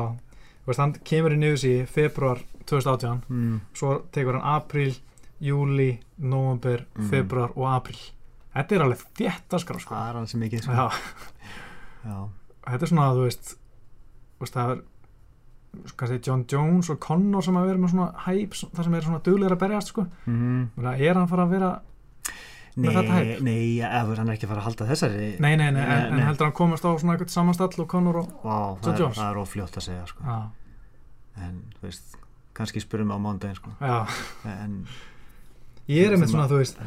veist, 0.65 0.79
hann 0.79 0.93
kemur 1.11 1.35
í 1.35 1.39
nýðus 1.41 1.65
í 1.67 1.73
februar 1.91 2.39
2018 2.65 3.21
mm. 3.27 3.59
svo 3.75 3.91
tekur 4.15 4.39
hann 4.39 4.47
april, 4.55 4.95
júli 5.43 5.89
november, 6.17 6.85
Mhm. 6.95 7.09
februar 7.11 7.51
og 7.55 7.67
april 7.75 7.99
þetta 8.55 8.75
er 8.75 8.85
alveg 8.87 9.03
þétt 9.19 9.49
að 9.51 9.63
skrá 9.65 9.79
sko. 9.83 9.93
það 9.95 10.09
er 10.09 10.13
hann 10.21 10.27
sem 10.31 10.39
mikið 10.39 10.63
sko. 10.63 10.71
já, 10.71 10.89
já. 12.05 12.17
þetta 12.71 12.81
er 12.87 12.87
svona, 12.93 13.11
þú 13.19 13.27
veist 13.27 13.55
þú 14.35 14.45
veist, 14.45 14.53
það 14.55 14.71
er 14.71 14.81
kannski 15.97 16.19
John 16.27 16.45
Jones 16.51 16.89
og 16.93 16.99
Connor 17.03 17.43
sem 17.45 17.55
að 17.59 17.67
vera 17.69 17.81
með 17.83 17.91
svona 17.95 18.07
hæp, 18.25 18.55
það 18.75 18.83
sem 18.87 18.93
er 18.99 19.05
svona 19.07 19.21
duglegur 19.25 19.55
að 19.57 19.61
berjast 19.65 19.91
sko. 19.93 20.05
Mm 20.25 20.67
er 20.95 21.13
hann 21.19 21.27
fara 21.31 21.45
að 21.45 21.53
vera 21.57 21.73
Með 22.75 22.91
þetta 22.91 23.13
nei, 23.15 23.25
hæp? 23.31 23.41
nei, 23.45 23.79
efur 23.87 24.17
hann 24.19 24.27
er 24.29 24.35
ekki 24.35 24.47
fara 24.49 24.59
að 24.59 24.65
halda 24.67 24.85
þessari 24.89 25.27
nei, 25.39 25.55
nei, 25.55 25.71
nei, 25.71 25.79
en, 25.79 25.87
Nei, 25.87 26.07
en 26.09 26.17
nei. 26.17 26.25
heldur 26.27 26.49
hann 26.49 26.55
komast 26.57 26.83
á 26.83 26.91
svona 26.99 27.13
eitthvað 27.15 27.31
samanstall 27.31 27.79
og 27.79 27.87
Connor 27.87 28.17
og 28.19 28.33
Vá, 28.43 28.57
John 28.83 28.93
er, 28.95 28.99
Jones. 28.99 29.17
það 29.21 29.29
er 29.31 29.39
ofljótt 29.39 29.77
að 29.79 29.85
segja 29.85 30.05
sko. 30.11 30.23
en 31.45 31.61
þú 31.77 31.85
veist, 31.87 32.17
kannski 32.53 32.83
spurum 32.83 33.13
á 33.15 33.17
mándaginn 33.17 33.55
sko. 33.55 33.71
en 33.79 34.75
ég 35.87 36.03
er 36.07 36.17
einmitt 36.17 36.29
svona, 36.33 36.49
þú 36.51 36.59
veist 36.59 36.77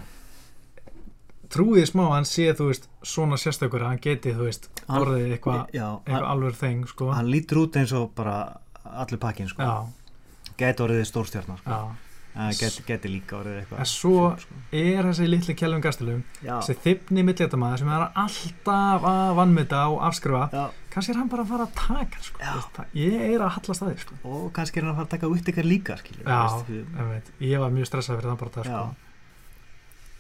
trúið 1.49 1.87
smá 1.89 2.05
að 2.05 2.15
hann 2.19 2.29
sé, 2.29 2.47
þú 2.53 2.67
veist 2.69 2.89
svona 3.09 3.39
sérstökur 3.41 3.81
að 3.87 3.93
hann 3.95 4.03
geti, 4.05 4.35
þú 4.37 4.45
veist 4.51 4.69
orðið 4.93 5.31
eitthvað, 5.39 5.73
hann, 6.05 6.27
alveg 6.35 6.59
þeng, 6.61 6.83
sko 6.91 7.09
hann 7.17 7.31
lítur 7.33 7.63
út 7.65 7.79
eins 7.81 7.95
og 7.97 8.11
bara 8.19 8.59
allir 8.93 9.19
pakkin 9.19 9.49
sko. 9.49 9.63
já, 9.63 10.53
geti 10.59 10.83
orðið 10.83 11.05
stórstjarnar 11.11 11.59
sko. 11.59 11.71
já 11.71 11.97
en 12.39 12.53
geti, 12.55 12.83
geti 12.87 13.09
líka 13.11 13.35
orðið 13.41 13.57
eitthvað 13.63 13.79
En 13.83 13.89
svo- 13.89 14.39
sko. 14.39 14.55
er 14.73 15.03
þessi 15.09 15.27
litli 15.29 15.55
Kjellum 15.59 15.81
Gastelum 15.83 16.21
já, 16.45 16.59
þessi 16.61 16.77
þyfni 16.85 17.25
millétamaður 17.27 17.79
sem 17.79 17.89
er 17.89 18.05
alltaf 18.15 19.03
að 19.11 19.33
vannmynda 19.39 19.81
og 19.91 20.03
afskrifa 20.07 20.45
já, 20.53 20.67
kannski 20.93 21.11
er 21.15 21.19
hann 21.19 21.29
bara 21.33 21.43
að 21.43 21.49
fara 21.49 21.67
að 21.67 21.75
taka 21.75 22.23
sko. 22.23 22.39
Já. 22.39 22.85
Ég 22.95 23.17
er 23.35 23.41
að 23.43 23.51
hallast 23.57 23.83
að 23.83 23.91
því 23.91 23.99
sko. 24.05 24.15
og 24.25 24.53
kannski 24.53 24.79
er 24.79 24.85
hann 24.85 24.93
að 24.93 24.97
fara 25.01 25.07
að 25.09 25.15
taka 25.17 25.27
út 25.35 25.51
ykkar 25.53 25.65
líka 25.67 25.97
skilur, 25.99 26.23
já, 26.29 26.39
veist, 26.45 26.71
ég, 26.71 27.09
veit, 27.11 27.33
ég 27.41 27.59
var 27.65 27.71
mjög 27.75 27.87
stressað 27.91 28.21
fyrir 28.21 28.31
þann 28.31 28.41
bara 28.45 28.51
það 28.51 28.65
já 28.65 28.79
sko. 28.79 28.95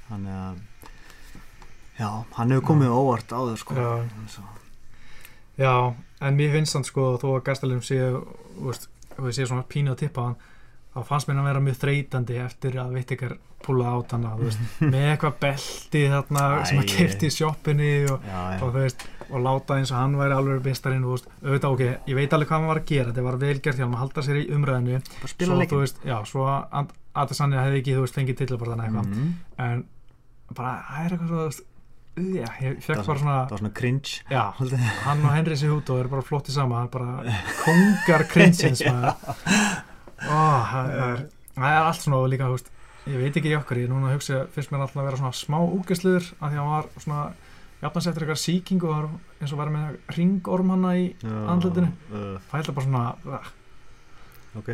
þannig 0.08 0.34
að 0.42 0.56
já, 2.00 2.10
hann 2.38 2.50
hefur 2.50 2.66
komið 2.72 2.94
óvart 2.98 3.30
á 3.30 3.38
þau 3.46 3.56
sko. 3.62 3.74
Já. 3.74 4.42
Já, 5.58 5.94
en 6.20 6.36
mér 6.38 6.52
finnst 6.56 6.74
hann 6.78 6.84
sko 6.88 7.16
þó 7.22 7.28
að 7.36 7.42
Gastelum 7.48 7.82
sé 7.86 7.98
veist, 8.58 8.88
þú 9.16 9.26
veist, 9.28 9.36
sé 9.38 9.46
svona 9.46 9.66
pínu 9.68 9.92
að 9.94 10.00
tippa 10.04 10.24
hann 10.28 10.38
þá 10.94 11.04
fannst 11.06 11.28
mér 11.28 11.36
hann 11.38 11.46
vera 11.50 11.60
mjög 11.62 11.76
þreytandi 11.82 12.38
eftir 12.42 12.78
að 12.82 12.94
veit 12.96 13.12
ykkar 13.14 13.36
púla 13.62 13.90
át 13.92 14.12
veist, 14.40 14.58
með 14.92 15.04
eitthvað 15.12 15.36
belti 15.44 16.02
þarna 16.10 16.42
sem 16.66 16.80
að 16.80 16.88
Æ. 16.88 16.90
kefti 16.96 17.28
í 17.30 17.34
sjoppinni 17.34 17.90
og 18.10 18.26
og 18.64 18.72
veist, 18.74 19.04
og 19.28 19.42
láta 19.44 19.76
eins 19.78 19.92
og 19.92 19.98
hann 20.00 20.16
væri 20.18 20.34
alveg 20.38 20.62
bestarinn, 20.64 21.04
veist, 21.06 21.28
auðvitað 21.42 21.74
ok 21.76 21.84
ég 22.08 22.14
veit 22.18 22.32
alveg 22.32 22.48
hvað 22.50 22.58
hann 22.62 22.70
var 22.72 22.80
að 22.82 22.88
gera, 22.92 23.10
þetta 23.12 23.26
var 23.28 23.38
hjá 23.78 23.84
hann 23.86 23.94
að 23.98 24.02
halda 24.04 24.24
sér 24.26 24.40
í 24.40 24.46
umræðinu, 24.56 25.00
svo 25.36 25.58
þú 25.74 25.82
veist 25.84 26.02
já, 26.08 26.16
svo 26.32 26.46
að 26.48 26.94
Adesanya 27.18 27.64
hefði 27.66 27.80
ekki, 27.82 27.94
þú 27.98 28.02
veist, 28.04 28.14
fengið 28.18 28.36
tillabarðana 28.42 28.84
eitthvað, 28.86 29.06
Mhm. 29.08 29.30
en 29.58 29.84
bara, 30.54 30.74
það 30.88 31.04
er 31.04 31.14
eitthvað 31.16 31.30
svo, 31.32 31.64
já, 32.38 32.46
ég 32.62 32.78
Það 32.78 32.86
fekk 32.86 33.06
bara 33.08 33.20
svona 33.22 33.36
það 33.38 33.50
var 33.54 33.62
svona 33.62 33.74
cringe. 33.80 34.14
Já, 34.30 34.42
hann 35.06 35.24
og 35.24 35.34
Henry 35.34 35.56
Cejudo 35.60 35.98
eru 36.00 36.12
bara 36.12 36.24
flotti 36.26 36.54
saman, 36.54 36.88
bara 36.92 37.36
kongar 37.64 38.24
cringeins 38.30 38.82
það 40.18 40.90
er 40.94 41.22
það 41.58 41.68
er 41.72 41.82
allt 41.82 42.02
svona 42.02 42.22
líka, 42.30 42.48
veist 42.52 42.70
ég 43.08 43.20
veit 43.22 43.36
ekki 43.40 43.52
í 43.52 43.56
okkur, 43.58 43.80
ég 43.84 43.90
núna 43.90 44.12
hugsa, 44.12 44.42
finnst 44.52 44.72
mér 44.72 44.84
alltaf 44.84 45.00
að 45.00 45.06
vera 45.08 45.20
svona 45.20 45.36
smá 45.36 45.58
úgesluður, 45.64 46.26
af 46.38 46.50
því 46.52 46.58
að 46.58 46.60
hann 46.60 46.72
var 46.74 46.88
svona 47.00 47.20
jafnast 47.78 48.10
eftir 48.10 48.24
eitthvað 48.26 48.40
sýking 48.42 48.84
og 48.88 49.08
eins 49.38 49.54
og 49.54 49.60
var 49.62 49.70
með 49.72 49.96
ringorm 50.16 50.72
hana 50.74 50.94
í 50.98 51.06
Já, 51.22 51.36
andlitinu. 51.54 51.92
uh, 52.10 52.34
það 52.50 52.58
held 52.58 52.70
bara 52.78 52.86
svona, 52.88 53.04
uh, 53.38 53.50
ok. 54.58 54.70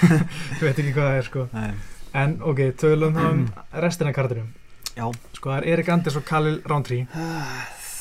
Ég 0.60 0.64
veit 0.66 0.78
ekki 0.82 0.92
hvað 0.92 1.08
það 1.08 1.18
er 1.18 1.28
sko. 1.30 1.46
Nei. 1.56 1.70
en 2.22 2.36
ok, 2.44 2.60
tölum 2.82 3.16
þá 3.16 3.24
um 3.30 3.46
restina 3.86 4.12
kartinum 4.14 4.50
já, 4.96 5.06
sko 5.36 5.50
það 5.52 5.58
er 5.62 5.68
Erik 5.72 5.88
Anders 5.92 6.16
og 6.18 6.24
Khalil 6.28 6.58
Roundtree. 6.68 7.06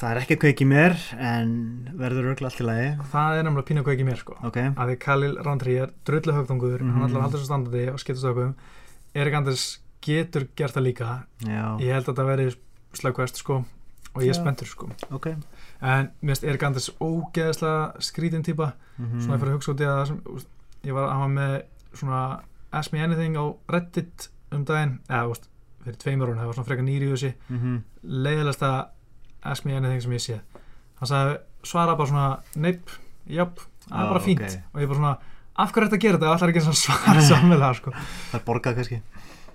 Það 0.01 0.09
er 0.15 0.19
ekki 0.23 0.35
að 0.37 0.41
kveiki 0.41 0.65
mér 0.65 0.95
en 1.21 1.51
verður 1.99 2.31
örgla 2.31 2.49
allt 2.49 2.61
í 2.63 2.65
lagi. 2.65 2.87
Það 3.11 3.35
er 3.37 3.43
nefnilega 3.45 3.67
pínu 3.69 3.83
ekki 3.93 4.05
mér 4.07 4.17
sko. 4.21 4.37
Ok, 4.47 4.57
að 4.73 4.89
því 4.91 4.95
Khalil 5.03 5.35
Roundtree 5.45 5.81
er 5.83 5.91
drullu 6.09 6.33
högtungur 6.39 6.81
Mhm. 6.81 6.91
hann 6.95 7.09
ætlar 7.09 7.19
að 7.21 7.25
halda 7.27 7.37
svo 7.37 7.45
standandi 7.49 7.83
og 7.91 7.99
skipta 8.01 8.21
stökum 8.23 8.55
Erik 9.13 9.33
Anders 9.35 9.79
getur 10.01 10.47
gert 10.55 10.73
það 10.73 10.83
líka. 10.87 11.23
Já, 11.45 11.77
ég 11.79 11.93
held 11.93 12.05
að 12.05 12.15
þetta 12.15 12.25
veri 12.25 12.55
slagkvæst 12.93 13.35
sko 13.37 13.65
og 14.15 14.21
ég 14.23 14.29
er 14.29 14.33
spenntur 14.33 14.65
sko. 14.67 14.89
Ok. 15.11 15.27
En 15.81 16.09
mér 16.23 16.33
finnst 16.35 16.43
Erik 16.43 16.63
Anders 16.63 16.89
ógeðslega 16.99 17.93
skrítin 18.01 18.43
típa. 18.43 18.73
Mhm. 18.97 19.19
svona 19.21 19.37
ég 19.37 19.39
fyrir 19.39 19.51
að 19.53 19.57
hugsa 19.57 19.71
út 19.73 19.79
í 19.81 19.85
að 19.85 19.97
það 20.01 20.07
sem, 20.07 20.21
ég 20.85 20.93
var 20.93 21.03
að 21.09 21.13
hafa 21.13 21.29
með 21.29 21.63
svona 21.93 22.41
Ask 22.73 22.93
Me 22.93 22.99
Anything 23.03 23.35
á 23.37 23.55
Reddit 23.69 24.27
um 24.51 24.65
daginn. 24.65 24.99
Eða 25.09 25.29
úst, 25.29 25.47
fyrir 25.85 25.97
tveimur 26.01 26.31
hún, 26.31 26.37
það 26.41 26.49
var 26.51 26.57
svona 26.59 26.69
frekar 26.69 26.85
nýri 26.87 27.07
í 27.09 27.13
þessi 27.15 27.33
Mhm. 27.49 27.77
leiðilegsta 28.03 28.71
Ask 29.43 29.65
Me 29.65 29.75
Anything 29.77 30.01
sem 30.01 30.11
ég 30.11 30.21
séð 30.25 30.39
hann 31.01 31.07
sagði 31.09 31.37
svara 31.63 31.95
bara 31.97 32.09
svona 32.09 32.27
neip, 32.55 32.89
japp, 33.27 33.59
það 33.89 33.97
er 33.97 34.05
Já, 34.05 34.09
bara 34.13 34.19
fínt 34.25 34.41
ok. 34.45 34.57
og 34.73 34.81
ég 34.81 34.87
bara 34.91 34.99
svona, 34.99 35.17
af 35.57 35.71
hverju 35.73 35.81
er 35.85 35.89
þetta 35.89 35.97
að 35.97 36.05
gera 36.05 36.17
þetta 36.17 36.33
allar 36.35 36.49
ekki 36.53 36.61
svona 36.67 36.81
svara 36.85 37.21
samlega 37.31 37.73
sko. 37.75 37.91
það 38.31 38.39
er 38.39 38.45
borgað 38.45 38.75
kannski 38.75 39.01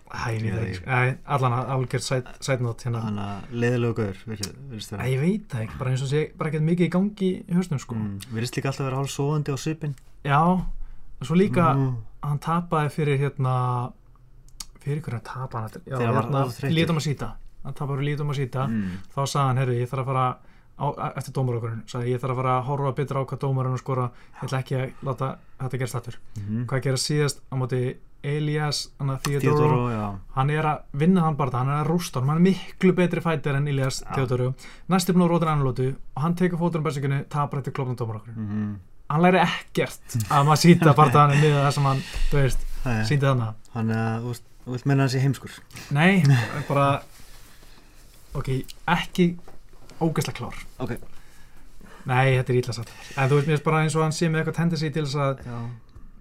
það 0.06 0.36
ekki, 0.38 0.74
sko. 0.78 0.96
Allan 1.34 1.52
að 1.56 1.70
algjörð 1.74 2.04
sætnót 2.46 2.82
hérna 2.86 3.00
að 3.26 3.54
leiðilegu 3.58 3.94
gaur 3.98 4.16
ég 4.30 5.20
veit 5.20 5.48
það 5.50 5.62
ekki, 5.64 5.78
bara 5.78 5.90
eins 5.90 6.02
og 6.06 6.10
sé 6.10 6.20
bara 6.38 6.50
ekkert 6.50 6.66
mikið 6.66 6.86
í 6.86 6.92
gangi 6.94 7.30
í 7.42 7.54
hausnum 7.58 7.80
sko. 7.82 7.94
Mm, 7.98 8.18
virðist 8.32 8.56
líka 8.58 8.70
alltaf 8.70 8.86
vera 8.86 9.00
hálf 9.00 9.10
sofandi 9.10 9.50
á 9.54 9.58
svipin 9.58 9.94
já, 10.24 10.38
og 10.46 11.26
svo 11.26 11.34
líka 11.38 11.72
mm. 11.74 11.96
hann 12.22 12.38
tapaði 12.42 12.92
fyrir 12.94 13.18
hérna 13.18 13.56
fyrir 14.86 15.02
hvernig 15.02 15.20
hann 15.20 15.48
tapaði 15.50 15.62
hann 15.62 15.84
Þegar 15.86 16.06
hann 16.06 16.14
var 16.14 16.22
hérna, 16.24 16.44
of 16.46 16.56
þreyttur. 16.60 16.76
lítum 16.78 17.00
að 17.02 17.06
síta 17.10 17.30
hann 17.66 17.74
fyrir 17.80 18.04
lítum 18.08 18.30
að 18.30 18.38
síta 18.40 18.66
Mm. 18.70 18.90
þá 19.14 19.20
sagði 19.26 19.46
hann, 19.46 19.56
herri, 19.62 19.80
ég 19.82 19.90
þarf 19.90 20.02
að 20.06 20.10
fara 20.12 20.26
á, 20.76 20.86
eftir 21.16 21.32
dómarokkurinn, 21.32 21.82
sagði 21.88 22.10
ég 22.12 22.20
þarf 22.20 22.32
að 22.36 22.40
fara 22.42 22.54
að 22.60 22.64
horfa 22.68 22.92
betur 22.96 23.16
á 23.16 23.22
hvað 23.26 23.38
dómarinn 23.44 23.78
skora, 23.80 24.10
ég 24.36 24.42
ætla 24.44 24.58
ekki 24.60 24.76
að 24.76 24.92
láta 25.08 25.28
þetta 25.60 25.78
gerast 25.80 25.96
aftur. 25.96 26.16
Mhm. 26.36 26.66
Hvað 26.66 26.82
gera 26.84 26.96
síðast 27.00 27.40
á 27.50 27.54
móti 27.56 27.96
Elias, 28.26 28.88
að 29.00 29.22
Theodoro 29.22 30.18
hann 30.34 30.50
er 30.50 30.62
að 30.64 30.82
vinna 30.92 31.20
hann 31.22 31.36
bara, 31.36 31.50
hann 31.58 31.68
er 31.68 31.84
að 31.84 31.90
rústa 31.90 32.20
hann, 32.20 32.28
hann 32.28 32.38
er 32.38 32.50
miklu 32.50 32.92
betri 32.92 33.20
fætir 33.22 33.54
en 33.56 33.68
Elias 33.68 34.02
Já. 34.02 34.14
Theodoro, 34.16 34.54
næst 34.88 35.08
er 35.08 35.14
búin 35.14 35.24
á 35.24 35.30
rótin 35.30 35.48
annarlótu 35.52 35.88
og 36.16 36.22
hann 36.22 36.34
tekur 36.34 36.58
fótur 36.58 36.78
um 36.78 36.84
bersingunni, 36.84 37.24
tapar 37.28 37.60
eftir 37.60 37.72
klopnum 37.72 37.96
dómarokkurinn. 37.96 38.36
Mhm. 38.36 38.76
Hann 39.08 39.22
læri 39.22 39.38
ekkert 39.38 40.16
að 40.28 40.44
maður 40.44 40.62
síta 40.64 40.94
bara 40.96 41.10
þannig 41.10 41.40
niður 41.40 41.62
það 41.66 41.72
sem 41.72 41.84
hann, 41.84 42.02
þú 42.30 42.36
veist, 42.42 42.66
síndi 43.08 43.26
þannig. 43.26 43.54
Þannig 43.74 43.96
að 43.96 44.20
þú 44.22 44.26
veist- 44.32 44.48
þú 44.66 44.74
vilt 44.74 44.86
menna 44.90 45.06
í 45.06 45.20
heimskur? 45.22 45.54
Nei, 45.94 46.22
bara 46.70 47.02
ok, 48.36 48.50
ekki 48.92 49.28
ógeðslega 50.02 50.36
klár. 50.40 50.58
Ok. 50.82 50.96
Nei, 52.06 52.36
þetta 52.36 52.52
er 52.52 52.58
ítla 52.60 52.74
satt. 52.76 52.90
En 53.18 53.30
þú 53.30 53.38
veist, 53.40 53.48
mér 53.50 53.62
bara 53.64 53.80
eins 53.82 53.96
og 53.98 54.04
hann 54.04 54.14
sé 54.14 54.28
með 54.30 54.42
eitthvað 54.44 54.58
tendency 54.60 54.90
til 54.94 55.06
þess 55.06 55.16
að 55.22 55.40
Já. 55.46 55.56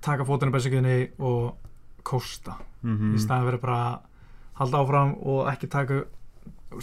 taka 0.07 0.25
fótunum 0.25 0.53
bæsingjöðinni 0.55 1.11
og 1.19 1.57
kosta 2.05 2.55
Mhm. 2.85 3.15
í 3.17 3.19
staðan 3.21 3.47
verið 3.49 3.61
bara 3.65 3.77
að 3.81 3.99
halda 4.61 4.77
áfram 4.83 5.15
og 5.25 5.47
ekki 5.51 5.69
taka 5.69 6.03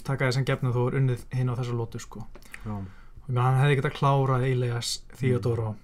taka 0.05 0.27
þess 0.29 0.39
að 0.41 0.47
gefna 0.51 0.73
þú 0.75 0.87
er 0.89 0.97
unnið 1.01 1.21
hinn 1.37 1.51
á 1.51 1.55
þessu 1.59 1.75
lótu 1.79 2.01
sko. 2.01 2.27
Og 2.67 3.35
hann 3.37 3.59
hefði 3.61 3.77
getað 3.81 3.97
klárað 3.99 4.47
Elias 4.51 5.03
Theodoro 5.19 5.77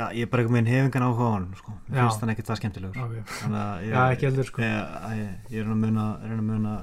Já, 0.00 0.04
ég 0.16 0.24
er 0.24 0.30
bara 0.32 0.42
einhvern 0.44 0.56
veginn 0.56 0.70
hef 0.72 0.86
engan 0.88 1.04
áhuga 1.06 1.26
á 1.28 1.32
hann 1.36 1.46
sko. 1.60 1.72
Mér 1.90 1.98
Já. 1.98 2.02
finnst 2.06 2.22
hann 2.24 2.32
ekkert 2.32 2.50
það 2.50 2.60
skemmtilegur 2.62 3.00
okay. 3.04 3.24
Þannig 3.36 3.60
að 3.60 3.80
ég, 3.84 3.90
Já, 3.92 4.02
ekki 4.14 4.28
heldur 4.30 4.48
sko 4.48 4.62
ég, 4.64 4.94
ég, 5.20 5.32
ég 5.52 5.64
er 5.64 5.72
að 5.74 5.82
muna, 5.84 6.06
er 6.24 6.36
að 6.38 6.44
muna 6.48 6.74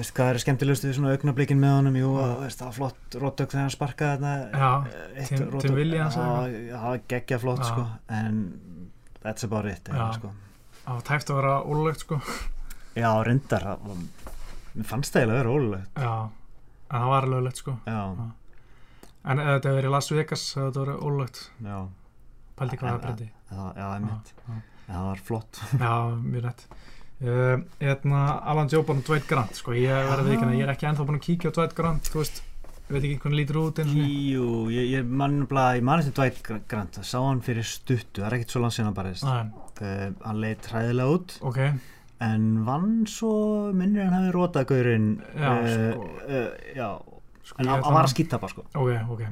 veist 0.00 0.14
hvað 0.16 0.30
er 0.32 0.38
skemmtilegust 0.44 0.86
við 0.86 0.94
svona 0.96 1.12
augnablikin 1.14 1.60
með 1.60 1.74
honum 1.76 1.96
jú, 2.00 2.10
veist, 2.40 2.60
það 2.62 2.68
var 2.70 2.76
flott 2.78 3.16
róttök 3.20 3.50
þegar 3.52 3.64
hann 3.66 3.74
sparkaði 3.74 4.12
þarna 4.16 4.62
Já, 4.64 4.70
eitt 5.18 5.28
Tim- 5.34 5.44
róttök- 5.50 5.66
Tim 5.66 5.78
Williams 5.80 6.16
eða 6.16 6.36
Já, 6.50 6.76
það 6.76 6.86
var 6.88 7.00
geggja 7.14 7.38
flott 7.42 7.62
Já. 7.64 7.68
sko. 7.72 7.86
en 8.20 8.40
that's 9.24 9.44
about 9.48 9.66
it 9.70 9.90
Já. 9.92 10.06
sko. 10.16 10.32
það 10.86 11.02
tæft 11.10 11.30
að 11.34 11.40
vera 11.42 11.54
ólögt 11.66 12.04
sko 12.06 12.20
Já, 12.96 13.10
reyndar 13.26 13.66
það 13.66 14.04
mér 14.74 14.86
fannst 14.86 15.14
það 15.14 15.20
eiginlega 15.24 15.36
að 15.36 15.42
vera 15.42 15.54
ólulegt 15.58 16.00
já, 16.00 16.14
en 16.90 17.00
það 17.04 17.10
var 17.10 17.26
löglegt 17.34 17.60
sko 17.60 17.76
já, 17.86 18.00
en 19.30 19.42
ef 19.42 19.48
þetta 19.50 19.68
hefur 19.68 19.78
verið 19.82 19.94
Las 19.98 20.10
Vegas 20.14 20.44
ef 20.54 20.62
þetta 20.62 20.84
verið 20.84 21.02
ólögt, 21.10 21.40
já, 21.66 21.76
pældi 22.60 22.78
hvað 22.80 23.00
það 23.08 23.24
það, 23.50 23.72
já, 23.80 23.86
einmitt. 23.96 24.34
það 24.90 25.08
var 25.08 25.24
flott. 25.30 25.60
Já, 25.84 25.92
mjög 26.20 26.46
nett 26.46 26.62
uh, 27.20 27.56
hérna, 27.80 28.20
Alan 28.52 28.70
Joban 28.72 29.00
og 29.02 29.08
Dwight 29.08 29.26
Grant 29.30 29.58
sko, 29.58 29.74
ég 29.76 30.14
veikina, 30.28 30.54
ég 30.56 30.64
er 30.68 30.72
ekki 30.74 30.88
ennþá 30.90 31.06
búin 31.08 31.18
að 31.20 31.26
kíkja 31.26 31.52
á 31.52 31.56
Dwight 31.58 31.74
Grant, 31.78 32.08
þú 32.12 32.22
veist, 32.22 32.40
ég 32.88 32.94
veit 32.96 33.04
ekki 33.06 33.18
hvernig 33.24 33.40
lítur 33.42 33.58
út 33.62 33.82
Jú, 33.86 34.46
ég, 34.74 34.88
ég 34.96 35.06
mann 35.20 35.42
bara, 35.50 35.66
ég 35.78 35.84
mann 35.86 36.02
eftir 36.02 36.16
Dwight 36.16 36.40
Gr- 36.46 36.62
Grant, 36.70 36.98
sá 37.06 37.18
hann 37.22 37.42
fyrir 37.44 37.66
stuttu, 37.66 38.22
það 38.22 38.28
er 38.30 38.36
ekkert 38.40 38.54
svo 38.56 38.62
langt 38.64 38.76
síðan. 38.78 39.00
Nei, 39.30 39.66
Uh, 39.80 40.10
hann 40.26 40.36
leitt 40.42 40.66
hræðilega 40.68 41.12
út, 41.14 41.32
ok, 41.48 41.58
en 42.20 42.42
vann 42.66 43.06
svo, 43.08 43.30
minnir 43.72 44.02
hann 44.10 44.12
hafi 44.18 44.32
rótað 44.34 44.66
gaurinn, 44.68 45.06
Já, 45.32 45.52
uh, 45.54 45.70
sko. 45.70 46.08
uh, 46.26 46.50
já, 46.76 46.88
sko, 47.48 47.62
en 47.62 47.70
hann 47.70 47.86
var 47.96 48.04
að- 48.04 48.12
skýta 48.12 48.36
bara, 48.42 48.52
sko. 48.52 48.66
Ok, 48.76 48.90
ok. 49.14 49.22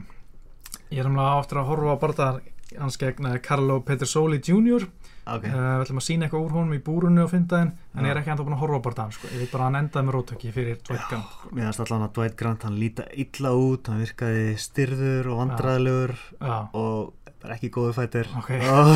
Ég 0.88 1.02
er 1.02 1.10
náttúrulega 1.10 1.34
áttur 1.42 1.60
að 1.60 1.68
horfa 1.68 1.92
á 1.92 1.96
barðar 2.00 2.38
hans 2.76 2.98
gegn 3.00 3.30
Carlo 3.42 3.80
Petersoli 3.80 4.40
Jr. 4.44 4.88
Ok, 5.28 5.44
Uh, 5.44 5.52
við 5.52 5.82
ætlum 5.84 5.98
að 6.00 6.04
sína 6.06 6.24
eitthvað 6.24 6.44
úr 6.46 6.52
honum 6.56 6.72
í 6.72 6.78
búrunni 6.80 7.20
á 7.20 7.28
fimmdæðin 7.28 7.70
en 7.98 8.06
ég 8.06 8.12
er 8.14 8.20
ekki 8.22 8.30
ennþá 8.32 8.44
búin 8.46 8.54
að 8.56 8.62
horfa 8.62 8.78
á 8.80 8.84
barðan 8.86 9.10
sko. 9.12 9.28
ég 9.28 9.42
veit 9.42 9.50
bara 9.52 9.64
að 9.66 9.68
hann 9.68 9.78
endaði 9.82 10.06
með 10.08 10.14
rótöki 10.16 10.52
fyrir 10.54 10.78
Dwight 10.88 11.04
Grant. 11.10 11.34
mér 11.52 11.66
finnst 11.68 11.82
allan 11.84 12.04
að 12.06 12.14
Dwight 12.16 12.36
Grant, 12.40 12.64
hann 12.64 12.78
líta 12.80 13.04
illa 13.12 13.52
út, 13.52 13.90
hann 13.92 14.00
virkaði 14.00 14.46
styrður 14.64 15.28
og 15.34 15.40
vandræðilegur 15.42 16.14
Já, 16.40 16.56
og 16.72 17.12
bara 17.44 17.58
ekki 17.58 17.70
góðu 17.76 17.92
fætir 17.98 18.32
Ok. 18.40 18.50
og 18.72 18.94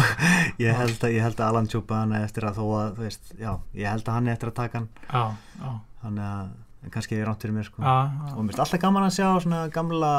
ég 0.65 0.73
held, 0.81 0.97
að, 1.05 1.13
ég 1.19 1.27
held 1.29 1.37
að 1.45 1.47
Alan 1.53 1.69
Chuba 1.69 2.01
hann 2.01 2.17
eftir 2.23 2.49
að 2.49 2.63
þó 2.63 2.65
að, 2.81 2.97
þú 2.97 3.05
veist, 3.11 3.33
já, 3.37 3.53
ég 3.77 3.93
held 3.93 4.09
að 4.09 4.17
hann 4.17 4.33
eftir 4.33 4.55
að 4.55 4.59
taka 4.63 4.83
hann, 5.13 5.81
þannig 6.01 6.27
að 6.33 6.49
kannski 6.91 7.15
er 7.17 7.29
rátt 7.29 7.45
fyrir 7.45 7.55
mér, 7.55 7.67
sko. 7.69 7.83
og 7.83 8.41
mér 8.43 8.51
finnst 8.51 8.63
alltaf 8.65 8.81
gaman 8.83 9.07
að 9.07 9.15
sjá 9.17 9.29
svona 9.45 9.61
gamla 9.73 10.13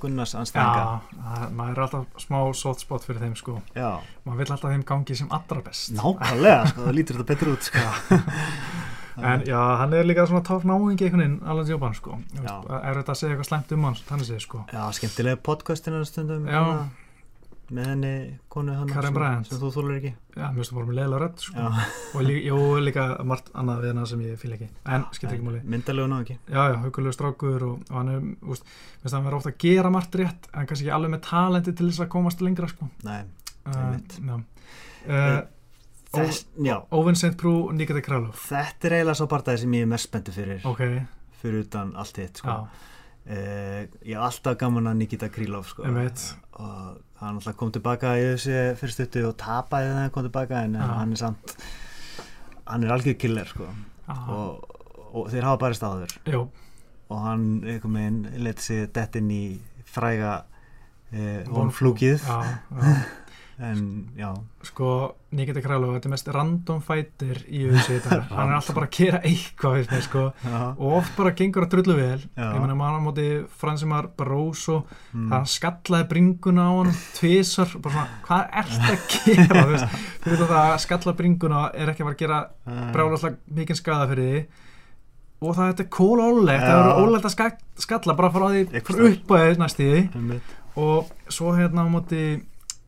Gunnars 0.00 0.34
anstæðinga 0.38 1.50
maður 1.56 1.72
er 1.76 1.82
alltaf 1.84 2.22
smá 2.24 2.38
soft 2.56 2.84
spot 2.86 3.04
fyrir 3.04 3.20
þeim 3.20 3.36
sko, 3.36 3.58
maður 3.76 4.40
vill 4.40 4.50
alltaf 4.56 4.72
þeim 4.72 4.84
gangi 4.88 5.16
sem 5.18 5.28
allra 5.30 5.62
best. 5.66 5.92
Nákvæmlega, 5.98 6.66
sko, 6.72 6.86
það 6.86 6.98
lítur 7.00 7.20
þetta 7.20 7.28
betur 7.34 7.52
út 7.52 7.68
sko. 7.68 7.84
en 9.30 9.46
já, 9.48 9.60
hann 9.80 9.96
er 9.96 10.08
líka 10.08 10.26
svona 10.28 10.44
topp 10.44 10.64
náingi 10.68 11.06
einhvern 11.06 11.22
veginn, 11.24 11.40
Alan 11.44 11.68
Joban 11.68 11.96
sko. 11.96 12.18
Er 12.36 13.00
þetta 13.00 13.12
að 13.12 13.20
segja 13.20 13.34
eitthvað 13.34 13.50
slæmt 13.50 13.74
um 13.76 13.88
hann 13.88 13.98
þannig 14.08 14.30
séð 14.30 14.44
sko. 14.44 14.62
Já, 14.72 14.82
skemmtilega 14.96 15.42
podcastin 15.44 16.00
stundum 16.08 16.48
Já. 16.48 16.62
Með 17.74 17.88
henni 17.90 18.10
konu 18.52 18.74
hann 18.76 18.90
sem, 19.46 19.58
þú 19.58 19.70
þúlur 19.74 19.96
ekki. 19.96 20.12
Já, 20.36 20.44
það 20.54 20.70
bara 20.76 20.86
með 20.86 20.98
leila 21.00 21.18
rödd 21.22 21.42
sko. 21.42 21.70
Og 22.14 22.22
lí, 22.26 22.36
jú, 22.46 22.58
líka 22.82 23.06
margt 23.26 23.50
annað 23.58 23.82
við 23.82 23.92
hana 23.92 24.04
sem 24.10 24.22
ég 24.22 24.38
fíla 24.40 24.56
ekki. 24.58 24.68
En 24.94 25.06
skiptir 25.16 25.36
ekki 25.38 25.46
máli. 25.48 25.62
Myndalegu 25.74 26.10
ná 26.12 26.16
ekki 26.20 26.36
já, 26.36 26.60
já, 26.70 26.76
haukulegu 26.84 27.16
strákur 27.16 27.66
og, 27.66 27.82
og 27.90 27.98
hann 27.98 28.12
er, 28.12 28.22
úst, 28.46 28.70
minnst 29.02 29.16
hann 29.18 29.26
verður 29.26 29.40
ofta 29.40 29.52
að 29.52 29.58
gera 29.66 29.92
margt 29.96 30.18
rétt 30.20 30.48
en 30.52 30.70
kannski 30.70 30.86
ekki 30.86 30.94
alveg 30.98 31.14
með 31.16 31.22
talenti 31.26 31.74
til 31.76 31.90
þess 31.90 32.04
að 32.06 32.10
komast 32.14 32.46
lengra 32.46 32.70
sko. 32.70 32.88
Nei, 33.08 33.18
uh, 33.66 33.76
Einmitt. 33.76 34.18
já. 34.22 34.38
uh, 35.10 35.36
Þess, 36.16 36.46
já, 36.64 36.76
Owen 36.96 37.18
St. 37.18 37.34
Prú 37.36 37.72
Nikita 37.76 38.00
Kralov 38.00 38.38
þetta 38.46 38.88
er 38.88 39.00
eiginlega 39.00 39.18
svo 39.18 39.26
barndagi 39.28 39.64
sem 39.64 39.74
ég 39.76 39.84
er 39.84 39.90
mest 39.90 40.08
spenntu 40.08 40.32
fyrir. 40.32 40.62
Ok, 40.70 40.84
fyrir 41.42 41.66
utan 41.66 41.90
allt 41.98 42.22
hitt 42.22 42.40
sko. 42.40 42.54
já, 42.54 42.92
uh, 43.26 43.80
ég 44.06 44.14
hef 44.14 44.26
alltaf 44.30 44.56
gaman 44.62 44.92
að 44.92 45.00
Nikita 45.02 45.28
Krylov 45.34 45.66
sko. 45.74 45.84
Og 46.56 47.00
hann 47.20 47.36
alltaf 47.38 47.56
kom 47.56 47.72
tilbaka 47.74 48.14
í 48.20 48.24
þessi 48.34 48.56
fyrir 48.80 48.94
stuttu 48.94 49.24
og 49.28 49.36
tapaði 49.40 49.90
þegar 49.90 50.00
hann 50.02 50.14
kom 50.14 50.26
tilbaka 50.28 50.62
en 50.64 50.78
Já. 50.78 50.86
hann 51.00 51.12
er 51.12 51.20
samt 51.20 51.56
hann 52.66 52.84
er 52.86 52.94
algjör 52.96 53.18
killer 53.20 53.50
sko. 53.50 53.68
já, 54.08 54.16
og, 54.32 54.78
og 55.12 55.28
þeir 55.32 55.46
hafa 55.48 55.60
barist 55.66 55.84
áður 55.86 56.16
jú, 56.32 56.42
og 57.10 57.22
hann 57.22 57.46
einhvern 57.64 57.98
veginn 58.00 58.44
leti 58.46 58.62
sig 58.70 58.88
dett 58.96 59.16
inn 59.20 59.30
í 59.30 59.44
fræga 59.86 60.32
eh, 61.12 61.44
Von 61.46 61.70
vonflúkið. 61.70 62.24
Já 62.26 62.42
en 63.58 64.10
já, 64.18 64.34
sko, 64.68 64.86
Nikita 65.32 65.62
Kralov, 65.64 65.94
þetta 65.96 66.08
er 66.08 66.12
mest 66.12 66.26
random 66.34 66.80
fighter 66.84 67.38
í 67.48 67.62
þessu 67.70 67.94
þetta, 67.96 68.18
hann 68.36 68.50
er 68.50 68.56
alltaf 68.58 68.76
bara 68.76 68.88
að 68.90 68.96
gera 68.98 69.20
eitthvað 69.24 69.76
við 69.78 69.94
sko, 70.04 70.24
já, 70.44 70.58
og 70.76 70.96
oft 70.98 71.14
bara 71.16 71.32
gengur 71.38 71.64
að 71.64 71.72
drullu 71.72 71.96
vel, 71.96 72.18
Já. 72.36 72.44
ég 72.52 72.58
meina 72.60 72.76
maður 72.76 72.98
á 73.00 73.06
móti 73.06 73.26
Fransimar 73.62 74.10
Barroso, 74.18 74.82
mm, 75.14 75.30
hann 75.32 75.48
skallaði 75.48 76.08
bringuna 76.10 76.66
á 76.68 76.72
hann 76.82 76.92
tvisar, 77.16 77.72
bara 77.80 77.94
svona, 77.94 78.20
hvað 78.28 78.60
ert 78.62 78.76
að 78.92 79.16
gera, 79.16 79.62
þú 79.64 79.72
veist, 79.72 79.96
þú 80.20 80.34
veit 80.34 80.44
að 80.44 80.52
það 80.52 80.60
að 80.66 80.78
skalla 80.84 81.16
bringuna 81.22 81.64
er 81.72 81.92
ekki 81.94 82.04
að 82.04 82.10
fara 82.10 82.16
að 82.18 82.22
gera 82.26 82.40
brjálaslega 82.92 83.56
mikinn 83.60 83.80
skada 83.80 84.10
fyrir 84.12 84.28
því 84.34 84.44
og 85.46 85.52
það 85.56 85.66
þetta 85.70 85.84
er 85.84 85.88
kóla 85.92 86.26
ólegt, 86.32 86.62
það 86.64 86.82
er 86.82 87.00
ólegt 87.06 87.26
að 87.28 87.32
ska- 87.34 87.80
skalla 87.86 88.14
bara 88.20 88.30
frá 88.32 88.46
því, 88.52 88.62
frá 88.84 89.00
upp 89.10 89.34
að 89.36 89.42
því 89.50 89.58
næst 89.60 89.80
í 89.84 89.88
því. 89.90 90.04
Einmitt. 90.16 90.54
og 90.80 91.10
svo 91.32 91.52
hérna 91.56 91.84
á 91.84 91.88
móti 91.92 92.22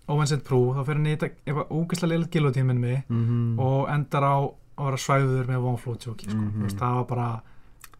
Owen 0.08 0.26
St. 0.30 0.40
Prú, 0.44 0.60
þá 0.74 0.80
fyrir 0.86 0.98
hann 1.02 1.06
í 1.10 1.16
þetta 1.16 1.28
eitthvað 1.44 1.70
ógeðslega 1.78 2.10
liðlega 2.14 2.32
gilotíminn 2.36 2.80
mig 2.80 3.02
Mhm. 3.08 3.58
og 3.60 3.88
endar 3.92 4.24
á 4.24 4.36
að 4.78 4.84
vera 4.88 4.96
svæður 5.02 5.46
með 5.50 5.62
Von 5.66 5.76
Flótsjóki, 5.82 6.30
sko, 6.30 6.38
þú 6.54 6.62
veist, 6.64 6.78
það 6.78 6.94
var 6.98 7.04
bara 7.12 7.28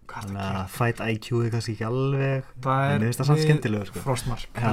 er 0.08 0.22
þannig 0.24 0.40
að 0.56 0.68
fight 0.72 1.00
IQ 1.04 1.26
er 1.44 1.50
kannski 1.52 1.72
ekki 1.74 1.84
alveg 1.84 2.44
það 2.64 2.84
en 2.84 2.92
er 2.94 2.98
mér 2.98 3.04
finnst 3.08 3.20
það 3.20 3.26
samt 3.28 3.38
við 3.38 3.44
skemmtilegur 3.48 3.86
sko. 3.90 4.00
Frostmark 4.00 4.46
Já. 4.54 4.70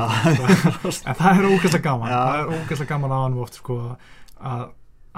en 1.09 1.17
það 1.19 1.39
er 1.39 1.47
ógeðslega 1.49 1.83
gaman 1.89 2.09
Já. 2.13 2.19
það 2.25 2.39
er 2.39 2.53
ógeðslega 2.55 2.87
gaman 2.93 3.11
á 3.11 3.19
hann 3.25 3.37
oft 3.43 3.57
sko, 3.59 3.77
að 4.39 4.63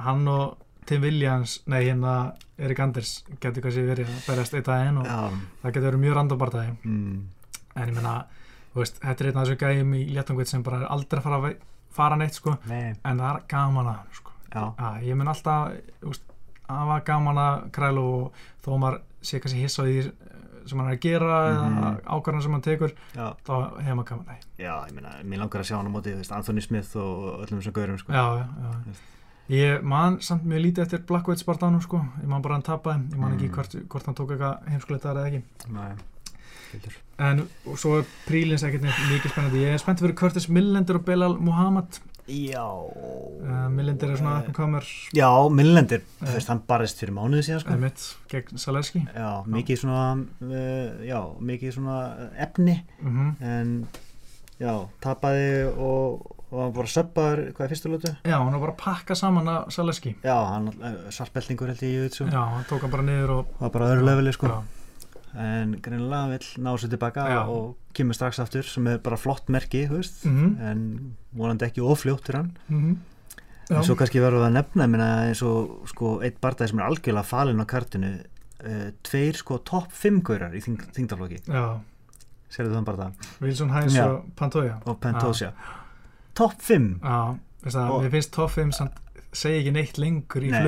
hann 0.08 0.28
og 0.28 0.58
Tim 0.88 1.02
Williams 1.04 1.58
nei 1.68 1.82
hérna 1.84 2.16
Erik 2.58 2.80
Anders 2.80 3.12
getur 3.44 3.62
kannski 3.68 3.84
verið 3.86 4.08
að 4.10 4.26
berjast 4.32 4.54
eitt 4.58 4.70
aðeins 4.72 5.02
og 5.04 5.06
já, 5.06 5.20
það 5.62 5.74
getur 5.76 5.88
verið 5.92 6.04
mjög 6.06 6.16
randobartæði 6.18 6.76
mm, 6.82 7.18
en 7.76 7.90
ég 7.92 7.96
meina, 8.00 8.14
þú 8.74 8.82
veist, 8.82 9.00
þetta 9.04 9.22
er 9.26 9.30
einn 9.32 9.38
af 9.42 9.48
þessu 9.48 9.60
gæjum 9.62 9.94
í 10.00 10.04
léttangveit 10.16 10.48
sem 10.54 10.64
bara 10.66 10.80
er 10.82 10.88
aldrei 10.96 11.20
að 11.20 11.28
fara, 11.28 11.42
að 11.44 11.58
fara 11.98 12.16
neitt 12.20 12.38
sko, 12.40 12.56
nei, 12.70 12.94
en 13.04 13.18
það 13.20 13.36
er 13.36 13.42
gaman 13.52 13.90
að 13.92 13.98
hann 13.98 14.14
sko. 14.22 14.32
já, 14.54 14.64
að 14.78 15.04
ég 15.10 15.18
mun 15.20 15.28
alltaf 15.28 15.74
að 16.68 16.88
var 16.92 17.04
gaman 17.08 17.38
að 17.42 17.68
krælu 17.76 18.06
og 18.08 18.32
þó 18.66 18.72
maður 18.82 19.02
sé 19.22 19.40
kannski 19.44 19.62
hissa 19.64 19.84
á 19.84 19.86
því 19.88 19.98
eh, 20.06 20.12
sem 20.68 20.80
hann 20.82 20.90
er 20.92 20.96
að 20.98 21.04
gera 21.06 21.36
eða 21.52 21.68
Mhm. 21.68 22.00
ákvarðan 22.16 22.44
sem 22.44 22.52
hann 22.58 22.62
tekur 22.66 22.92
já 23.16 23.28
þá 23.48 23.54
hefur 23.82 23.96
maður 24.02 24.10
gaman 24.10 24.26
að 24.28 24.48
Já, 24.58 24.74
ég 24.88 24.94
meina, 24.98 25.10
mér 25.24 25.40
langar 25.40 25.62
að 25.62 25.68
sjá 25.70 25.78
hann 25.78 25.88
á 25.88 25.94
móti, 25.96 26.16
Anthony 26.32 26.62
Smith 26.62 26.96
og 26.96 27.46
öllum 27.46 27.62
þessum 27.62 27.74
gaurum, 27.74 27.98
sko. 27.98 28.12
já, 28.12 28.26
já. 28.38 28.96
Ég 29.50 29.82
man 29.84 30.18
samt 30.20 30.44
mjög 30.44 30.60
lítið 30.66 30.82
eftir 30.84 31.06
Blackwood 31.08 31.38
Spartanum 31.40 31.80
sko, 31.82 32.02
ég 32.22 32.28
man 32.28 32.42
bara 32.42 32.56
hann 32.56 32.64
tapaði, 32.68 33.08
ég 33.14 33.18
man 33.18 33.32
ekki 33.38 33.48
Mm. 33.48 33.54
hvort, 33.56 33.88
hvort 33.88 34.06
hann 34.06 34.16
tók 34.16 34.32
eitthvað 34.36 34.68
heimskuleitar 34.68 35.16
eða 35.16 35.28
ekki. 35.32 35.44
Nei, 35.72 35.94
skildur. 36.68 36.98
En 37.20 37.48
og 37.66 37.80
svo 37.82 37.98
er 38.02 38.06
prílins 38.28 38.64
ekkert 38.68 38.84
neitt 38.86 39.00
mikið 39.10 39.34
spennandi, 39.34 39.64
ég 39.66 39.74
er 39.74 39.82
spennt 39.82 40.04
fyrir 40.04 40.14
Curtis 40.20 40.50
Millender 40.54 41.00
og 41.00 41.06
Belal 41.08 41.38
Muhammad, 41.40 41.98
Já. 42.28 42.60
uh, 42.68 43.70
Millender 43.72 44.10
er 44.12 44.18
svona 44.20 44.42
uppkomer 44.44 44.84
Já, 45.16 45.30
Millendir, 45.50 46.02
þú 46.20 46.28
Eh. 46.28 46.34
veist, 46.36 46.50
hann 46.52 46.60
barist 46.68 47.00
fyrir 47.00 47.14
mánuði 47.16 47.46
síðan, 47.48 47.62
sko. 47.64 47.78
mitt 47.80 48.04
gegn 48.30 48.58
Saleski. 48.60 49.06
Já, 49.16 49.44
mikið 49.48 49.80
svona, 49.80 50.26
uh, 50.44 51.06
já, 51.08 51.22
mikið 51.40 51.74
svona 51.78 52.30
efni, 52.38 52.82
Mm 53.02 53.36
en, 53.42 53.88
já, 54.60 54.74
tapaði 55.02 55.72
og, 55.78 56.34
og 56.52 56.62
hann 56.66 56.74
bara 56.74 56.88
söppaður, 56.88 57.42
hvað 57.54 57.62
er 57.66 57.70
fyrstu 57.74 57.90
lótu? 57.96 58.16
Já, 58.26 58.38
hann 58.44 58.52
var 58.54 58.60
bara 58.60 58.74
að 58.76 58.84
pakka 58.84 59.16
saman 59.16 59.48
að 59.48 59.72
Saleski. 59.72 60.16
Já, 60.24 60.36
hann, 60.52 60.68
uh, 60.68 61.10
svartbeltingur 61.10 61.68
held 61.72 61.80
ég 61.80 61.96
í 61.96 62.02
YouTube, 62.04 62.30
Já, 62.32 62.44
hann 62.44 62.66
tók 62.68 62.82
hann 62.82 62.92
bara 62.92 63.04
niður 63.08 63.30
og... 63.40 63.46
var 63.60 63.70
bara 63.70 63.94
öðru 63.96 64.04
leveli, 64.06 64.34
sko. 64.36 64.48
Já, 64.52 64.64
En 65.36 65.76
greinilega 65.82 66.30
vill 66.32 66.64
ná 66.64 66.72
sér 66.80 66.90
tilbaka 66.90 67.28
Já. 67.30 67.42
og 67.50 67.76
kemur 67.94 68.14
strax 68.16 68.40
aftur, 68.40 68.64
sem 68.64 68.88
er 68.88 68.98
bara 69.00 69.18
flott 69.18 69.48
merki, 69.50 69.88
veist, 69.90 70.26
Mhm. 70.26 70.58
en 70.62 71.16
vonandi 71.36 71.66
ekki 71.66 71.82
ofljótt 71.82 72.24
fyrir 72.26 72.36
hann. 72.38 72.58
mm 72.70 72.98
Já. 73.70 73.76
En 73.78 73.84
svo 73.84 73.96
kannski 73.96 74.22
verður 74.22 74.40
við 74.40 74.48
að 74.48 74.54
nefna 74.54 74.88
minna, 74.88 75.28
eins 75.28 75.42
og 75.44 75.88
sko, 75.88 76.22
eitt 76.24 76.40
barndæði 76.40 76.70
sem 76.70 76.80
er 76.80 76.86
algjörlega 76.88 77.26
falinn 77.26 77.60
á 77.60 77.66
kartinu 77.68 78.24
uh, 78.66 78.92
tveir 79.04 79.36
sko 79.36 79.58
topp 79.60 79.92
5 79.92 80.22
gaurar 80.24 80.54
í 80.56 80.62
þing, 80.64 80.78
þingdaflokki 80.96 81.42
Já, 81.48 81.80
Serðu 82.50 82.74
þann 82.78 82.86
barða? 82.86 83.12
Wilson 83.42 83.70
Hines 83.70 83.94
Já. 83.94 84.06
og 84.08 84.24
Pantoja. 84.36 84.78
Og 84.88 85.00
Pentosia 85.02 85.52
Topp 86.34 86.62
5 86.62 87.00
Já, 87.04 87.38
veist 87.64 87.76
það, 87.76 87.92
Og- 87.92 88.04
mér 88.04 88.10
finnst 88.12 88.32
top 88.32 88.50
5 88.52 88.72
samt 88.72 88.92
segja 89.34 89.60
ekki 89.62 89.74
neitt 89.74 89.98
lengur 89.98 90.42
í 90.42 90.50
Nei, 90.50 90.64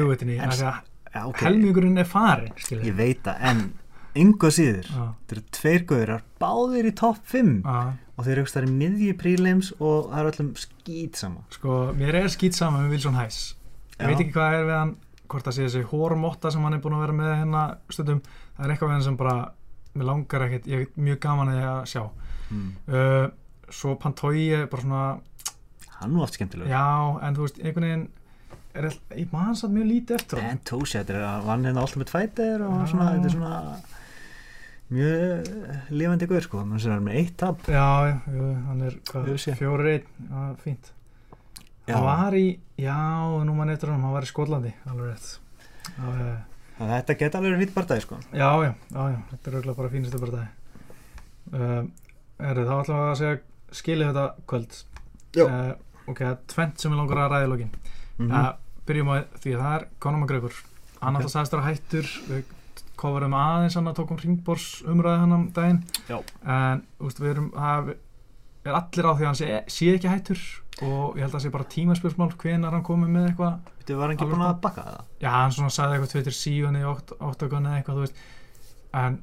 ok, 1.26 1.38
helmingurinn 1.40 1.98
er 1.98 2.04
farin, 2.06 2.52
skilur. 2.58 2.84
ég 2.84 2.96
veit 2.96 3.24
það 3.24 3.38
En 3.40 3.74
yngu 4.18 4.50
síður 4.54 4.88
Já, 4.90 5.04
Þetta 5.28 5.36
eru 5.36 5.44
tveir 5.60 5.84
gaurar, 5.90 6.24
báðir 6.42 6.90
í 6.90 6.94
topp 6.98 7.20
5 7.30 7.52
já. 7.64 7.80
Og 8.20 8.26
þeir 8.26 8.34
eru 8.34 8.42
aukst 8.44 8.58
þar 8.58 8.68
í 8.68 8.72
miðju 8.76 9.14
prílims 9.22 9.70
Og 9.80 10.10
það 10.10 10.20
eru 10.24 10.32
öllum 10.34 10.50
skýt 10.60 11.16
sama 11.22 11.44
Sko, 11.56 11.78
mér 12.00 12.18
er 12.24 12.28
skýt 12.34 12.58
saman 12.58 12.84
með 12.88 12.96
Wilson 12.98 13.16
Hines. 13.20 13.40
Ég 14.00 14.02
Já. 14.04 14.08
veit 14.10 14.20
ekki 14.24 14.34
hvað 14.36 14.58
er 14.58 14.66
við 14.70 14.76
hann, 14.80 14.92
hvort 15.30 15.46
það 15.48 15.56
sé 15.58 15.64
þessi 15.68 15.84
hormotta 15.92 16.52
sem 16.52 16.64
hann 16.64 16.74
er 16.78 16.82
búin 16.84 16.96
að 16.98 17.02
vera 17.06 17.16
með 17.20 17.32
hérna 17.36 17.64
stundum. 17.92 18.22
Það 18.58 18.66
er 18.66 18.72
eitthvað 18.74 18.90
við 18.90 18.96
hann 18.96 19.04
sem 19.10 19.18
bara, 19.20 19.34
mér 19.94 20.08
langar 20.10 20.46
ekkert, 20.48 20.70
ég 20.72 20.86
er 20.86 21.04
mjög 21.10 21.20
gaman 21.26 21.52
að 21.52 21.60
ég 21.60 21.68
að 21.74 21.82
sjá. 21.92 22.04
hmm. 22.50 22.70
Uh, 22.88 23.26
svo 23.70 23.96
Pantoja 24.02 24.62
er 24.64 24.70
bara 24.72 24.82
svona, 24.86 25.04
Hann 26.00 26.16
var 26.16 26.24
oft 26.30 26.38
skemmtilegur 26.40 26.72
já, 26.72 26.86
en 27.28 27.36
þú 27.36 27.44
veist, 27.44 27.60
einhvern 27.60 27.86
veginn, 27.90 28.06
er 28.80 28.88
all, 28.88 28.98
ég 29.20 29.32
man 29.36 29.56
satt 29.60 29.74
mjög 29.76 29.88
lítið 29.92 30.16
eftir 30.16 30.40
hann. 30.40 30.58
Pentosia, 30.64 31.02
þetta 31.04 31.18
er 31.20 31.26
að 31.28 31.48
vann 31.52 31.68
hérna 31.68 31.84
Ultimate 31.84 32.14
Fighter 32.16 32.64
Og 32.64 32.78
Já. 32.80 32.86
svona, 32.94 33.10
þetta 33.18 33.28
er 33.30 33.36
svona 33.36 33.54
mjög 34.94 35.50
lifandi 35.94 36.28
guður 36.30 36.46
sko. 36.48 36.64
Sem 36.82 36.94
er 36.96 37.04
með 37.06 37.18
eitt 37.22 37.36
tap. 37.42 37.66
Já, 37.70 37.86
já, 38.10 38.16
hann 38.70 38.82
er 38.88 38.96
hvað, 39.12 39.30
UFC. 39.34 39.54
fjórir 39.60 39.92
einn, 39.94 40.08
já, 40.30 40.46
fínt. 40.64 40.92
Já. 41.90 41.96
Hann 41.96 42.06
var 42.06 42.38
í, 42.38 42.46
já, 42.78 42.98
nú 43.46 43.56
mann 43.58 43.74
eftir 43.74 43.90
hann, 43.94 44.02
hann 44.06 44.14
var 44.14 44.26
í 44.28 44.30
Skotlandi, 44.30 44.74
alveg 44.90 45.12
rétt. 45.14 45.30
Já, 45.90 46.08
já, 46.20 46.38
Þannig 46.80 46.94
að 46.94 47.00
þetta 47.02 47.16
geta 47.20 47.38
alveg 47.40 47.52
verið 47.52 47.64
fýtt 47.66 47.76
barndagi 47.76 48.04
sko. 48.06 48.18
Já, 48.32 48.50
já, 48.64 48.70
já, 48.94 49.02
já, 49.12 49.18
þetta 49.34 49.50
er 49.50 49.56
auðvitað 49.58 49.80
bara 49.82 49.90
fínustu 49.96 50.20
bara 50.22 50.38
það 50.38 50.48
um, 51.60 51.90
Er 52.40 52.60
þá 52.64 52.74
ætlum 52.78 53.00
við 53.00 53.10
að 53.10 53.18
segja 53.20 53.40
skilið 53.80 54.10
þetta 54.14 54.26
kvöld. 54.48 54.78
Uh, 55.44 55.74
Ok, 56.10 56.22
það 56.24 56.30
er 56.32 56.38
tvent 56.54 56.80
sem 56.82 56.94
við 56.94 56.98
langar 57.02 57.20
að 57.22 57.34
ræða 57.34 57.46
í 57.46 57.50
lokin. 57.52 57.74
Mm 58.18 58.32
uh, 58.34 58.48
Byrjum 58.90 59.10
á 59.14 59.16
því 59.44 59.52
að 59.54 59.60
það 59.62 59.74
er 59.76 59.84
Conor 60.02 60.22
McGregor. 60.24 60.56
Hann 61.02 61.18
Ok. 61.18 61.20
alltaf 61.20 61.34
sagðist 61.36 61.54
þér 61.54 61.66
hættur 61.68 62.08
Við 63.00 63.04
kofurum 63.06 63.36
aðeins 63.40 63.76
hann 63.80 63.88
að 63.88 63.96
tókum 64.02 64.18
ringbors 64.20 64.64
umræði 64.92 65.20
hann 65.24 65.36
um 65.38 65.44
daginn 65.56 65.78
Já. 66.10 66.18
En, 66.44 66.82
úst, 67.08 67.20
við 67.24 67.30
erum 67.32 67.46
það 67.56 67.92
er 68.68 68.74
allir 68.76 69.08
á 69.08 69.12
því 69.16 69.24
að 69.24 69.30
hann 69.30 69.38
sé, 69.40 69.48
sé 69.72 69.94
ekki 69.96 70.10
hættur 70.12 70.42
og 70.84 71.16
ég 71.16 71.24
held 71.24 71.30
að 71.30 71.38
það 71.38 71.44
sé 71.46 71.52
bara 71.54 71.68
tímaspjörsmál 71.72 72.30
hvenar 72.42 72.76
hann 72.76 72.84
komið 72.88 73.14
með 73.16 73.30
eitthvað 73.30 73.72
Þú 73.88 73.96
var 73.98 74.04
hann 74.10 74.16
ekki 74.18 74.28
búin 74.34 74.44
að 74.46 74.60
bakka 74.66 74.84
það? 74.90 75.00
Já, 75.24 75.30
hann 75.34 75.56
svona 75.56 75.72
sagði 75.74 75.96
eitthvað 75.98 76.12
tveitir 76.14 76.36
síðan 76.38 76.78
í 76.80 76.84
óttakon 76.92 77.70
eða 77.72 77.80
eitthvað, 77.80 77.96
þú 77.96 78.04
veist 78.04 78.20
En 79.00 79.18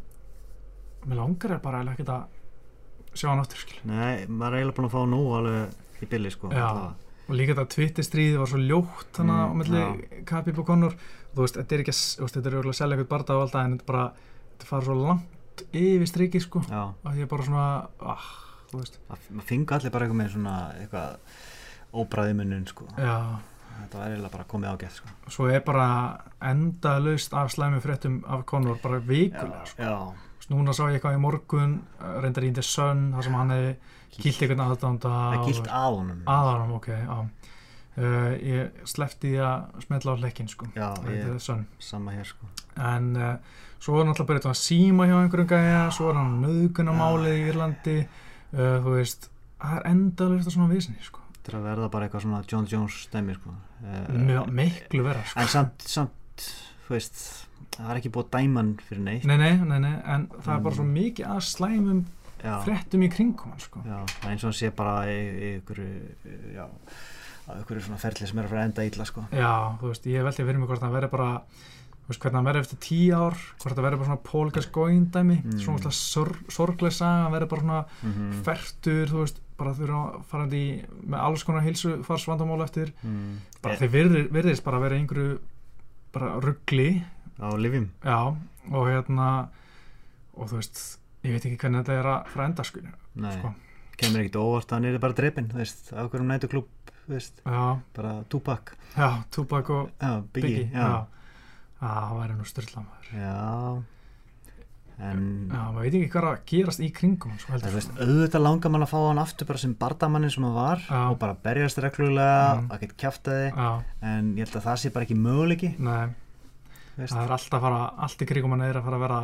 mér 1.07 1.21
langar 1.21 1.55
er 1.59 1.61
bara 1.69 1.83
ekkert 1.93 2.13
að 2.17 3.17
sjá 3.17 3.29
hann 3.31 3.43
aftur, 3.45 3.61
skil 3.63 3.79
Nei, 3.89 4.25
maður 4.27 4.57
er 4.57 4.63
eiginlega 4.63 4.77
búin 4.81 4.89
að 4.89 4.97
fá 4.97 5.03
nú 5.13 5.21
alveg 5.39 6.03
í 6.07 6.11
billi 6.17 6.33
sko 6.35 6.51
Já. 6.53 6.67
Og 7.27 7.35
líka 7.35 7.55
þetta 7.57 7.73
tvittistríði 7.77 8.37
var 8.41 8.51
svo 8.53 8.61
ljótt 8.63 9.21
hann 9.21 9.33
Mm, 9.33 9.63
á. 9.67 9.89
Khabib 10.29 10.61
og 10.63 10.67
Conor 10.69 10.93
Þú 11.37 11.45
veist, 11.45 11.59
þetta 11.61 11.77
er 11.77 11.83
ekki 11.85 11.93
að, 11.93 12.03
þetta 12.33 12.41
er 12.49 12.55
örugglega 12.57 12.73
að 12.75 12.81
selja 12.81 12.97
eitthvað 12.97 13.13
barða 13.13 13.37
á 13.37 13.39
alltaf 13.45 13.61
en 13.67 13.75
þetta 13.77 13.89
bara, 13.91 14.05
þetta 14.55 14.69
fara 14.71 14.87
svo 14.89 14.97
langt 15.03 15.65
yfir 15.77 16.09
strikið, 16.11 16.45
sko. 16.47 16.63
Já, 16.71 16.83
að 17.05 17.19
ég 17.21 17.27
er 17.27 17.31
bara 17.33 17.45
svona, 17.49 17.67
ah, 18.15 18.29
þú 18.71 18.81
veist. 18.81 18.97
Ma- 19.11 19.19
maður 19.37 19.49
fengi 19.51 19.77
allir 19.77 19.93
bara 19.93 20.07
eitthvað 20.07 20.21
með 20.23 20.33
svona 20.37 20.55
eitthvað 20.81 21.37
óbræði 22.03 22.39
munnun 22.41 22.67
sko. 22.73 22.89
Já, 22.97 23.19
Þetta 23.77 23.99
var 23.99 24.07
eiginlega 24.09 24.33
bara 24.33 24.45
komið 24.49 24.71
ágætt 24.73 24.95
sko. 24.97 25.09
Svo 25.29 25.47
er 25.53 25.61
bara 25.61 25.87
endalaust 26.49 27.35
af 27.37 27.51
slæmi 27.53 27.81
fréttum 27.85 28.23
af 28.25 28.47
Conor 28.49 28.79
bara 28.83 29.01
vikulega, 29.05 29.67
sko. 29.69 29.83
Já, 29.83 29.97
Núna 30.49 30.71
sá 30.73 30.85
ég 30.87 31.01
eitthvað 31.01 31.17
í 31.17 31.21
morgun, 31.21 31.73
uh, 32.01 32.21
reyndar 32.23 32.45
í 32.47 32.53
The 32.55 32.63
Sun, 32.63 33.01
þar 33.17 33.25
sem 33.27 33.35
hann 33.35 33.51
hefði 33.51 33.73
kýlt 34.17 34.43
eitthvað 34.47 34.61
aðdánda 34.65 35.11
það 35.11 35.35
er 35.35 35.45
gilt 35.49 35.67
að 35.75 35.97
honum. 35.99 36.21
Aðarum, 36.31 36.75
ok, 36.79 36.87
já 36.95 37.17
uh, 37.99 38.33
ég 38.41 38.83
sleppti 38.89 39.35
því 39.35 39.43
að 39.47 39.85
smetla 39.87 40.17
á 40.17 40.23
leikinn 40.25 40.51
sko, 40.53 40.69
Já, 40.77 40.89
ég, 41.11 41.31
sama 41.83 42.17
hér 42.17 42.29
sko. 42.29 42.49
En 42.77 43.09
uh, 43.17 43.33
svo 43.79 44.01
er 44.01 44.09
náttúrulega 44.09 44.29
bara 44.31 44.41
eitthvað 44.41 44.57
að 44.57 44.63
síma 44.63 45.09
hjá 45.09 45.17
einhverjum 45.21 45.51
gæja, 45.55 45.81
svo 45.97 46.11
er 46.13 46.21
hann 46.21 46.37
nöðgunamálið 46.45 47.39
í 47.39 47.47
Írlandi. 47.53 47.97
Uh, 48.53 48.77
þú 48.85 48.97
veist, 48.99 49.31
það 49.63 49.79
er 49.81 49.89
endalust 49.93 50.53
svona 50.55 50.71
vísinni 50.73 51.03
sko, 51.07 51.25
Þetta 51.37 51.59
er 51.61 51.67
verða 51.69 51.91
bara 51.93 52.07
eitthvað 52.09 52.25
svona 52.27 52.45
John 52.51 52.65
Jones 52.71 53.01
stemmi 53.07 53.35
sko. 53.37 53.53
Mjög, 54.11 54.49
miklu 54.57 55.05
vera 55.07 55.21
sko. 55.27 55.43
En 55.43 55.51
samt, 55.53 55.85
samt, 55.87 56.47
þú 56.87 56.97
veist 56.97 57.21
það 57.77 57.91
er 57.93 58.01
ekki 58.01 58.13
búið 58.15 58.31
dæman 58.35 58.73
fyrir 58.87 59.05
neitt. 59.05 59.27
Nei, 59.29 59.37
nei, 59.41 59.53
nei, 59.69 59.79
nei, 59.85 59.95
en 60.15 60.27
það 60.41 60.53
er 60.57 60.63
bara 60.65 60.79
svo 60.79 60.87
mikið 60.89 61.33
að 61.35 61.43
slæmum 61.51 62.05
Já, 62.37 62.57
fréttum 62.63 63.03
í 63.05 63.09
kringum 63.11 63.53
hann 63.53 63.63
sko. 63.63 63.81
já, 63.87 63.97
eins 64.29 64.43
og 64.45 64.51
hann 64.51 64.57
sé 64.59 64.69
bara 64.77 64.97
í 65.09 65.55
ykkur 65.57 65.81
já, 66.55 66.67
að 67.47 67.63
ykkur 67.63 67.81
svona 67.85 67.99
ferli 68.03 68.27
sem 68.27 68.39
er 68.39 68.45
að 68.47 68.53
fara 68.53 68.61
að 68.65 68.69
enda 68.71 68.85
illa 68.91 69.05
sko. 69.07 69.25
Já, 69.33 69.53
þú 69.81 69.91
veist, 69.93 70.07
ég 70.11 70.25
veldi 70.27 70.45
fyrir 70.47 70.59
mig 70.61 70.69
hvort 70.71 70.83
það 70.83 70.95
verði 70.97 71.11
bara 71.13 71.31
þú 72.07 72.11
veist, 72.13 72.21
hvernig 72.23 72.37
hann 72.39 72.47
verði 72.47 72.61
eftir 72.65 72.79
tíu 72.87 73.15
ár 73.19 73.35
hvort 73.63 73.75
það 73.77 73.87
verði 73.87 73.99
bara 74.01 74.09
svona 74.11 74.25
Paul 74.31 74.51
Gascoigne 74.55 75.11
dæmi 75.15 75.37
Mm. 75.45 75.59
svona 75.63 75.93
sor 75.93 76.31
sorglega 76.49 76.93
saga 76.95 77.31
verði 77.35 77.49
bara 77.51 77.63
svona 77.63 77.85
mm 78.03 78.43
fertur, 78.47 79.07
þú 79.11 79.23
veist, 79.25 79.41
bara 79.57 79.73
þurfa 79.75 80.01
að 80.15 80.25
fara 80.31 80.47
í 80.53 80.85
með 81.07 81.19
alls 81.21 81.43
konar 81.45 81.63
hilsufarsvandamál 81.67 82.63
eftir. 82.67 82.93
Mm. 83.03 83.39
bara 83.63 83.77
virðir, 83.91 84.29
virðist 84.31 84.65
bara 84.65 84.77
að 84.79 84.83
vera 84.89 84.97
einhverju 85.01 85.39
bara 86.13 86.41
ruggli 86.41 87.05
Á 87.37 87.53
livjum 87.59 87.91
já, 88.05 88.37
og 88.73 88.87
hérna 88.89 89.49
og 90.37 90.49
þú 90.51 90.57
veist, 90.61 90.99
ég 91.25 91.33
veit 91.33 91.45
ekki 91.47 91.59
hvernig 91.59 91.83
þetta 91.85 91.99
er 92.01 92.07
að 92.07 92.27
fara 92.33 92.45
að 92.45 92.51
enda 92.51 92.65
sko, 92.65 92.81
Nei, 93.17 93.33
sko. 93.39 93.55
kemur 93.97 94.21
ekkert 94.23 94.39
óvart 94.41 94.67
að 94.73 94.77
hann 94.77 94.85
er 94.85 94.99
bara 94.99 95.13
drepinn, 95.17 95.49
þú 95.51 95.57
veist, 95.61 95.93
á 95.93 96.01
hverjum 96.09 96.29
nætuklúb, 96.33 96.67
þú 96.69 96.76
veist, 97.09 97.43
já, 97.47 97.79
bara 97.97 98.15
Tupac, 98.29 98.73
já, 98.97 99.11
Tupac 99.31 99.71
og 99.71 99.91
já, 100.01 100.15
Biggie, 100.33 100.65
Biggie 100.65 100.71
já, 100.73 101.07
það 101.81 102.17
væri 102.21 102.37
nú 102.39 102.45
styrlamæður 102.49 103.13
já, 103.15 103.83
en, 104.97 105.21
já, 105.53 105.61
maður 105.61 105.83
veit 105.85 105.95
ekki 105.99 106.11
hvað 106.15 106.27
að 106.31 106.39
gerast 106.51 106.81
í 106.81 106.89
kringum 106.97 107.35
sko, 107.39 107.53
það, 107.61 107.75
veist, 107.77 107.91
auðvitað 108.01 108.45
langar 108.47 108.73
mann 108.73 108.87
að 108.87 108.93
fá 108.95 108.99
hann 109.05 109.21
aftur 109.23 109.49
bara 109.51 109.61
sem 109.63 109.75
bardamannin 109.77 110.33
sem 110.33 110.47
hann 110.47 110.55
var 110.57 110.81
Já. 110.87 111.01
og 111.13 111.19
bara 111.21 111.37
berjast 111.47 111.79
reglulega, 111.85 112.55
Mhm. 112.57 112.71
að 112.73 112.87
geta 112.97 113.37
já, 113.51 113.83
en 114.03 114.35
ég 114.37 114.47
held 114.47 114.57
að 114.57 114.67
það 114.71 114.79
sé 114.85 114.93
bara 114.95 115.05
ekki 115.05 115.19
möguleiki, 115.21 115.75
það 115.77 117.25
er 117.27 117.35
alltaf 117.37 117.59
að 117.59 117.61
fara, 117.67 117.83
allt 117.99 118.23
í 118.23 118.27
kringum 118.27 118.51
hann 118.57 118.63
er 118.63 118.75
að 118.81 118.85
fara 118.89 118.97
að 118.97 119.05
vera 119.07 119.21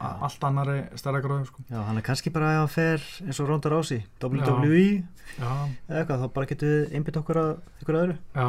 allt 0.00 0.44
annari 0.44 0.82
stærra 0.94 1.20
gróðum 1.24 1.46
sko. 1.48 1.62
já, 1.70 1.80
hann 1.82 1.96
er 1.98 2.02
kannski 2.06 2.30
bara 2.30 2.52
ef 2.52 2.58
hann 2.58 2.68
fer 2.68 3.06
eins 3.26 3.40
og 3.40 3.48
Ronda 3.48 3.68
Rousey, 3.72 4.04
WWE, 4.22 5.02
já, 5.38 5.52
eða 5.88 6.02
eitthvað, 6.02 6.20
þá 6.22 6.32
bara 6.34 6.46
getum 6.46 6.68
við 6.68 6.92
einbytt 6.94 7.16
okkur 7.22 7.40
að 7.42 7.50
ykkur 7.82 7.98
öðru, 8.02 8.18
já, 8.34 8.46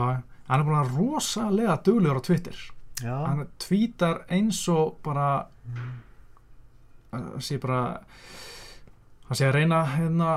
hann 0.49 0.59
er 0.59 0.67
búin 0.67 0.79
að 0.83 0.91
rosalega 0.97 1.79
duglegur 1.85 2.21
á 2.21 2.27
Twitter. 2.29 2.59
Já, 3.01 3.15
hann 3.25 3.47
tweetar 3.57 4.25
eins 4.29 4.59
og 4.69 4.97
bara 5.05 5.47
uh, 7.13 7.39
sé 7.41 7.57
bara 7.61 7.81
hann 9.29 9.37
sé 9.37 9.47
að 9.47 9.55
reyna 9.59 9.83
hérna, 9.95 10.29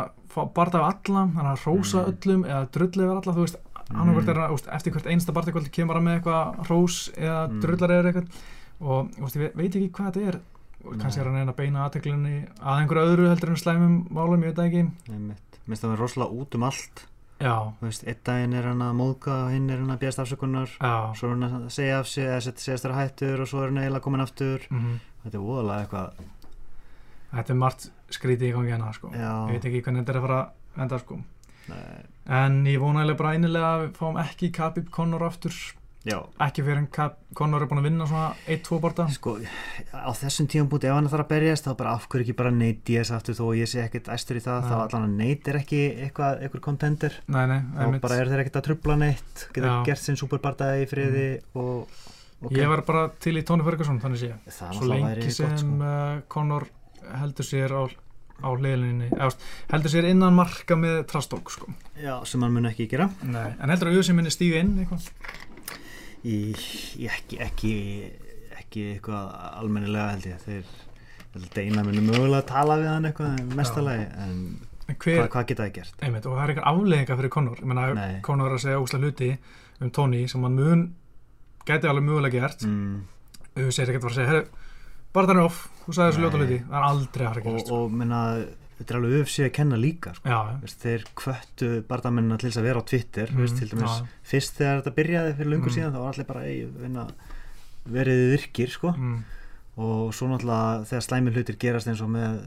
barða 0.54 0.82
af 0.86 1.02
alla, 1.08 1.26
hann 1.34 1.46
er 1.46 1.52
að 1.56 1.66
rósa 1.66 2.04
Mm. 2.06 2.12
öllum 2.12 2.44
eða 2.48 2.70
drulli 2.72 3.04
yfir 3.04 3.16
alla, 3.18 3.34
þú 3.36 3.44
veist 3.46 3.58
annarkvært 3.92 4.28
er 4.32 4.52
úst, 4.54 4.68
eftir 4.72 4.92
hvert 4.92 5.06
einsta 5.12 5.32
barðakvöld 5.36 5.70
kemur 5.72 5.94
hann 5.98 6.04
með 6.06 6.20
eitthvað 6.20 6.68
rós 6.70 6.98
eða 7.16 7.48
Mm. 7.50 7.60
drullar 7.60 7.90
eða 7.90 8.12
eitthvað. 8.12 8.28
Og 8.82 9.10
úst, 9.20 9.36
ég 9.36 9.42
ve- 9.42 9.52
veit 9.54 9.74
ekki 9.76 9.90
hvað 9.90 10.12
þetta 10.12 10.28
er 10.28 10.40
kannski 10.82 11.20
Nei. 11.20 11.22
er 11.22 11.28
hann 11.30 11.36
að 11.36 11.38
reyna 11.42 11.52
að 11.52 11.60
beina 11.62 11.84
aðteklinni 11.86 12.34
að 12.60 12.80
einhverju 12.82 13.12
öðru 13.12 13.28
heldur 13.30 13.52
en 13.54 13.60
slæmum 13.62 13.96
málum, 14.10 14.42
ég 14.42 14.52
veit 14.54 14.62
ekki. 14.66 14.82
Einmitt, 15.12 15.58
minnst 15.66 15.84
það 15.84 15.92
er 15.96 16.02
rosalega 16.02 16.38
út 16.42 16.54
um 16.58 16.62
allt, 16.68 17.04
einn 18.06 18.20
daginn 18.24 18.52
er 18.54 18.68
hann 18.70 18.82
að 18.86 18.92
móðka 18.98 19.36
hinn 19.52 19.70
er 19.70 19.78
hann 19.82 19.90
að 19.94 20.02
bjast 20.04 20.18
afsökunar, 20.22 20.70
já. 20.78 20.92
Svo 21.18 21.30
er 21.30 21.34
hann 21.36 21.48
að 21.62 21.70
segja 21.74 21.98
af 22.02 22.06
sig 22.10 22.24
eða 22.28 22.40
set- 22.42 22.58
segjast 22.62 22.84
þér 22.86 22.94
hættur 22.98 23.40
og 23.42 23.48
svo 23.50 23.62
er 23.62 23.70
hann 23.72 23.78
eiginlega 23.82 24.02
komin 24.04 24.20
aftur. 24.26 24.66
Mm 24.70 25.00
þetta 25.22 25.38
er 25.38 25.42
voðalega 25.46 25.82
eitthvað 25.84 26.24
þetta 27.32 27.52
er 27.54 27.58
margt 27.62 27.84
skrítið 28.10 28.48
í 28.48 28.52
gangi 28.56 28.72
hérna 28.74 28.92
sko. 28.96 29.10
ég 29.14 29.52
veit 29.52 29.64
ekki 29.68 29.82
hvernig 29.86 30.02
þetta 30.02 30.12
er 30.12 30.18
að 30.18 30.26
fara 30.26 30.38
að 30.42 30.82
enda 30.82 30.98
sko. 30.98 31.18
nei, 31.68 32.02
en 32.26 32.56
ég 32.66 32.80
vona 32.82 33.00
eiginlega 33.04 33.18
bara 33.22 33.34
einilega 33.36 33.68
að 33.76 33.84
við 33.84 33.92
fáum 34.00 34.18
ekki 34.22 34.50
Khabib 34.52 34.90
Conor 34.90 35.22
aftur 35.28 35.54
já 36.02 36.16
ekki 36.42 36.64
fyrir 36.66 36.86
Kab 36.92 37.18
Conor 37.38 37.62
er 37.62 37.68
búin 37.70 37.80
að 37.80 37.86
vinna 37.86 38.06
svona 38.10 38.32
1-2 38.50 38.78
borta 38.82 39.06
sko, 39.14 39.36
á 39.94 40.10
þessum 40.18 40.48
tíum 40.50 40.68
búti 40.70 40.88
ef 40.90 40.96
hann 40.96 41.08
þarf 41.10 41.24
að 41.24 41.30
berjast 41.30 41.68
þá 41.68 41.72
bara 41.78 41.92
af 41.96 42.08
hverju 42.10 42.26
ekki 42.26 42.36
bara 42.40 42.50
neit 42.54 42.80
DS 42.88 43.12
aftur 43.14 43.36
þó 43.38 43.44
að 43.52 43.60
ég 43.60 43.70
sé 43.70 43.84
ekkert 43.84 44.10
æstur 44.12 44.40
í 44.40 44.42
það 44.42 44.58
Nei. 44.64 44.68
þá 44.72 44.76
allan 44.80 45.06
að 45.06 45.14
neit 45.22 45.50
er 45.52 45.58
ekki 45.60 45.82
eitthvað, 46.08 46.42
eitthvað 46.42 46.64
nei, 47.52 47.60
þá 47.76 47.84
einmitt. 47.86 48.02
bara 48.02 48.18
er 48.18 48.32
þeir 48.32 48.42
ekkert 48.44 48.58
að 48.60 48.66
trubla 48.68 48.98
neitt 48.98 49.44
geta 49.54 49.70
Já. 49.70 49.76
Gert 49.86 50.02
sinn 50.02 50.18
superbardaði 50.18 50.82
í 50.82 50.90
friði 50.90 51.26
og 51.54 51.96
ok, 52.42 52.56
ég 52.58 52.72
var 52.74 52.82
bara 52.88 53.04
til 53.22 53.36
í 53.38 53.44
Tony 53.46 53.66
Ferguson 53.66 54.02
þannig 54.02 54.22
sé 54.24 54.32
ég. 54.32 54.56
svo 54.58 54.90
lengi 54.90 55.30
sem 55.30 55.52
gott 55.54 55.62
sko. 55.62 55.76
uh, 55.86 56.16
Conor 56.34 56.66
heldur 57.22 57.46
sér 57.46 57.76
á, 57.78 57.82
á 58.42 58.50
veist, 58.50 59.46
heldur 59.70 59.94
sér 59.94 60.10
innan 60.10 60.34
marka 60.34 60.74
með 60.78 61.04
trastók 61.10 61.54
sko. 61.54 61.70
já, 61.94 62.18
sem 62.26 62.42
hann 62.42 62.54
mun 62.58 62.66
ekki 62.70 62.90
gera 62.90 63.08
nei. 63.22 63.54
en 63.54 63.70
heldur 63.70 63.92
að 63.92 64.00
auðvitað 64.00 64.18
minni 64.18 64.34
stíga 64.34 64.62
inn 64.62 64.76
eitthvað 64.82 65.08
í, 66.24 66.36
í 67.02 67.08
ekki, 67.10 67.38
ekki 67.42 67.72
ekki 68.62 68.88
eitthvað 68.96 69.30
almennilega 69.60 70.12
held 70.14 70.28
ég. 70.30 70.42
Þeir 70.46 71.48
Deina 71.54 71.80
muni 71.86 72.02
mögulega 72.04 72.42
að 72.42 72.48
tala 72.50 72.76
við 72.76 72.90
hann 72.92 73.08
eitthvað 73.08 73.54
mestalagi 73.56 74.04
en 74.20 74.36
en 74.90 74.98
hver, 74.98 75.22
hvað, 75.22 75.28
hvað 75.32 75.46
geta 75.48 75.62
það 75.62 75.74
gert? 75.78 75.94
einmitt, 76.02 76.26
og 76.26 76.34
það 76.36 76.42
er 76.42 76.52
eitthvað 76.52 76.70
afleðinga 76.72 77.16
fyrir 77.20 77.32
Conor. 77.32 77.62
Conor 78.26 78.50
er 78.50 78.56
að 78.56 78.64
segja 78.64 78.80
óslega 78.82 79.06
hluti 79.06 79.30
um 79.82 79.92
Tony 79.94 80.22
sem 80.28 80.44
hann 80.46 80.58
mun 80.58 80.82
gæti 81.68 81.88
alveg 81.88 82.06
mögulega 82.08 82.42
gert. 82.42 82.66
Mm, 82.66 82.98
auðvitað 83.54 83.76
segir 83.76 83.92
ekkert 83.92 84.02
að 84.02 84.08
fara 84.08 84.12
að 84.12 84.20
segja 84.20 84.42
bara 85.12 85.28
það 85.28 85.34
er 85.36 85.42
off, 85.46 85.62
þú 85.84 85.94
sagði 85.96 86.10
þessu 86.10 86.24
ljóta 86.24 86.40
hluti. 86.42 86.58
Það 86.66 86.76
er 86.78 86.88
aldrei 86.88 87.24
að 87.24 87.30
fara 87.30 87.42
að 87.42 87.46
og, 87.46 87.52
gerast. 87.52 87.66
sko. 87.70 87.78
og 87.78 87.96
minna, 88.02 88.20
þetta 88.82 88.94
er 88.94 89.00
alveg 89.00 89.18
UFC 89.22 89.44
að 89.46 89.52
kenna 89.56 89.76
líka 89.80 90.14
sko. 90.18 90.28
já, 90.28 90.40
Veist, 90.62 90.80
þeir 90.82 91.04
kvöttu 91.22 91.70
bardamennina 91.88 92.38
til 92.38 92.50
þess 92.50 92.60
að 92.60 92.66
vera 92.68 92.80
á 92.82 92.88
Twitter 92.92 93.30
Mm, 93.32 93.38
veist, 93.44 93.58
til 93.62 93.68
dæmis, 93.72 94.00
já. 94.02 94.06
fyrst 94.32 94.58
þegar 94.58 94.82
þetta 94.82 94.96
byrjaði 94.98 95.36
fyrir 95.38 95.50
lungur 95.54 95.70
Mm. 95.70 95.76
síðan 95.78 95.94
þá 95.94 96.00
var 96.02 96.12
allir 96.12 96.26
bara 96.26 96.42
vinna, 96.82 97.06
verið 97.88 98.20
virkir 98.36 98.68
sko. 98.70 98.92
mm, 98.92 99.22
og 99.82 100.12
svo 100.12 100.26
náttúrulega 100.28 100.84
þegar 100.84 101.04
slæmi 101.06 101.30
hlutir 101.32 101.56
gerast 101.58 101.88
eins 101.88 102.02
og 102.04 102.10
með 102.12 102.42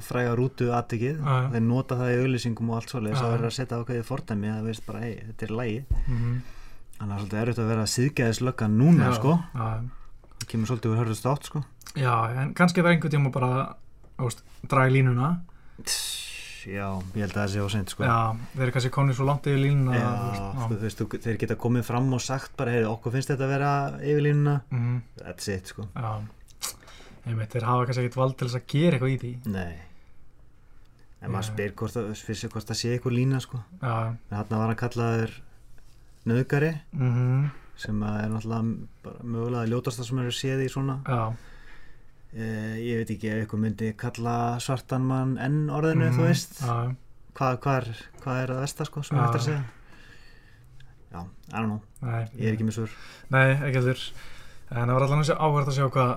fræga 0.00 0.36
rútu 0.38 0.68
aðtikið, 0.70 1.18
þeir 1.50 1.62
nota 1.66 1.96
það 1.98 2.12
í 2.12 2.18
auðlýsingum 2.22 2.70
og 2.70 2.76
allt 2.78 2.92
svoleiðis 2.92 3.18
Já, 3.18 3.24
að 3.26 3.32
já. 3.32 3.36
vera 3.36 3.48
að 3.50 3.56
setja 3.56 3.78
ákveðið 3.82 4.04
fordæmi 4.06 4.48
að 4.52 4.64
veist 4.68 4.86
bara, 4.86 5.00
ei, 5.02 5.16
þetta 5.26 5.42
er 5.48 5.54
lægi 5.58 5.84
mm, 6.06 6.36
þannig 6.98 7.16
að 7.16 7.18
það 7.18 7.18
er 7.18 7.18
svolítið 7.18 7.42
erfitt 7.42 7.58
að 7.64 7.70
vera 7.72 7.86
síðgæðislögga 7.96 8.68
núna 8.70 9.08
já, 9.10 9.14
sko, 9.18 9.32
já, 9.54 9.66
það 10.38 10.46
kemur 10.52 10.66
svolítið 10.70 10.92
úr 10.94 11.00
hörðust 11.02 11.26
átt 11.32 11.44
sko 11.50 11.64
já, 11.98 12.14
en 12.42 12.54
kannski 12.54 12.78
er 12.78 12.84
það 12.86 12.94
einhvern 12.94 13.14
tíma 13.16 13.32
bara 13.34 13.50
veist, 14.22 14.42
draga 14.70 14.90
línuna 14.94 15.32
Já, 16.62 16.86
ég 17.16 17.24
held 17.24 17.32
að 17.32 17.38
það 17.40 17.48
sé 17.50 17.62
óseint 17.64 17.90
sko. 17.90 18.04
Já, 18.06 18.18
þeir 18.52 18.64
eru 18.66 18.74
kannski 18.76 18.90
konið 18.94 19.16
svo 19.18 19.26
langt 19.26 19.46
yfir 19.50 19.62
línuna 19.64 19.96
Já, 19.96 20.10
sko, 20.36 20.66
þú 20.70 20.78
veist, 20.84 21.00
þú, 21.00 21.06
þeir 21.24 21.38
geta 21.40 21.56
komið 21.58 21.86
fram 21.88 22.12
og 22.14 22.22
sagt 22.22 22.52
bara, 22.58 22.74
hey, 22.76 22.84
okkur 22.86 23.16
finnst 23.16 23.32
þetta 23.32 23.48
að 23.48 23.54
vera 23.56 23.70
yfir 23.98 24.26
línuna. 24.28 24.54
Mhm, 24.70 25.00
That's 25.18 25.48
it, 25.50 25.72
sko. 25.72 25.88
Já. 25.96 26.12
Einmitt, 27.26 27.50
þeir 27.54 27.66
hafa 27.66 27.88
kannski 27.88 28.04
ekkert 28.04 28.20
vald 28.20 28.36
til 28.38 28.48
þess 28.48 28.60
að 28.60 28.68
gera 28.74 28.98
eitthvað 28.98 29.14
í 29.14 29.18
því. 29.22 29.32
Nei. 29.56 29.72
En 31.22 31.30
maður 31.30 31.48
spyr 31.50 31.74
hvort 31.78 31.94
það, 31.94 32.12
það 32.70 32.78
sé 32.78 32.94
eitthvað 32.94 33.16
lína, 33.18 33.42
sko. 33.42 33.62
Já, 33.82 33.94
hann 34.30 34.54
var 34.54 34.70
hann 34.70 34.78
kallaður 34.78 35.34
nöðgari 36.30 36.76
mhm, 36.94 37.50
sem 37.82 38.02
að 38.06 38.18
er 38.22 38.28
náttúrulega 38.30 39.14
mögulega 39.26 39.70
ljótasta 39.70 40.06
sem 40.06 40.20
eru 40.22 40.34
séð 40.34 40.62
í 40.62 40.68
svona 40.70 41.00
já 41.02 41.32
eh, 42.34 42.74
ég 42.82 43.02
veit 43.02 43.12
ekki 43.14 43.30
ef 43.30 43.42
eitthvað 43.42 43.62
myndi 43.66 43.92
kalla 43.98 44.34
svartan 44.62 45.06
mann 45.08 45.36
enn 45.42 45.70
orðinu, 45.70 46.08
mhm, 46.08 46.18
þú 46.18 46.26
veist. 46.28 46.58
já, 46.60 46.76
hvað, 47.38 47.60
hvað, 47.64 47.78
er, 47.78 48.02
hvað 48.24 48.42
er 48.42 48.54
að 48.56 48.60
vesta, 48.66 48.88
sko, 48.88 49.04
sem 49.06 49.18
er 49.18 49.24
eftir 49.28 49.42
að 49.42 49.48
segja? 49.48 49.62
Já, 51.12 51.22
I 51.22 51.56
don't 51.56 51.68
know, 51.68 51.80
nei, 52.00 52.20
ég 52.40 52.48
er 52.48 52.56
ekki 52.56 52.66
með 52.68 52.78
svör. 52.78 52.98
Nei, 53.34 53.46
ekki 53.52 53.80
heldur. 53.80 54.04
En 54.72 54.86
það 54.88 54.94
var 54.96 55.06
allan 55.06 55.24
að 55.26 55.32
áhverð 55.36 55.72
að 55.72 55.76
sjá 55.76 55.88
hvað 55.92 56.12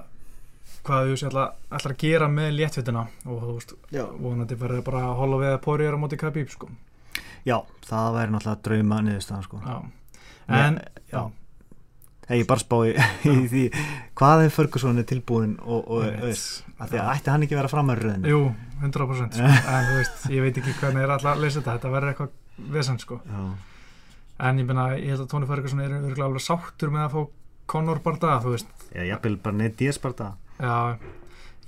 hvað 0.86 1.08
þú 1.10 1.30
ætlar 1.30 1.92
að 1.92 1.98
gera 1.98 2.28
með 2.30 2.52
léttvitina 2.60 3.08
og 3.26 3.40
þú 3.42 3.54
veist, 3.58 3.74
vonandi 4.22 4.58
verður 4.60 4.84
bara 4.86 5.02
að 5.08 5.16
hóla 5.20 5.40
við 5.42 5.54
að 5.56 5.64
póri 5.66 5.88
er 5.88 5.98
á 5.98 6.00
móti 6.02 6.20
Khabib 6.22 6.52
sko. 6.54 6.70
Já 7.46 7.58
það 7.86 8.18
væri 8.18 8.34
náttúrulega 8.34 8.66
drauma 8.68 9.00
niðurstaðan, 9.06 9.48
sko. 9.48 9.62
Já. 9.66 9.76
En, 10.60 10.80
já 11.10 11.22
Hey, 12.26 12.40
ég 12.42 12.48
bara 12.50 12.62
spá 12.64 12.80
í, 12.90 12.94
í 13.30 13.34
því 13.52 13.64
hvað 14.18 14.46
er 14.48 14.54
Ferguson 14.56 14.98
er 14.98 15.06
tilbúin 15.06 15.52
og, 15.62 15.84
og 15.94 16.06
að 16.26 16.90
því 16.90 16.98
að 17.02 17.10
ætti 17.12 17.30
hann 17.30 17.46
ekki 17.46 17.58
vera 17.60 17.70
framar 17.70 18.02
röðin 18.02 18.26
Jú, 18.26 18.40
100% 18.82 19.38
sko. 19.38 19.50
en 19.76 19.90
þú 19.92 19.98
veist, 20.00 20.24
ég 20.34 20.46
veit 20.46 20.58
ekki 20.62 20.74
hvernig 20.80 21.06
er 21.06 21.14
alltaf 21.14 21.36
að 21.36 21.44
leysa 21.44 21.60
þetta 21.60 21.76
þetta 21.76 21.92
verður 21.94 22.14
eitthvað 22.14 22.72
vesen 22.74 22.98
sko. 23.04 23.20
Já, 23.30 23.44
en 24.50 24.64
ég 24.64 24.70
meina, 24.72 24.88
ég 24.98 25.14
held 25.14 25.26
að 25.28 25.30
Tony 25.36 25.50
Ferguson 25.52 25.84
er 25.86 25.94
örugglega 26.00 26.30
alveg 26.32 26.46
sáttur 26.48 26.96
með 26.96 27.06
að 27.06 27.14
fá 27.14 27.22
Conor 27.76 28.02
Barda, 28.06 28.40
þú 28.42 28.56
veist. 28.56 28.74
Ég 28.94 29.08
jafnvel 29.10 29.38
bara 29.46 29.58
neitt 29.62 29.78
días 29.80 30.02
bara 30.02 30.18
það 30.20 30.66
Já, 30.66 30.76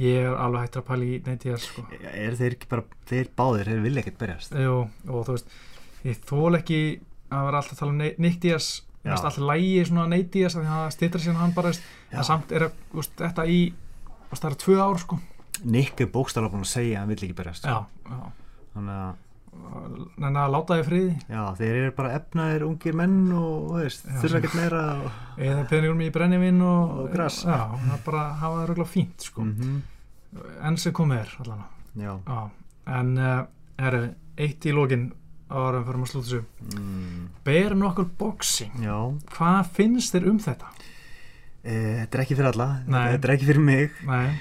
ég 0.01 0.25
er 0.25 0.35
alveg 0.41 0.65
hættur 0.67 0.83
að 0.83 0.89
pæla 0.89 1.07
í 1.07 1.21
neyti 1.25 1.53
þess 1.53 1.69
sko. 1.71 1.85
er 2.13 2.37
þeir 2.39 2.57
ekki 2.57 2.69
bara, 2.71 2.83
þeir 3.09 3.31
báðir 3.37 3.71
þeir 3.71 3.85
vilja 3.85 4.03
ekkert 4.03 4.19
berjast? 4.21 4.57
Jú, 4.57 4.75
og 5.09 5.23
þú 5.27 5.37
veist, 5.37 5.55
ég 6.07 6.21
þól 6.29 6.59
ekki 6.59 6.81
að 7.27 7.47
vera 7.49 7.61
alltaf 7.61 7.73
að 7.75 7.81
tala 7.81 7.93
um 7.95 8.03
Nick 8.25 8.41
Diaz 8.45 8.69
Finnst 9.07 9.29
alltaf 9.29 9.49
lægi 9.51 9.85
svona 9.89 10.07
af 10.07 10.55
því 10.55 10.63
að 10.63 10.71
það 10.71 10.89
stýttir 10.95 11.23
síðan 11.23 11.39
hann 11.41 11.55
bara 11.57 11.73
en 11.73 12.27
samt 12.27 12.51
er 12.51 12.67
að, 12.67 12.81
veist, 12.93 13.15
þetta 13.19 13.47
í 13.47 13.61
veist, 14.31 14.41
það 14.41 14.49
eru 14.49 14.59
tvö 14.65 14.81
ár 14.83 14.99
sko. 15.03 15.21
Nick 15.67 16.03
er 16.03 16.11
bókstala 16.13 16.51
búin 16.53 16.65
að 16.65 16.73
segja 16.75 16.97
að 16.97 17.01
hann 17.01 17.13
vill 17.13 17.23
ekki 17.23 17.37
berjast. 17.37 17.65
Já, 17.65 17.87
já. 18.11 18.19
Þannig 18.75 18.99
að 19.05 19.15
En 20.21 20.35
að 20.37 20.51
láta 20.53 20.75
þið 20.77 20.85
friði. 20.85 21.13
Já, 21.33 21.39
þeir 21.57 21.77
eru 21.79 21.93
bara 21.97 22.09
efnaðir 22.13 22.65
ungir 22.67 22.97
menn 22.99 23.15
og 23.33 23.71
þurfa 23.73 24.37
ekkert 24.37 24.57
meira 24.59 24.81
og... 25.01 25.15
eða 25.41 25.63
peningur 25.71 26.03
í 26.05 26.09
brennivinn 26.13 26.59
og, 26.61 26.91
Og 27.01 27.07
gras. 27.09 27.39
Já, 27.41 27.63
það 27.73 27.95
er 27.95 28.03
bara 28.05 28.21
að 28.21 28.35
hafa 28.43 28.59
það 28.59 28.67
röglega 28.69 28.91
fínt 28.91 29.25
sko. 29.25 29.47
Mm 29.47 29.79
enn 30.67 30.79
sem 30.79 30.95
komið 30.95 31.23
er 31.23 31.35
allan. 31.43 31.63
Já. 31.97 32.11
Já, 32.27 32.41
en 32.99 33.13
uh, 33.17 33.39
herru, 33.81 34.03
eitt 34.37 34.67
í 34.67 34.73
lokin 35.49 35.67
árum 35.67 35.85
fyrir 35.87 36.01
maður 36.01 36.11
slúta 36.11 36.27
þessu. 36.27 36.43
Mm, 36.73 37.27
Ber 37.45 37.75
nokkur 37.75 38.09
boxing? 38.19 38.71
Já, 38.83 38.97
Hvað 39.37 39.71
finnst 39.77 40.13
þér 40.15 40.29
um 40.31 40.39
þetta? 40.39 40.67
e, 41.63 41.71
þetta 42.03 42.17
er 42.17 42.21
ekki 42.25 42.35
fyrir 42.37 42.51
alla. 42.53 42.67
Nei. 42.87 43.07
þetta 43.15 43.27
er 43.27 43.33
ekki 43.35 43.45
fyrir 43.49 43.61
mig. 43.63 43.91
Nei, 44.07 44.37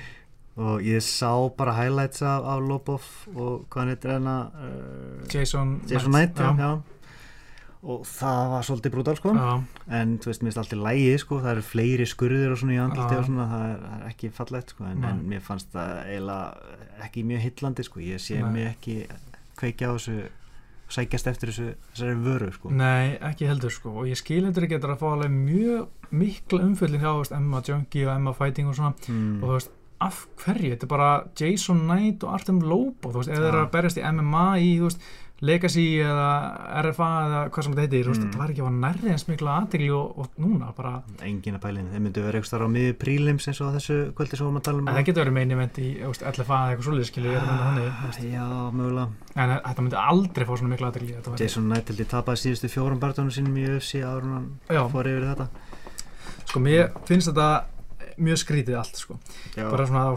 og 0.56 0.80
ég 0.82 1.02
sá 1.04 1.30
bara 1.56 1.74
highlights 1.76 2.22
af, 2.22 2.44
af 2.44 2.60
Lobov 2.64 3.02
og 3.34 3.66
hvað 3.68 3.80
hann 3.82 3.88
heitir 3.92 4.10
hérna 4.14 4.36
uh, 4.56 5.24
Jason 5.28 5.80
Jason 5.86 6.12
Knight, 6.14 6.38
já, 6.38 6.54
já. 6.56 6.70
og 7.82 8.06
það 8.08 8.48
var 8.54 8.62
svolítið 8.66 8.94
brútal 8.94 9.16
sko. 9.18 9.34
En 9.90 10.16
þú 10.18 10.30
veist, 10.30 10.42
mér 10.42 10.48
finnst 10.54 10.58
allt 10.62 10.72
í 10.72 10.80
lægi 10.80 11.18
sko. 11.22 11.40
Það 11.42 11.50
eru 11.52 11.62
fleiri 11.66 12.06
skurðir 12.08 12.54
og 12.54 12.58
svona 12.62 12.74
í 12.74 12.80
andliti 12.82 13.14
Já. 13.14 13.20
og 13.20 13.28
svona. 13.28 13.46
Það 13.52 13.66
er, 13.68 13.76
það 13.84 14.00
er 14.00 14.08
ekki 14.14 14.30
fallegt 14.38 14.72
sko. 14.74 14.84
En, 14.90 15.04
en 15.04 15.20
mér 15.28 15.44
fannst 15.44 15.70
það 15.76 15.92
eiginlega 16.06 16.72
ekki 17.06 17.26
mjög 17.28 17.44
hillandi 17.46 17.84
sko. 17.86 18.00
Ég 18.00 18.24
sé 18.24 18.40
mig 18.42 18.66
ekki 18.72 18.96
kveikja 19.60 19.92
á 19.92 19.94
þessu 19.94 20.16
sækjast 20.92 21.30
eftir 21.30 21.50
þessu 21.50 21.70
þessari 21.92 22.18
vöru 22.22 22.50
sko 22.54 22.70
Nei, 22.74 23.16
ekki 23.30 23.48
heldur 23.50 23.74
sko 23.74 23.94
og 24.02 24.10
ég 24.10 24.18
skil 24.20 24.44
heldur 24.46 24.66
ekki 24.66 24.78
að 24.78 24.84
það 24.84 24.90
er 24.90 24.94
að 24.94 25.02
fá 25.02 25.08
alveg 25.12 25.34
mjög 25.34 26.12
mikla 26.22 26.62
umfyllin 26.66 27.02
hjá 27.02 27.10
veist, 27.18 27.34
Emma 27.34 27.62
Junkie 27.66 28.06
og 28.06 28.14
Emma 28.14 28.34
Fighting 28.36 28.70
og 28.70 28.78
svona 28.78 28.94
mm. 29.08 29.34
og 29.40 29.48
þú 29.48 29.52
veist, 29.56 29.74
af 30.06 30.18
hverju, 30.42 30.72
þetta 30.74 30.84
er 30.84 30.92
bara 30.92 31.10
Jason 31.40 31.78
Knight 31.88 32.24
og 32.26 32.34
Artem 32.36 32.60
Lobo 32.62 33.10
þú 33.10 33.22
veist, 33.22 33.32
ef 33.32 33.40
þeir 33.40 33.48
eru 33.48 33.62
Já. 33.62 33.66
að 33.66 33.72
berjast 33.74 34.00
í 34.00 34.04
MMA 34.12 34.46
í 34.60 34.72
þú 34.76 34.90
veist, 34.90 35.08
Legacy 35.44 35.98
eða 36.00 36.28
RFA 36.80 37.06
eða 37.26 37.40
hvað 37.52 37.64
sem 37.66 37.72
þetta 37.76 37.82
heitir, 37.84 38.06
Mm. 38.08 38.20
þetta 38.24 38.38
var 38.40 38.48
ekki 38.54 38.62
að 38.64 38.76
nærri 38.80 39.10
eins 39.12 39.24
mikla 39.28 39.56
aðtegli 39.60 39.90
og, 39.92 40.18
og 40.18 40.28
núna 40.40 40.70
bara 40.74 41.02
engin 41.20 41.58
að 41.58 41.60
pælinu, 41.60 41.90
þeir 41.92 42.00
myndu 42.06 42.22
vera 42.24 42.38
eitthvað 42.40 42.64
á 42.64 42.68
miður 42.72 42.94
prílims 43.02 43.48
eins 43.50 43.60
og 43.60 43.74
þessu 43.74 43.96
kvöldi 44.16 44.32
sem 44.32 44.40
við 44.40 44.48
vorum 44.48 44.56
að 44.56 44.64
tala 44.64 44.78
um. 44.80 44.88
En 44.88 44.94
það 44.96 45.04
getur 45.10 45.24
verið 45.26 45.36
meini 45.36 45.52
event 45.52 45.76
í 45.78 45.88
LFA 46.00 46.56
eða 46.56 46.70
eitthvað 46.72 46.86
svolítið 46.88 47.04
þú 48.00 48.06
veist. 48.06 48.22
já, 48.32 48.46
mögulega. 48.72 49.08
En 49.36 49.48
þetta 49.60 49.82
myndi 49.84 50.00
aldrei 50.00 50.46
fá 50.46 50.54
svona 50.56 50.72
mikla 50.72 50.90
væri- 50.96 51.40
Jason 51.44 51.68
Knight 51.68 51.88
held 51.92 52.00
ég 52.00 52.08
tapaði 52.08 52.40
síðustu 52.46 52.68
fjórum 52.72 52.98
barndónum 52.98 53.30
sínum 53.36 53.56
í 53.60 53.66
UFC 53.76 54.00
áður 54.00 54.22
en 54.24 54.32
hann 54.32 54.90
fór 54.90 55.04
yfir 55.04 55.28
þetta. 55.36 55.48
Sko, 56.46 56.60
mér 56.60 56.92
finnst 57.04 57.28
þetta 57.28 57.64
mjög 58.16 58.40
skrítið 58.40 58.78
allt, 58.78 58.96
sko. 58.96 59.18
Bara 59.56 59.84
svona, 59.86 60.06
þú 60.08 60.12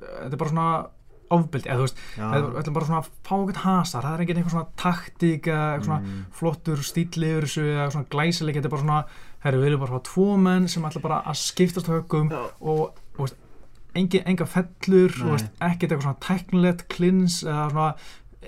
þetta 0.00 0.32
svona 0.32 0.34
er 0.34 0.42
bara 0.44 0.50
svona 0.54 0.86
ofbeldi, 1.34 1.68
eða 1.70 1.78
þú 1.80 1.84
veist, 1.86 2.00
þetta 2.14 2.68
er 2.70 2.74
bara 2.76 2.86
svona 2.88 2.98
að 3.00 3.06
fá 3.24 3.34
eitthvað 3.34 3.62
hasar, 3.64 4.02
það 4.04 4.14
er 4.14 4.22
enginn 4.24 4.36
eitthvað 4.40 4.54
svona 4.54 4.72
taktík 4.82 5.46
eða 5.48 5.68
eitthvað 5.72 5.86
svona 5.88 6.00
mm, 6.04 6.24
flottur 6.40 6.82
stíl 6.84 7.24
yfir 7.28 7.46
þessu 7.48 7.64
eða 7.72 7.86
svona 7.94 8.10
glæsileg, 8.12 8.58
þetta 8.58 8.68
er 8.70 8.74
bara 8.74 8.84
svona 8.84 8.98
herru, 9.44 9.58
við 9.62 9.64
viljum 9.68 9.80
bara 9.84 9.94
fá 9.96 10.02
tvo 10.10 10.26
menn 10.44 10.68
sem 10.68 10.84
ætla 10.88 11.02
bara 11.06 11.22
að 11.32 11.40
skiptast 11.40 11.88
högum 11.90 12.28
Já. 12.32 12.42
og, 12.60 13.00
og 13.16 13.24
veist, 13.24 13.40
engi, 13.94 14.20
enga 14.26 14.46
fellur 14.52 15.16
veist, 15.32 15.48
ekkert 15.64 15.90
eitthvað 15.94 16.06
svona 16.10 16.22
tæknilegt 16.28 16.86
klins 16.92 17.40
eða 17.44 17.66
svona 17.72 17.88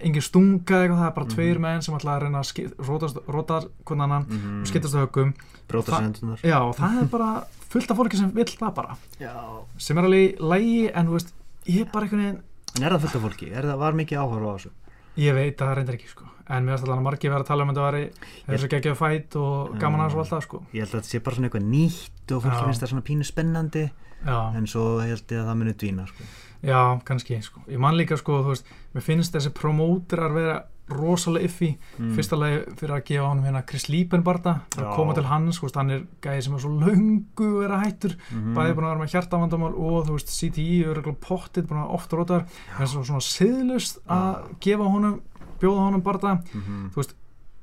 engin 0.04 0.22
stunga 0.28 0.82
eitthvað, 0.84 1.00
það 1.00 1.08
er 1.08 1.16
bara 1.16 1.26
Mhm. 1.26 1.34
tveir 1.34 1.58
menn 1.64 1.82
sem 1.82 1.94
ætla 1.96 2.16
að 2.18 2.22
reyna 2.26 2.40
að 2.44 2.74
rótast- 2.90 3.22
róta 3.32 3.62
hvernig 3.88 4.04
annan 4.04 4.26
mm, 4.28 4.60
og 4.60 4.66
skiptast 4.68 4.94
högum 5.00 5.32
bróta 5.68 5.92
Það- 5.92 6.02
sendunar 6.06 6.38
Já, 6.44 6.58
og 6.62 6.76
það 6.76 7.00
er 7.02 7.08
bara 7.12 7.30
fullt 7.70 7.90
af 7.90 7.96
fólki 7.98 8.16
sem 8.20 8.30
vill 8.34 8.44
það 8.52 8.74
bara. 8.74 8.96
Já, 9.20 9.32
sem 9.78 9.98
er 9.98 10.04
alveg 10.04 10.38
lægi 10.40 10.90
en 10.94 11.06
þú 11.06 11.12
veist, 11.18 11.32
ég 11.66 11.80
er 11.86 11.90
bara 11.92 12.06
einhvern 12.06 12.22
veginn 12.24 12.42
en 12.76 12.82
er 12.82 12.90
það 12.92 13.00
fullt 13.06 13.16
af 13.16 13.22
fólki, 13.26 13.52
er 13.52 13.62
það 13.64 13.78
var 13.78 13.92
mikið 13.92 14.18
áhorfa 14.22 14.46
á 14.46 14.56
þessu? 14.56 14.70
Ég 15.16 15.32
veit 15.34 15.56
að 15.56 15.66
það 15.70 15.76
reyndir 15.78 15.94
ekki 15.96 16.08
sko. 16.12 16.24
En 16.48 16.62
mér 16.62 16.76
finnst 16.76 16.84
alltaf 16.86 16.98
að 17.00 17.06
margir 17.06 17.30
vera 17.32 17.40
að 17.42 17.46
tala 17.48 17.62
um 17.64 17.70
að 17.70 17.74
þetta 17.74 17.86
væri 17.90 18.10
þessu 18.46 18.68
geggjöf 18.70 18.98
fætt 19.00 19.36
og 19.40 19.78
gaman 19.80 20.00
hans 20.04 20.14
og 20.14 20.20
alltaf 20.22 20.44
sko. 20.44 20.60
Ég 20.72 20.84
held 20.84 20.92
að 20.92 21.00
þetta 21.00 21.10
sé 21.10 21.20
bara 21.24 21.34
svona 21.36 21.48
eitthvað 21.48 21.64
nýtt 21.72 22.34
og 22.36 22.42
fólki 22.44 22.64
finnst 22.66 22.82
það 22.84 22.90
svona 22.92 23.06
pínu 23.08 23.24
spennandi. 23.26 23.84
Já, 24.26 24.36
en 24.56 24.66
svo 24.66 24.84
held 25.00 25.26
ég 25.26 25.40
að 25.40 25.48
það 25.48 25.56
muni 25.56 25.72
dvína 25.74 26.06
sko. 26.06 26.22
já 26.62 27.00
kannski 27.04 27.42
sko. 27.42 27.60
Ég 27.68 27.78
man 27.78 27.94
líka 27.96 28.16
sko, 28.16 28.42
þú 28.44 28.52
veist, 28.52 28.64
mér 28.94 29.02
finnst 29.02 29.32
þessi 29.34 29.50
promóterar 29.56 30.32
vera 30.34 30.64
rosalega 30.86 31.48
iffi 31.48 31.72
mm. 31.98 32.10
fyrsta 32.14 32.38
lagi 32.38 32.58
fyrir 32.78 32.94
að 32.94 33.06
gefa 33.08 33.28
honum 33.28 33.46
hérna 33.48 33.64
Chris 33.66 33.88
Liebenbarda 33.90 34.52
Já. 34.76 34.84
að 34.84 34.92
koma 34.94 35.14
til 35.16 35.26
hans, 35.26 35.58
þú 35.58 35.66
veist, 35.66 35.78
hann 35.80 35.90
er 35.90 36.04
gæði 36.22 36.44
sem 36.46 36.54
er 36.54 36.62
svo 36.62 36.72
löngu 36.78 37.48
vera 37.60 37.80
hættur. 37.82 38.14
Mm 38.30 38.56
bæði 38.56 38.76
búin 38.76 38.86
að 38.86 38.92
vera 38.92 39.02
með 39.02 39.14
hjartavandamál 39.14 39.72
og 39.74 40.06
þú 40.06 40.16
veist 40.16 40.32
CTI 40.32 40.66
er 40.84 41.00
eitthvað 41.00 41.18
pottið 41.24 41.68
búin 41.70 41.82
að 41.82 41.94
oft 41.98 42.16
rótar 42.16 42.44
en 42.78 42.90
svo 42.90 43.04
svona 43.06 43.24
siðlust 43.24 44.02
að 44.12 44.50
gefa 44.64 44.90
honum 44.94 45.20
bjóða 45.60 45.86
honum 45.86 46.04
barða 46.04 46.38
-hmm. 46.52 47.14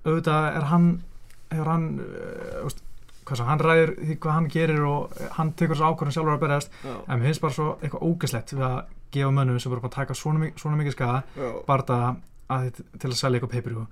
auðvitað 0.05 0.57
er 0.57 0.65
hann 0.71 1.03
er 1.51 1.69
hann 1.69 1.99
uh, 1.99 2.63
veist, 2.63 2.83
hvað 3.25 3.37
sem, 3.37 3.45
hann 3.45 3.59
ræður 3.59 3.95
því 3.99 4.17
hvað 4.19 4.33
hann 4.33 4.49
gerir 4.49 4.83
og 4.83 5.11
hann 5.37 5.53
tekur 5.53 5.75
þessu 5.75 5.89
ákvörðin 5.89 6.13
sjálfur 6.13 6.33
að 6.33 6.43
berjast 6.43 6.71
en 6.83 7.19
mér 7.19 7.25
finnst 7.25 7.41
bara 7.41 7.53
svo 7.53 7.77
eitthvað 7.81 8.03
ógeslegt 8.03 8.53
við 8.53 8.65
að 8.67 8.79
gefa 9.11 9.31
mönnum 9.31 9.59
sem 9.59 9.71
bara 9.71 9.85
að 9.85 9.95
taka 9.95 10.13
svona, 10.13 10.51
svona 10.55 10.77
mikið 10.77 10.91
skada 10.91 11.23
barða 11.67 12.15
að, 12.57 12.81
til 12.99 13.09
að 13.09 13.15
selja 13.19 13.39
eitthvað 13.39 13.53
pay-per-view 13.55 13.85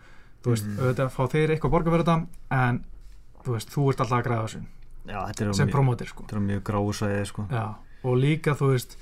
þú 0.44 0.50
veist, 0.56 0.66
Mhm. 0.66 0.80
auðvitað 0.82 1.10
fá 1.16 1.24
þeir 1.32 1.50
eitthvað 1.56 1.72
borga 1.76 1.92
fyrir 1.92 2.06
þetta 2.06 2.28
en 2.52 2.84
þú 3.46 3.52
veist, 3.56 3.70
þú 3.74 3.90
ert 3.90 4.00
alltaf 4.02 4.20
að 4.20 4.26
græða 4.28 4.46
þessu 4.48 4.62
já, 5.08 5.54
sem 5.54 5.70
promótir 5.70 6.08
sko 6.08 6.24
þetta 6.24 6.36
er 6.38 6.46
mjög 6.48 6.64
gráusæði 6.64 7.26
sko. 7.26 7.48
Og 8.04 8.16
líka 8.18 8.56
þú 8.58 8.72
veist 8.74 8.96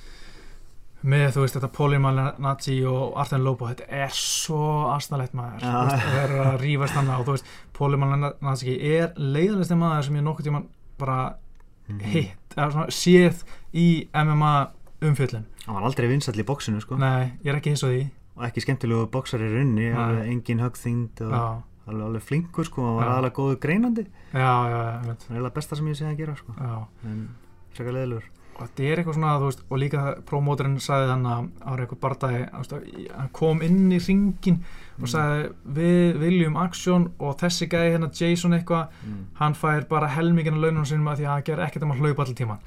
með 1.07 1.29
þú 1.31 1.43
veist 1.45 1.55
þetta 1.55 1.69
Pólimann 1.71 2.17
Nazi 2.43 2.83
og 2.85 3.13
Arten 3.21 3.43
Lobo 3.45 3.67
þetta 3.69 3.85
er 4.03 4.09
svo 4.11 4.89
astanlegt 4.91 5.31
maður 5.37 5.61
þú 5.63 5.83
veist, 5.85 6.03
það 6.03 6.17
er 6.23 6.33
að 6.43 6.57
rífast 6.65 6.97
hann 6.99 7.09
og 7.15 7.25
þú 7.25 7.35
veist 7.37 7.45
Pólimann 7.77 8.25
Nazi 8.43 8.75
er 8.97 9.13
leiðalegsti 9.15 9.77
maður 9.79 10.03
sem 10.09 10.15
ég 10.19 10.25
nokkuð 10.27 10.49
tíman 10.49 10.67
bara 10.99 11.35
Mhm. 11.89 11.99
hitt, 12.01 12.55
séð 12.93 13.43
í 13.73 14.07
MMA 14.13 14.69
umfjöllin 15.01 15.45
hann 15.65 15.73
var 15.75 15.83
aldrei 15.87 16.07
vinsall 16.07 16.35
í 16.35 16.43
bóksinu 16.43 16.81
sko. 16.81 16.97
nei, 16.99 17.31
ég 17.43 17.47
er 17.47 17.55
ekki 17.61 17.71
hins 17.71 17.81
á 17.83 17.87
því 17.87 18.09
og 18.39 18.47
ekki 18.47 18.63
skemmtilegu 18.63 19.09
bóksar 19.11 19.43
í 19.43 19.51
runni 19.51 19.91
engin 19.91 20.63
högþyngd 20.63 21.21
og 21.27 21.35
alveg, 21.35 22.05
alveg 22.07 22.25
flinkur 22.25 22.67
sko, 22.69 22.87
hann 22.87 22.99
var 23.01 23.13
aðalega 23.13 23.35
góður 23.35 23.61
greinandi. 23.67 24.07
Það 24.31 24.73
er 24.73 25.13
eiginlega 25.13 25.55
besta 25.59 25.79
sem 25.79 25.91
ég 25.91 25.99
sé 25.99 26.07
að 26.07 26.19
gera 26.23 26.35
sko. 26.39 26.55
en 27.03 27.23
frekar 27.75 27.97
leðilur 27.97 28.27
og 28.59 28.67
þetta 28.67 28.85
er 28.85 28.99
eitthvað 28.99 29.15
svona, 29.15 29.33
þú 29.39 29.47
veist, 29.47 29.61
og 29.69 29.79
líka 29.79 30.01
promóterinn 30.27 30.79
sagði 30.83 31.07
þann 31.13 31.27
að 31.31 31.45
ára 31.63 31.85
eitthvað 31.85 32.25
að 32.27 32.87
hann 33.15 33.29
kom 33.35 33.61
inn 33.63 33.93
í 33.95 33.99
ringin 34.03 34.57
og 34.99 35.11
sagði, 35.13 35.45
við 35.77 36.19
viljum 36.19 36.57
aksjón 36.59 37.07
og 37.23 37.37
þessi 37.39 37.69
gæði 37.71 37.93
hérna 37.95 38.09
Jason 38.19 38.57
eitthvað 38.57 38.97
mm. 39.05 39.21
hann 39.39 39.55
fær 39.55 39.87
bara 39.91 40.11
helmingina 40.11 40.59
launum 40.59 40.87
sinum 40.87 41.07
að 41.07 41.21
því 41.21 41.29
að 41.29 41.33
hann 41.37 41.47
ger 41.47 41.63
ekkert 41.63 41.87
um 41.87 41.95
að 41.95 42.03
hlaupa 42.03 42.25
allir 42.25 42.39
tíman 42.41 42.59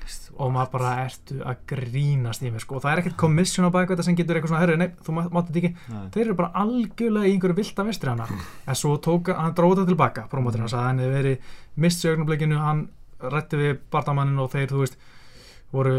og 0.42 0.50
maður 0.54 0.70
bara 0.74 0.90
ertu 1.06 1.36
að 1.46 1.60
grínast 1.72 2.42
í 2.42 2.50
mig 2.50 2.60
sko. 2.64 2.76
og 2.76 2.82
það 2.82 2.92
er 2.96 3.02
ekkert 3.02 3.16
komissjón 3.22 3.68
á 3.68 3.74
baka 3.74 3.94
þetta 3.94 4.04
sem 4.08 4.16
getur 4.18 4.36
eitthvað 4.40 4.52
svona, 4.52 4.62
herru, 4.64 4.76
nei, 4.80 4.88
þú 5.06 5.14
má- 5.16 5.30
mátt 5.30 5.48
þetta 5.52 5.60
ekki 5.62 5.72
Nei. 5.92 6.08
þeir 6.16 6.24
eru 6.26 6.34
bara 6.40 6.52
algjörlega 6.64 7.28
í 7.28 7.32
einhverju 7.36 7.56
vilda 7.60 7.84
vestri 7.86 8.10
hana 8.10 8.26
en 8.66 8.74
svo 8.74 8.96
tók, 8.98 9.30
hann 9.36 9.54
dróði 9.54 9.82
það 9.84 9.92
tilbaka 9.92 10.26
promóterinn, 10.32 10.66
hann 10.66 10.72
sagði 10.74 10.82
að 10.82 10.90
hann 10.90 10.98
hefði 11.04 11.16
verið 11.22 11.38
mist 11.86 12.02
sjögnublikinu, 12.04 12.58
hann 12.58 12.88
rætti 13.22 13.56
við 13.62 13.78
bardamannin 13.90 14.38
og 14.42 14.50
þeir, 14.50 14.66
þú 14.72 14.82
veist, 14.82 14.96
voru 15.72 15.96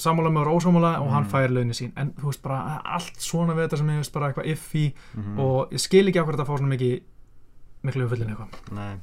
sammála 0.00 0.30
með 0.34 0.48
og 0.50 0.56
ósámála 0.62 0.92
og 1.04 1.10
hann 1.12 1.24
Mm. 1.24 1.30
fær 1.30 1.52
launin 1.54 1.76
sín, 1.76 1.92
en 1.96 2.10
þú 2.18 2.24
veist 2.32 2.42
bara 2.42 2.80
allt 2.84 3.14
svona 3.22 3.54
við 3.54 3.68
þetta 3.68 3.78
sem 3.78 3.88
ég 3.92 4.00
veist 4.02 4.12
bara 4.12 4.32
eitthvað 4.32 4.46
iffi 4.50 4.94
Mhm. 5.14 5.38
og 5.38 5.70
ég 5.70 5.78
skil 5.80 6.08
ekki 6.08 6.18
ákveð 6.18 6.34
þetta 6.34 6.42
að 6.46 6.50
fá 6.50 6.58
svona 6.58 6.74
mikið 6.74 7.00
miklu 7.84 8.08
umfyllin 8.08 8.30
eitthvað. 8.34 8.98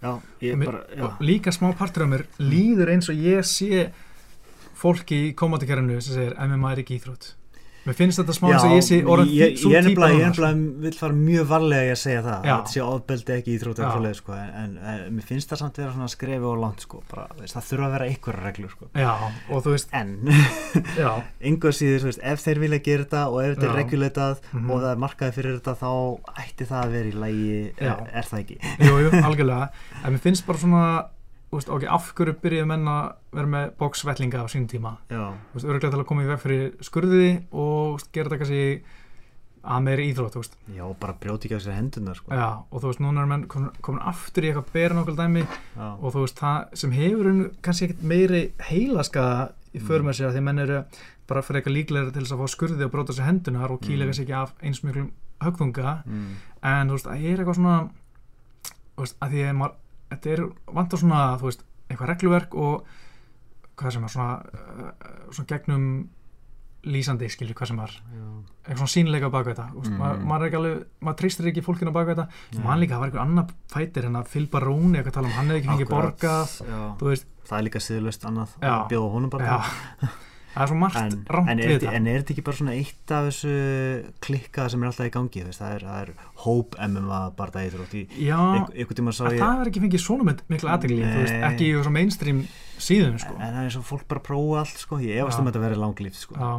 Já, 0.00 0.12
bara 0.64 0.84
og 1.06 1.20
líka 1.20 1.52
smá 1.54 1.70
partur 1.76 2.06
af 2.06 2.12
mér 2.14 2.24
líður 2.38 2.94
eins 2.94 3.10
og 3.12 3.20
ég 3.20 3.44
sé 3.46 3.90
fólki 4.80 5.28
í 5.28 5.34
komandi 5.36 5.68
sem 6.00 6.16
segir 6.16 6.36
MMA 6.40 6.72
er 6.72 6.82
ekki 6.84 6.98
íþrótt 7.00 7.34
mér 7.86 7.96
finnst 7.96 8.18
þetta 8.20 8.34
smá 8.36 8.46
eins 8.52 8.64
og 8.66 8.72
ég 8.76 8.82
sé 8.84 8.96
orðin 9.08 9.30
ég, 9.32 9.54
sú 9.60 9.70
ég 9.72 9.78
er 9.80 9.86
típa 9.88 10.08
nefnilega, 10.10 10.20
ég 10.20 10.34
sko. 10.36 10.80
vil 10.84 10.92
fara 11.00 11.16
mjög 11.16 11.46
varlega 11.48 11.86
í 11.86 11.92
að 11.94 12.00
segja 12.02 12.22
það 12.26 12.34
að 12.36 12.48
þetta 12.50 12.72
sé 12.74 12.82
ofbeldi 12.84 13.32
ekki 13.36 13.54
íþrótt 13.56 13.78
Já. 13.80 13.82
eða 13.86 13.92
svoleið 13.94 14.16
sko, 14.20 14.32
en, 14.36 14.50
en, 14.60 14.74
en 14.92 15.14
mér 15.16 15.26
finnst 15.30 15.50
það 15.54 15.60
samt 15.62 15.80
vera 15.80 15.92
svona 15.94 16.10
skrefi 16.12 16.48
og 16.50 16.58
langt 16.60 16.84
sko, 16.84 17.02
bara, 17.10 17.24
veist, 17.40 17.54
það 17.56 17.68
þurfa 17.70 17.86
að 17.88 17.94
vera 17.96 18.08
einhverja 18.10 18.44
reglur 18.50 18.74
sko. 18.74 18.90
já, 19.00 19.12
og 19.50 19.64
þú 19.64 19.74
veist, 19.76 19.94
en 19.96 20.12
einhver 21.50 21.76
síður, 21.76 22.02
þú 22.04 22.10
veist, 22.10 22.22
ef 22.32 22.44
þeir 22.44 22.60
vilja 22.64 22.80
gera 22.84 23.06
þetta 23.06 23.22
og 23.30 23.38
ef 23.44 23.54
þetta 23.56 23.70
er 23.70 23.78
regulatað 23.80 24.36
Mhm. 24.50 24.70
og 24.70 24.80
það 24.82 24.90
er 24.92 25.00
markaði 25.04 25.34
fyrir 25.36 25.56
þetta 25.60 25.74
þá 25.80 25.90
ætti 26.44 26.66
það 26.68 26.80
að 26.84 26.92
vera 26.96 27.08
í 27.10 27.16
lægi 27.24 27.72
er, 27.78 28.04
er 28.20 28.28
það 28.30 28.40
ekki 28.44 28.58
jú, 28.86 28.94
jú, 29.04 29.10
algjörlega 29.24 29.68
en 30.04 30.12
mér 30.14 30.22
finnst 30.24 30.46
bara 30.46 30.58
svona 30.58 30.84
veist, 31.58 31.68
ok, 31.74 31.84
af 31.90 32.12
hverju 32.14 32.34
byrjuðu 32.42 32.66
menn 32.70 32.86
að 32.88 33.12
vera 33.32 33.46
með 33.50 33.70
bóksvellinga 33.80 34.42
á 34.42 34.46
sínum 34.52 34.68
tíma 34.70 34.92
já, 35.10 35.34
Þú 35.50 35.54
veist, 35.58 35.66
öruglega 35.66 35.90
til 35.96 36.00
að 36.00 36.06
koma 36.06 36.22
í 36.24 36.28
veg 36.30 36.40
fyrir 36.44 36.72
skurðiði 36.86 37.30
og 37.52 38.00
gera 38.14 38.28
þetta 38.30 38.38
kannski 38.44 38.64
að 39.60 39.82
meiri 39.84 40.04
íþrótt, 40.12 40.36
veist 40.40 40.54
já, 40.72 40.84
bara 41.02 41.12
brjóti 41.20 41.48
ekki 41.50 41.58
á 41.58 41.64
sér 41.66 41.74
hendunar 41.76 42.16
sko. 42.16 42.32
já, 42.32 42.46
og 42.70 42.80
þú 42.80 42.86
veist, 42.92 43.00
núna 43.04 43.20
er 43.24 43.26
menn 43.28 43.42
komin, 43.50 43.70
komin 43.84 44.00
aftur 44.08 44.46
í 44.46 44.52
eitthvað 44.52 44.70
bera 44.72 44.94
nokkuð 44.96 45.18
dæmi 45.18 45.42
já. 45.44 45.88
og 46.00 46.14
þú 46.14 46.22
veist, 46.24 46.38
það 46.40 46.76
sem 46.80 46.94
hefur 46.96 47.50
kannski 47.60 47.84
ekkert 47.90 48.02
meiri 48.14 48.42
heilaskaða 48.70 49.50
í 49.76 49.82
för 49.84 50.02
með 50.06 50.16
sér 50.16 50.30
að 50.30 50.38
því 50.38 50.44
menn 50.46 50.58
eru 50.64 50.78
bara 51.30 51.42
fyrir 51.46 51.60
eitthvað 51.60 51.76
líklegri 51.76 52.12
til 52.14 52.22
þess 52.24 52.32
að 52.34 52.40
fá 52.40 52.48
skurði 52.54 52.86
og 52.86 52.90
bróta 52.94 53.12
sér 53.14 53.28
hendunar 53.28 53.70
og 53.74 53.82
kýla 53.84 54.06
Mm. 54.06 54.08
kannski 54.10 54.24
ekki 54.24 54.38
af 54.40 54.54
eins 54.62 54.80
miklum 54.82 55.10
högþunga 55.44 56.02
Mm. 56.06 56.32
en 56.62 56.88
þú 56.88 56.92
veist, 56.96 57.06
að 57.06 57.20
ég 57.20 57.32
er 57.34 57.38
eitthvað 57.44 57.58
svona 57.60 57.90
þú 58.96 59.04
veist, 59.04 59.16
að 59.20 59.30
því 59.30 59.44
að 59.50 59.56
maður 59.60 59.76
þetta 60.10 60.32
er 60.36 60.44
vantar 60.76 60.98
svona, 61.02 61.20
þú 61.40 61.48
veist, 61.50 61.66
eitthvað 61.90 62.10
regluverk 62.14 62.54
og 62.54 62.86
hvað 63.80 63.94
sem 63.96 64.04
er 64.04 64.12
svona 64.12 64.32
uh, 64.40 65.12
svona 65.32 65.50
gegnum 65.54 65.84
lýsandi, 66.90 67.28
skilju, 67.28 67.52
hvað 67.58 67.68
sem 67.68 67.80
er. 67.84 67.90
Já. 68.16 68.22
eitthvað 68.64 68.78
svona 68.80 68.92
sínleika 68.94 69.28
baka 69.32 69.50
þetta 69.52 69.66
Mm. 69.70 69.96
maður, 70.00 70.22
maður 70.30 70.42
er 70.42 70.48
ekki 70.48 70.58
alveg, 70.60 70.78
maður 71.04 71.18
treystir 71.20 71.48
ekki 71.50 71.62
fólkinu 71.66 71.92
baka 71.92 72.14
þetta. 72.14 72.24
Nei. 72.54 72.62
mann 72.64 72.80
líka, 72.80 72.94
það 72.94 73.00
var 73.02 73.10
einhver 73.10 73.22
annar 73.24 73.50
fætir 73.74 74.06
en 74.08 74.16
að 74.20 74.30
Phil 74.32 74.46
Baroni 74.52 74.98
eitthvað 74.98 75.16
tala 75.18 75.28
um, 75.28 75.34
hann 75.36 75.50
hefði 75.52 75.60
ekki 75.60 75.70
fengið 75.74 75.90
borgað 75.92 76.56
það 77.50 77.58
er 77.58 77.66
líka 77.68 77.80
siðlust 77.84 78.24
annað 78.30 78.56
bjóða 78.88 79.12
honum 79.16 79.30
bara 79.30 79.60
það 80.54 80.62
er 80.64 80.70
svo 80.70 80.78
margt 80.80 80.98
en, 81.00 81.18
rámt 81.30 81.52
en, 81.52 81.60
við 81.62 81.76
þetta 81.76 81.92
en 81.98 82.08
er 82.10 82.18
þetta 82.20 82.34
ekki 82.34 82.44
bara 82.46 82.58
svona 82.60 82.74
eitt 82.78 83.12
af 83.14 83.28
þessu 83.28 83.52
klikka 84.26 84.66
sem 84.72 84.82
er 84.82 84.90
alltaf 84.90 85.10
í 85.10 85.12
gangi 85.14 85.44
veist? 85.46 85.62
það 85.62 85.76
er, 85.76 85.84
er 86.00 86.10
hóp 86.44 86.74
MMA 86.86 87.20
bara 87.38 87.54
það 87.54 87.68
eitthvað 87.68 87.94
já, 88.18 88.40
ég 88.74 88.90
það 89.44 89.62
er 89.62 89.70
ekki 89.70 89.84
fengið 89.84 90.04
svona 90.06 90.26
veist, 91.20 91.36
Nei. 91.36 91.46
ekki 91.52 91.70
í 91.70 91.76
svona 91.78 91.96
mainstream 91.98 92.42
síðum, 92.80 93.16
sko 93.22 93.36
en 93.38 93.54
það 93.56 93.68
er 93.68 93.78
og 93.80 93.86
fólk 93.92 94.04
bara 94.10 94.24
prófa 94.24 94.60
allt 94.64 94.82
sko. 94.82 95.00
ég 95.04 95.22
efast 95.22 95.38
Já. 95.38 95.42
um 95.42 95.48
að 95.48 95.54
þetta 95.54 95.64
verið 95.66 95.82
langlíft 95.84 96.20
sko. 96.20 96.36
já, 96.36 96.52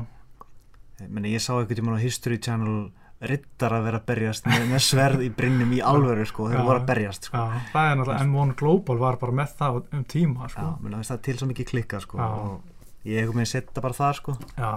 Meni, 1.09 1.31
ég 1.33 1.41
sá 1.41 1.55
einhvern 1.55 1.79
tíma 1.79 1.95
á 1.97 2.03
History 2.03 2.37
Channel 2.37 2.91
riddar 3.21 3.73
að 3.77 3.85
vera 3.85 3.99
að 4.01 4.05
berjast 4.09 4.47
með, 4.49 4.63
með 4.69 4.83
sverð 4.85 5.23
í 5.25 5.29
brinnum 5.33 5.71
í 5.73 5.79
alvöru 5.85 6.25
sko. 6.29 6.47
þeir 6.49 6.59
Já. 6.61 6.65
voru 6.65 6.81
að 6.81 6.87
berjast 6.89 7.29
sko. 7.29 7.37
já, 7.37 7.61
það 7.73 7.89
er 7.89 7.97
náttúrulega 7.99 8.27
M1 8.27 8.53
Global 8.61 8.97
var 9.01 9.17
bara 9.21 9.37
með 9.41 9.55
það 9.59 9.79
um 9.81 10.05
tíma, 10.09 10.47
Já, 10.47 10.53
sko 10.55 10.67
meni, 10.81 11.01
það 11.05 11.17
er 11.17 11.23
til 11.27 11.37
svo 11.41 11.49
mikið 11.51 11.71
klikka 11.73 12.01
sko. 12.01 12.21
Já. 12.21 12.29
og 12.29 12.70
ég 13.05 13.25
hef 13.25 13.33
með 13.35 13.47
setja 13.51 13.81
bara 13.81 13.93
það 13.97 14.13
sko. 14.19 14.37
já, 14.57 14.71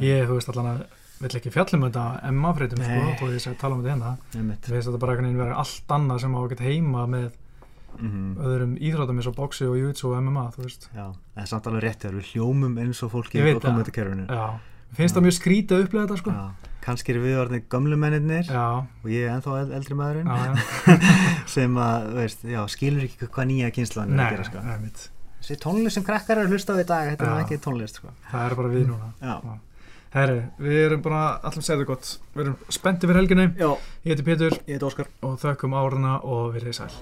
ég, 0.00 0.26
þú 0.28 0.34
veist, 0.38 0.48
allan 0.52 0.70
að 0.74 0.84
vill 1.20 1.36
ekki 1.40 1.50
fjallum 1.54 1.86
þetta 1.88 2.04
MMA-frétum, 2.30 2.82
sko, 2.84 3.00
Nei. 3.00 3.16
þó 3.16 3.24
ég 3.32 3.40
að 3.54 3.58
tala 3.58 3.74
um 3.74 3.82
þetta 3.82 3.92
hérna 3.94 4.10
Einmitt. 4.36 4.60
Mér 4.68 4.74
finnst 4.76 4.88
þetta 4.90 5.00
bara 5.00 5.12
einhvern 5.12 5.26
veginn 5.30 5.40
vera 5.46 5.56
allt 5.62 5.88
annað 5.96 6.20
sem 6.20 6.34
á 6.36 6.38
að 6.42 6.48
geta 6.52 6.64
heima 6.68 7.06
með 7.08 7.30
Mhm. 7.96 8.36
öðrum 8.44 8.72
íþrótum 8.76 9.16
eins 9.16 9.26
og 9.30 9.34
boxi 9.38 9.64
og 9.64 9.76
jútsu 9.80 10.10
og 10.12 10.18
MMA, 10.20 10.50
þú 10.52 10.62
veist. 10.66 10.82
Já, 10.92 11.06
það 11.32 11.42
er 11.42 11.46
samt 11.48 11.64
alveg 11.66 11.82
rétt 11.86 12.00
þegar 12.04 12.16
við 12.20 12.26
hljómum 12.34 12.74
eins 12.82 13.02
og 13.02 13.10
fólki 13.14 13.40
á 13.40 13.56
það. 13.56 13.70
kommentarkerfinu 13.70 14.26
Já, 14.28 14.60
finnst 14.92 15.14
það 15.16 15.24
mjög 15.24 15.36
skrítið 15.40 15.72
að 15.72 15.84
upplega 15.86 16.04
þetta, 16.06 16.18
sko. 16.20 16.30
Já, 16.36 16.50
kannski 16.84 17.08
eru 17.14 17.22
við 17.24 17.36
mennirnir 17.96 18.44
Já, 18.52 18.66
og 18.84 19.08
ég 19.08 19.24
er 19.24 19.32
ennþá 19.40 19.56
eld- 19.62 19.72
eldri 19.80 19.94
maðurinn 19.96 20.28
sem 21.56 21.74
að, 21.74 22.12
veist, 22.20 22.44
skilur 22.68 23.08
ekki 23.08 23.26
hvað 23.32 23.48
nýja 23.48 23.72
kynslan 23.72 24.12
er 24.12 24.20
að 24.26 24.36
gera 24.36 24.44
sko. 24.44 25.15
Þessi 25.40 25.58
tónlist 25.62 25.98
sem 25.98 26.04
krakkar 26.06 26.40
eru 26.40 26.48
að 26.48 26.56
hlusta 26.56 26.74
á 26.74 26.80
í 26.80 26.86
dag, 26.88 27.10
þetta 27.12 27.28
er 27.30 27.44
ekki 27.44 27.58
tónlist 27.62 28.00
sko. 28.00 28.12
Það 28.32 28.46
er 28.50 28.56
bara 28.60 28.72
við 28.72 28.86
núna. 28.90 29.58
Herri, 30.16 30.36
við 30.62 30.78
erum 30.86 31.02
bara 31.04 31.22
allir 31.44 31.66
segðu 31.66 31.88
gott. 31.92 32.12
Við 32.34 32.46
erum 32.46 32.56
spenntið 32.72 33.10
fyrir 33.12 33.20
helginni. 33.20 33.48
já, 33.60 33.70
Ég 34.06 34.14
heiti 34.14 34.26
Pétur 34.30 34.58
ég 34.66 34.76
heit 34.78 34.86
Óskar 34.88 35.10
og 35.22 35.36
þökkum 35.42 35.76
áruna 35.76 36.18
og 36.24 36.54
verið 36.56 36.78
sæl. 36.80 36.94